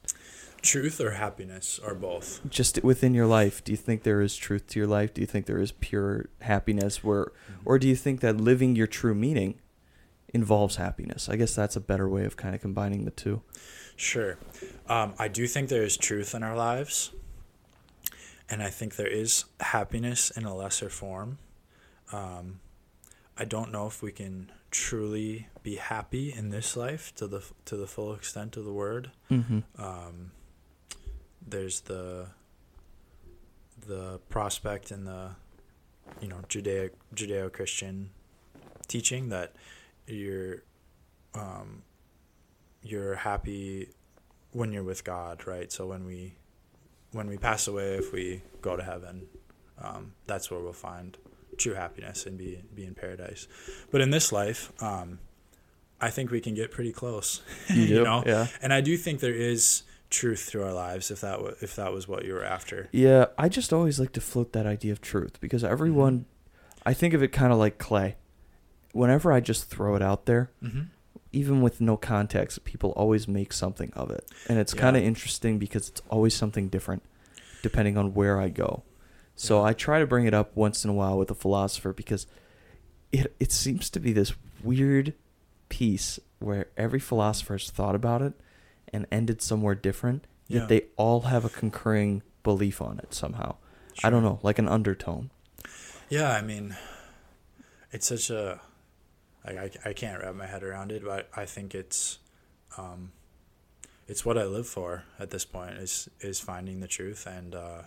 [0.61, 2.41] truth or happiness or both.
[2.49, 5.13] just within your life, do you think there is truth to your life?
[5.13, 7.31] Do you think there is pure happiness where
[7.65, 9.59] or do you think that living your true meaning
[10.33, 11.29] involves happiness?
[11.29, 13.41] I guess that's a better way of kind of combining the two.
[13.95, 14.37] Sure.
[14.87, 17.11] Um, I do think there is truth in our lives.
[18.49, 21.37] And I think there is happiness in a lesser form.
[22.11, 22.61] Um,
[23.37, 27.77] I don't know if we can truly be happy in this life to the to
[27.77, 29.11] the full extent of the word.
[29.29, 29.59] Mm-hmm.
[29.77, 30.31] Um,
[31.45, 32.27] there's the
[33.87, 35.31] the prospect in the
[36.21, 38.11] you know Judeo Judeo Christian
[38.87, 39.53] teaching that
[40.07, 40.63] you're
[41.35, 41.83] um,
[42.81, 43.89] you're happy
[44.51, 45.71] when you're with God, right?
[45.71, 46.35] So when we
[47.11, 49.27] when we pass away, if we go to heaven,
[49.81, 51.17] um, that's where we'll find
[51.59, 53.47] true happiness and be be in paradise.
[53.91, 55.19] But in this life, um,
[56.01, 57.41] I think we can get pretty close.
[57.69, 58.03] You do?
[58.03, 58.47] know, Yeah.
[58.61, 61.93] and I do think there is truth through our lives if that w- if that
[61.93, 62.89] was what you were after.
[62.91, 66.25] Yeah, I just always like to float that idea of truth because everyone
[66.85, 68.15] I think of it kind of like clay.
[68.93, 70.81] Whenever I just throw it out there, Mm-hmm.
[71.31, 74.25] even with no context, people always make something of it.
[74.47, 74.81] And it's Yeah.
[74.81, 77.03] kind of interesting because it's always something different
[77.61, 78.83] depending on where I go.
[79.41, 79.67] So Yeah.
[79.69, 82.27] I try to bring it up once in a while with a philosopher because
[83.13, 85.13] it it seems to be this weird
[85.69, 88.33] piece where every philosopher has thought about it
[88.91, 90.65] and ended somewhere different, yet Yeah.
[90.67, 93.55] they all have a concurring belief on it somehow.
[93.93, 94.07] Sure.
[94.07, 95.29] I don't know, like an undertone.
[96.09, 96.75] Yeah, I mean,
[97.91, 98.59] it's such a
[99.45, 102.19] like I, I can't wrap my head around it, but I think it's
[102.77, 103.11] um,
[104.07, 107.83] it's what I live for at this point is is finding the truth and uh,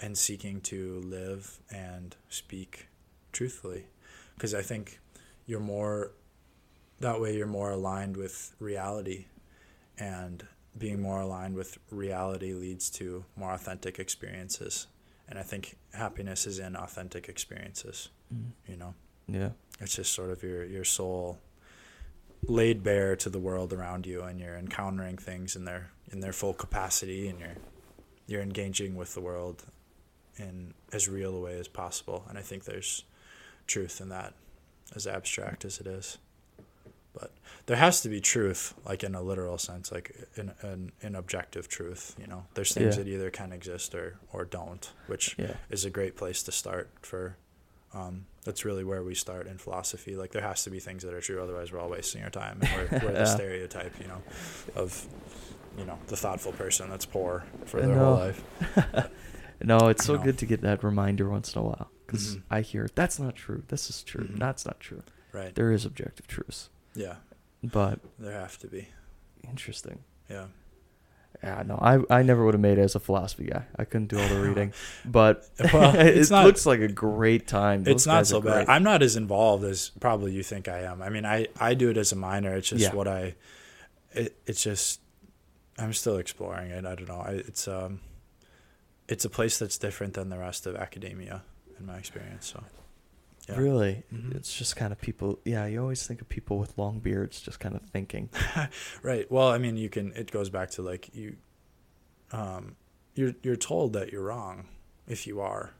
[0.00, 2.88] and seeking to live and speak
[3.32, 3.84] truthfully,
[4.34, 4.98] because I think
[5.46, 6.12] you're more
[7.00, 9.26] that way you're more aligned with reality,
[9.98, 10.46] and
[10.76, 14.86] being more aligned with reality leads to more authentic experiences
[15.30, 18.08] and I think happiness is in authentic experiences.
[18.34, 18.72] Mm-hmm.
[18.72, 18.94] You know,
[19.28, 19.50] Yeah.
[19.80, 21.38] it's just sort of your your soul
[22.46, 26.32] laid bare to the world around you, and you're encountering things in their in their
[26.32, 27.56] full capacity, and you're
[28.26, 29.64] you're engaging with the world
[30.36, 32.24] in as real a way as possible.
[32.28, 33.04] And I think there's
[33.66, 34.34] truth in that,
[34.94, 36.18] as abstract as it is.
[37.12, 37.32] But
[37.66, 41.68] there has to be truth, like in a literal sense, like in an, an objective
[41.68, 42.14] truth.
[42.20, 43.02] You know, there's things Yeah.
[43.02, 45.54] that either can exist or or don't, which Yeah.
[45.70, 47.36] is a great place to start for.
[47.92, 50.14] Um, that's really where we start in philosophy.
[50.14, 52.60] Like there has to be things that are true, otherwise we're all wasting our time.
[52.62, 54.22] And we're, we're the stereotype, you know,
[54.76, 55.04] of
[55.76, 58.04] you know the thoughtful person that's poor for I their know.
[58.04, 58.44] whole life.
[59.62, 62.42] No, it's so good to get that reminder once in a while because Mhm.
[62.50, 63.62] I hear that's not true.
[63.68, 64.24] This is true.
[64.26, 64.38] Mhm.
[64.38, 65.02] That's not true.
[65.32, 65.54] Right.
[65.54, 67.16] There is objective truths, Yeah.
[67.62, 68.88] but There have to be.
[69.44, 70.00] interesting.
[70.28, 70.46] Yeah.
[71.42, 73.64] Yeah, no, I I never would have made it as a philosophy guy.
[73.76, 74.72] I couldn't do all the reading,
[75.06, 77.84] but Well, it not- looks like a great time.
[77.84, 78.66] Those it's not so bad.
[78.66, 78.68] great.
[78.68, 81.00] I'm not as involved as probably you think I am.
[81.00, 82.54] I mean, I, I do it as a minor.
[82.56, 82.94] It's just Yeah.
[82.94, 83.36] what I,
[84.12, 85.00] it, it's just,
[85.78, 86.84] I'm still exploring it.
[86.84, 87.20] I don't know.
[87.20, 88.00] I, it's um,
[89.10, 91.42] it's a place that's different than the rest of academia,
[91.78, 92.46] in my experience.
[92.46, 92.62] So,
[93.48, 93.56] yeah.
[93.58, 94.34] Really, Mhm.
[94.36, 95.38] it's just kind of people.
[95.44, 98.28] Yeah, you always think of people with long beards, just kind of thinking.
[99.02, 99.30] Right.
[99.30, 100.12] Well, I mean, you can.
[100.14, 101.36] It goes back to like you,
[102.32, 102.76] um,
[103.14, 104.68] you're you're told that you're wrong
[105.06, 105.74] if you are,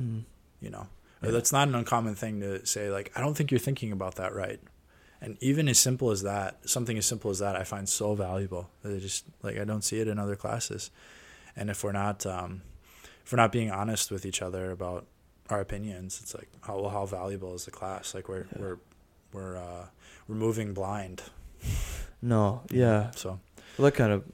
[0.00, 0.24] Mm.
[0.60, 0.88] You know,
[1.22, 1.30] Yeah.
[1.32, 2.90] that's not an uncommon thing to say.
[2.90, 4.60] Like, I don't think you're thinking about that right.
[5.20, 8.70] And even as simple as that, something as simple as that, I find so valuable.
[8.82, 10.90] That it just like I don't see it in other classes.
[11.56, 12.62] And if we're not, um,
[13.30, 15.06] if we're not being honest with each other about
[15.50, 18.12] our opinions, it's like, how well, how valuable is the class?
[18.12, 18.58] Like we're Yeah.
[18.60, 18.78] we're
[19.32, 19.86] we're uh,
[20.26, 21.22] we're moving blind.
[22.20, 23.12] No, yeah.
[23.12, 23.38] So
[23.78, 24.24] Well, that kind of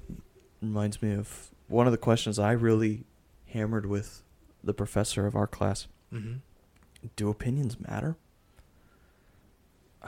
[0.62, 3.04] reminds me of one of the questions I really
[3.48, 4.22] hammered with
[4.64, 5.88] the professor of our class.
[6.10, 6.36] mm-hmm.
[7.16, 8.16] Do opinions matter?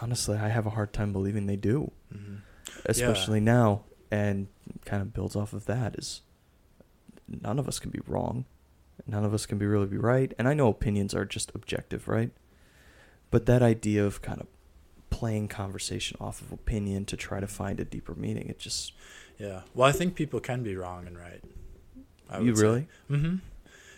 [0.00, 2.36] Honestly, I have a hard time believing they do, Mm-hmm.
[2.86, 3.82] especially now.
[4.10, 4.46] And
[4.86, 6.22] kind of builds off of that is
[7.28, 8.46] none of us can be wrong.
[9.08, 10.32] None of us can be really be right.
[10.38, 12.30] And I know opinions are just objective, right?
[13.30, 14.46] But that idea of kind of
[15.10, 18.92] playing conversation off of opinion to try to find a deeper meaning, it just
[19.38, 19.62] Yeah.
[19.74, 21.42] Well, I think people can be wrong and right.
[22.38, 22.62] You would say.
[22.62, 23.36] really Mm-hmm.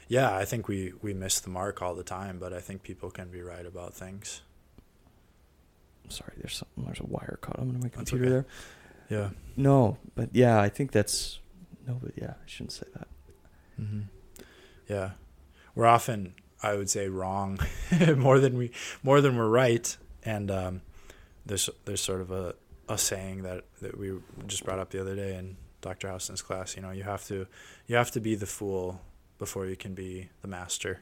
[0.07, 3.11] Yeah, I think we we miss the mark all the time, but I think people
[3.11, 4.43] can be right about things.
[6.09, 8.31] sorry, there's something there's a wire caught on my computer okay.
[8.31, 8.47] there.
[9.09, 9.31] Yeah.
[9.57, 11.41] No, but yeah, I think that's
[11.87, 13.09] no, but yeah, I shouldn't say that.
[13.81, 14.01] Mm-hmm.
[14.91, 15.11] Yeah,
[15.77, 17.61] we're often, I would say, wrong
[18.17, 18.73] more than we
[19.05, 19.97] more than we're right.
[20.25, 20.83] And um,
[21.47, 22.57] there's there's sort of a,
[22.89, 24.15] a saying that, that we
[24.49, 26.09] just brought up the other day in Dr.
[26.09, 26.75] Houston's class.
[26.75, 27.47] You know, you have to
[27.87, 29.01] you have to be the fool
[29.39, 31.01] before you can be the master.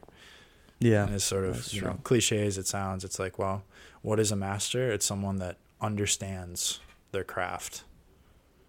[0.80, 3.64] Yeah, And as sort of you know cliche as it sounds, it's like, well,
[4.02, 4.92] what is a master?
[4.92, 7.84] It's someone that understands their craft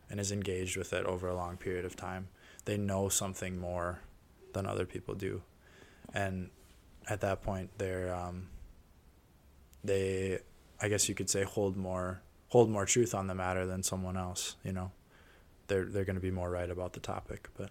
[0.10, 2.30] and is engaged with it over a long period of time.
[2.64, 4.00] They know something more
[4.54, 5.42] than other people do,
[6.14, 6.50] and
[7.08, 8.48] at that point, they're um,
[9.84, 10.40] they,
[10.82, 14.18] I guess you could say, hold more hold more truth on the matter than someone
[14.18, 14.56] else.
[14.64, 14.92] You know,
[15.68, 17.70] they're they're going to be more right about the topic, but.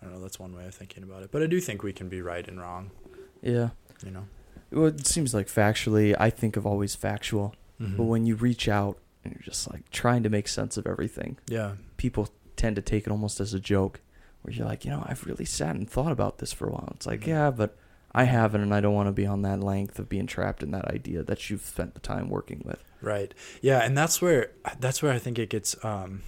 [0.00, 0.20] I don't know.
[0.20, 2.46] That's one way of thinking about it, but I do think we can be right
[2.46, 2.92] and wrong.
[3.42, 3.70] yeah.
[4.04, 4.28] You know,
[4.70, 7.96] Well, it seems like factually, I think of always factual, Mm-hmm.
[7.96, 11.36] but when you reach out and you're just like trying to make sense of everything,
[11.48, 14.00] yeah, people tend to take it almost as a joke,
[14.48, 16.92] where you're like, you know, I've really sat and thought about this for a while.
[16.94, 17.26] It's like, Mhm.
[17.26, 17.76] yeah, but
[18.12, 20.70] I haven't, and I don't want to be on that length of being trapped in
[20.70, 22.82] that idea that you've spent the time working with.
[23.02, 23.34] Right.
[23.60, 24.50] Yeah, and that's where
[24.80, 26.22] that's where I think it gets um,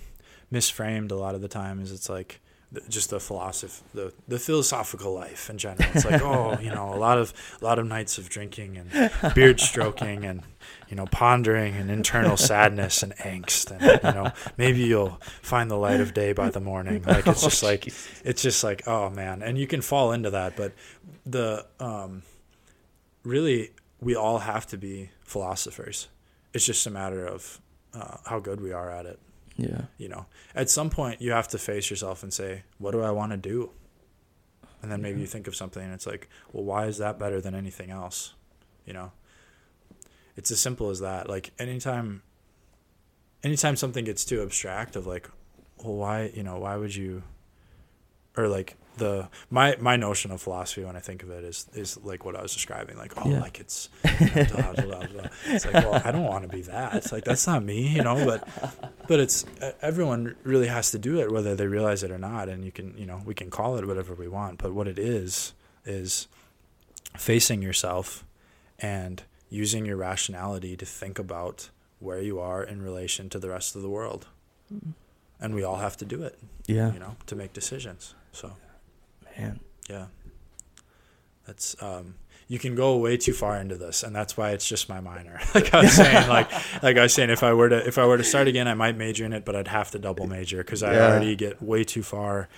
[0.53, 1.81] misframed a lot of the time.
[1.81, 2.41] Is it's like
[2.89, 5.89] just the philosophy, the the philosophical life in general.
[5.93, 9.35] It's like oh, you know, a lot of a lot of nights of drinking and
[9.35, 10.43] beard stroking and
[10.89, 15.77] you know pondering and internal sadness and angst and you know maybe you'll find the
[15.77, 17.03] light of day by the morning.
[17.03, 17.87] Like it's just like
[18.25, 20.73] it's just like oh man, and you can fall into that, but
[21.27, 22.23] the um,
[23.25, 23.71] really
[24.01, 26.09] we all have to be philosophers.
[26.55, 27.61] It's just a matter of
[27.95, 29.19] uh, how good we are at it.
[29.61, 29.82] Yeah.
[29.99, 33.11] You know, at some point you have to face yourself and say, "What do I
[33.11, 33.70] want to do?"
[34.82, 35.23] And then maybe Yeah.
[35.23, 38.35] you think of something, and it's like, "Well, why is that better than anything else?"
[38.87, 39.12] You know,
[40.37, 41.28] it's as simple as that.
[41.28, 42.23] Like anytime,
[43.43, 45.28] anytime something gets too abstract, of like,
[45.85, 47.23] "Well, why?" You know, why would you?
[48.37, 51.97] Or like the my my notion of philosophy when I think of it is is
[52.11, 53.41] like what I was describing, like oh, Yeah.
[53.41, 55.27] like it's blah, blah, blah.
[55.47, 56.95] It's like, well, I don't want to be that.
[56.95, 58.25] It's like that's not me, you know.
[58.25, 58.39] But
[59.09, 59.45] but it's
[59.83, 62.49] everyone really has to do it, whether they realize it or not.
[62.49, 64.99] And you can you know we can call it whatever we want, but what it
[64.99, 65.53] is
[65.85, 66.29] is
[67.17, 68.25] facing yourself
[68.79, 73.75] and using your rationality to think about where you are in relation to the rest
[73.77, 74.27] of the world.
[74.73, 74.93] Mm.
[75.43, 76.93] And we all have to do it, Yeah.
[76.93, 78.15] you know, to make decisions.
[78.33, 78.53] So
[79.41, 79.61] Man.
[79.89, 80.07] yeah.
[81.47, 82.15] That's um
[82.49, 85.41] you can go way too far into this and that's why it's just my minor.
[85.55, 86.51] like I was saying like
[86.83, 88.75] like I was saying if I were to if I were to start again I
[88.75, 91.07] might major in it but I'd have to double major cuz I Yeah.
[91.09, 92.49] already get way too far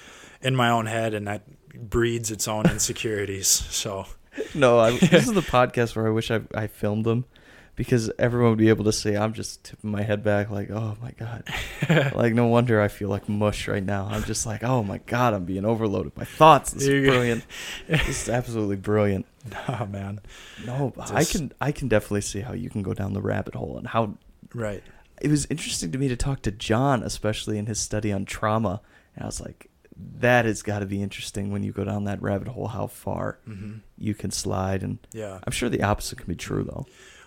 [0.41, 1.43] in my own head and that
[1.75, 3.49] breeds its own insecurities.
[3.71, 4.07] So
[4.55, 7.25] No, I, this is the podcast where I wish I, I filmed them
[7.75, 10.97] because everyone would be able to see I'm just tipping my head back like, oh
[11.01, 11.45] my God.
[12.15, 14.09] like, no wonder I feel like mush right now.
[14.11, 16.73] I'm just like, oh my God, I'm being overloaded by thoughts.
[16.73, 17.45] This is brilliant.
[17.89, 19.27] this is absolutely brilliant.
[19.69, 20.21] oh man.
[20.67, 23.55] No, but I can I can definitely see how you can go down the rabbit
[23.55, 24.15] hole and how
[24.55, 24.83] Right.
[25.23, 28.83] it was interesting to me to talk to John, especially in his study on trauma.
[29.17, 29.71] And I was like,
[30.19, 33.39] that has got to be interesting when you go down that rabbit hole, how far
[33.49, 33.81] Mhm.
[33.99, 34.83] you can slide.
[34.83, 35.39] And Yeah.
[35.45, 36.87] I'm sure the opposite can be true, though.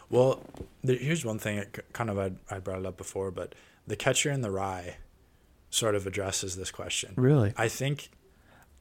[0.10, 0.41] Well,
[0.84, 1.57] there, here's one thing.
[1.57, 3.56] It, kind of, I, I brought it up before, but
[3.88, 4.98] the catcher in the rye
[5.69, 7.14] sort of addresses this question.
[7.15, 7.53] Really?
[7.57, 8.10] I think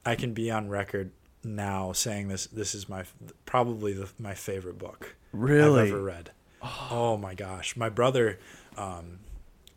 [0.07, 1.11] I can be on record
[1.43, 2.47] now saying this.
[2.47, 3.05] This is my
[3.47, 5.83] probably the, my favorite book Really?
[5.83, 6.31] I've ever read.
[6.91, 8.39] Oh my gosh, my brother.
[8.79, 9.19] Um,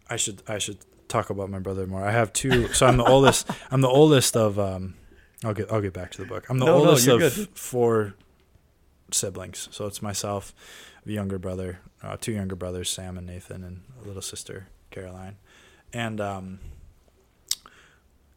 [0.09, 0.77] I should I should
[1.09, 2.05] talk about my brother more.
[2.05, 2.67] I have two.
[2.73, 3.49] So I'm the oldest.
[3.71, 4.57] I'm the oldest of.
[4.59, 4.95] Um,
[5.43, 6.45] I'll get I'll get back to the book.
[6.49, 7.49] I'm the No, no, oldest you're of good.
[7.57, 8.13] four
[9.11, 9.67] siblings.
[9.71, 10.53] So it's myself,
[11.07, 15.37] a younger brother, uh, two younger brothers, Sam and Nathan, and a little sister, Caroline.
[15.93, 16.59] And um,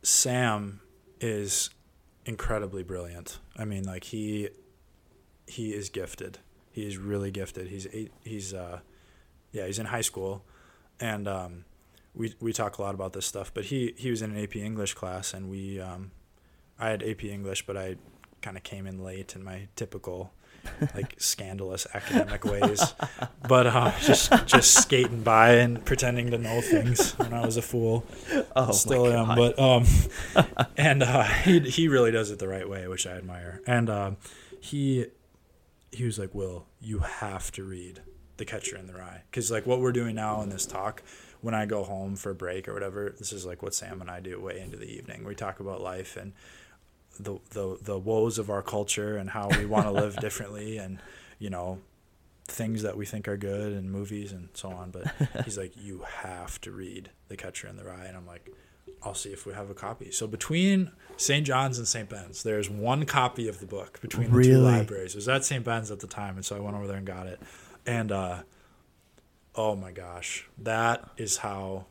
[0.03, 0.81] Sam
[1.21, 1.71] is
[2.25, 3.39] incredibly brilliant.
[3.57, 4.49] I mean, like he
[5.47, 6.39] he is gifted.
[6.71, 7.69] He is really gifted.
[7.69, 8.81] He's eight, he's uh,
[9.53, 10.45] yeah, he's in high school,
[11.01, 11.65] and um,
[12.15, 13.53] we we talk a lot about this stuff.
[13.53, 16.13] But he he was in an AP English class, and we um,
[16.79, 17.97] I had AP English, but I
[18.43, 20.33] kind of came in late in my typical
[20.95, 22.95] like scandalous academic ways,
[23.49, 27.62] but uh, just just skating by and pretending to know things when I was a
[27.62, 28.05] fool.
[28.57, 29.85] Oh, Still am, but um,
[30.77, 33.61] and uh, he he really does it the right way, which I admire.
[33.66, 34.16] And um,
[34.61, 35.07] he
[35.93, 38.01] he was like, "Will, you have to read
[38.37, 41.03] The Catcher in the Rye," because like what we're doing now in this talk.
[41.43, 44.11] When I go home for a break or whatever, this is like what Sam and
[44.11, 45.24] I do way into the evening.
[45.24, 46.35] We talk about life and
[47.19, 50.99] the the the woes of our culture and how we want to live differently and
[51.39, 51.78] you know
[52.45, 54.91] things that we think are good and movies and so on.
[54.91, 55.12] But
[55.45, 58.07] he's like you have to read the catcher in the rye.
[58.07, 58.51] And i'm like
[59.03, 60.11] i'll see if we have a copy.
[60.11, 64.43] So between st john's and st ben's there's one copy of the book between the
[64.43, 65.15] two libraries.
[65.15, 67.07] It was at st ben's at the time and so i went over there and
[67.07, 67.41] got it.
[67.87, 68.43] And uh
[69.55, 71.87] oh my gosh that is how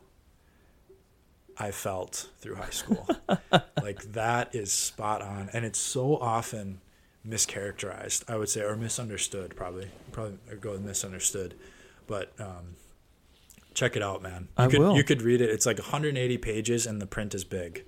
[1.60, 3.06] I felt through high school.
[3.82, 6.80] like that is spot on, and it's so often
[7.28, 8.24] mischaracterized.
[8.28, 9.54] I would say, or misunderstood.
[9.56, 11.54] Probably, probably go with misunderstood.
[12.06, 12.76] But um,
[13.74, 14.48] check it out, man.
[14.58, 14.96] You I could, will.
[14.96, 15.50] You could read it.
[15.50, 17.84] It's like 180 pages, and the print is big.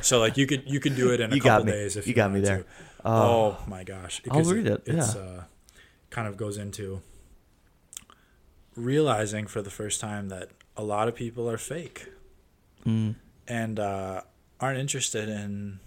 [0.00, 2.14] So like you could you could do it in a couple days if You you,
[2.16, 2.58] got me there.
[2.58, 2.64] to.
[3.04, 3.58] Oh.
[3.66, 4.20] my gosh!
[4.30, 5.20] I'll Because read it, It's yeah.
[5.20, 5.42] uh,
[6.10, 7.00] kind of goes into
[8.76, 12.08] realizing for the first time that a lot of people are fake
[12.86, 13.16] Mm.
[13.46, 14.22] and uh,
[14.60, 15.80] aren't interested in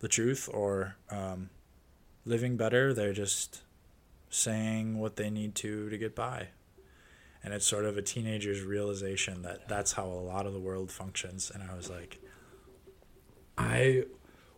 [0.00, 1.50] the truth or um,
[2.24, 2.94] living better.
[2.94, 3.62] They're just
[4.30, 6.48] saying what they need to to get by.
[7.42, 10.90] And it's sort of a teenager's realization that that's how a lot of the world
[10.90, 11.50] functions.
[11.52, 12.20] And I was like,
[13.56, 14.04] I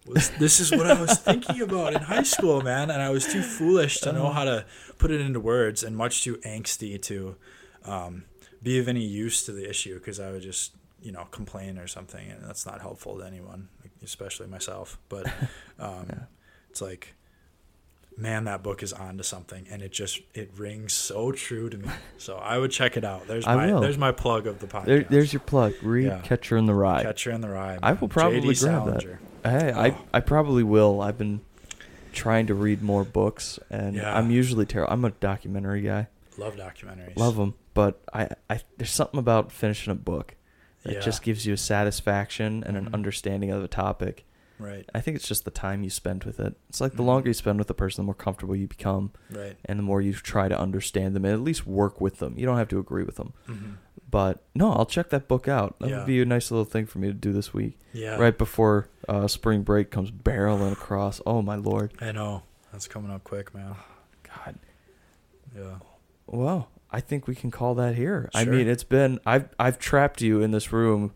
[0.07, 2.91] was, this is what I was thinking about in high school, man.
[2.91, 4.65] And I was too foolish to know how to
[4.99, 7.37] put it into words and much too angsty to
[7.85, 8.25] um,
[8.63, 11.87] be of any use to the issue because I would just, you know, complain or
[11.87, 12.31] something.
[12.31, 13.69] And that's not helpful to anyone,
[14.03, 14.99] especially myself.
[15.09, 15.27] But
[15.79, 16.19] um, Yeah.
[16.71, 17.15] it's like,
[18.17, 19.67] man, that book is on to something.
[19.71, 21.89] And it just, it rings so true to me.
[22.19, 23.27] So I would check it out.
[23.27, 23.81] There's I my, will.
[23.81, 24.85] there's my plug of the podcast.
[24.85, 25.73] There, there's your plug.
[25.83, 26.21] Read Yeah.
[26.21, 27.03] Catcher in the Rye.
[27.03, 27.79] Catcher in the Rye.
[27.83, 28.61] I will probably J.D.
[28.61, 29.01] grab that.
[29.03, 29.21] Salinger.
[29.43, 29.99] Hey, I, Oh.
[30.13, 31.01] I probably will.
[31.01, 31.41] I've been
[32.13, 34.15] trying to read more books, and Yeah.
[34.15, 34.93] I'm usually terrible.
[34.93, 36.09] I'm a documentary guy.
[36.37, 37.17] Love documentaries.
[37.17, 40.35] Love them, but I, I there's something about finishing a book
[40.85, 41.01] that Yeah.
[41.01, 42.95] just gives you a satisfaction and an Mhm.
[42.95, 44.25] understanding of the topic.
[44.59, 46.55] Right, I think it's just the time you spend with it.
[46.69, 47.07] It's like the Mhm.
[47.07, 49.57] longer you spend with a person, the more comfortable you become, right.
[49.65, 52.35] and the more you try to understand them and at least work with them.
[52.37, 53.73] You don't have to agree with them, hmm
[54.11, 55.79] but no, I'll check that book out.
[55.79, 55.99] That Yeah.
[55.99, 58.17] would be a nice little thing for me to do this week, Yeah.
[58.17, 61.21] right before uh, spring break comes barreling across.
[61.25, 62.43] Oh my lord, I know.
[62.73, 63.77] That's coming up quick, man.
[64.25, 64.57] God.
[65.57, 65.79] Yeah.
[66.27, 68.29] Well, I think we can call that here.
[68.35, 71.13] I mean, it's been I've I've trapped you in this room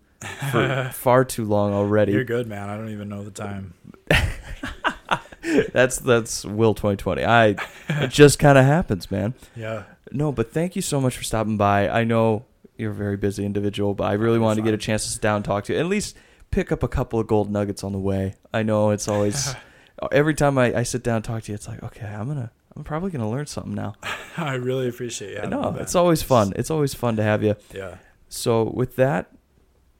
[0.50, 2.12] for far too long already.
[2.12, 2.68] You're good, man.
[2.68, 3.74] I don't even know the time.
[5.72, 7.24] that's that's Will 2020.
[7.24, 7.56] I
[7.88, 9.34] it just kind of happens, man.
[9.56, 9.84] Yeah.
[10.12, 11.88] No, but thank you so much for stopping by.
[11.88, 12.44] I know
[12.76, 15.22] you're a very busy individual, but I really wanted to get a chance to sit
[15.22, 15.78] down and talk to you.
[15.78, 16.16] At least
[16.50, 18.34] pick up a couple of gold nuggets on the way.
[18.52, 19.54] I know it's always
[20.12, 22.52] every time I, I sit down and talk to you, it's like, okay, I'm gonna
[22.76, 23.94] I'm probably gonna learn something now.
[24.36, 25.38] I really appreciate you.
[25.38, 26.52] I having know it's always fun.
[26.56, 27.56] It's always fun to have you.
[27.72, 27.98] Yeah.
[28.28, 29.30] So with that,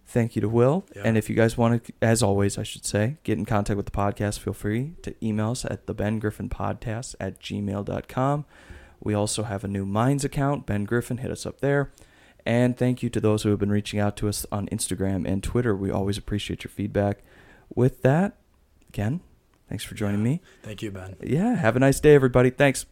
[0.07, 0.85] thank you to Will.
[0.95, 1.03] Yeah.
[1.05, 3.87] And if you guys want to, as always, I should say, get in contact with
[3.87, 8.45] the podcast, feel free to email us at the Ben Griffin Podcast at gmail.com.
[9.01, 11.19] We also have a new Minds account, Ben Griffin.
[11.19, 11.93] Hit us up there.
[12.47, 15.43] And thank you to those who have been reaching out to us on Instagram and
[15.43, 15.75] Twitter.
[15.75, 17.23] We always appreciate your feedback.
[17.75, 18.37] With that,
[18.89, 19.21] again,
[19.69, 20.25] Thanks for joining yeah.
[20.25, 20.41] me.
[20.63, 21.17] Thank you, Ben.
[21.23, 21.55] Yeah.
[21.57, 22.51] Have a nice day, everybody.
[22.51, 22.87] Thanks.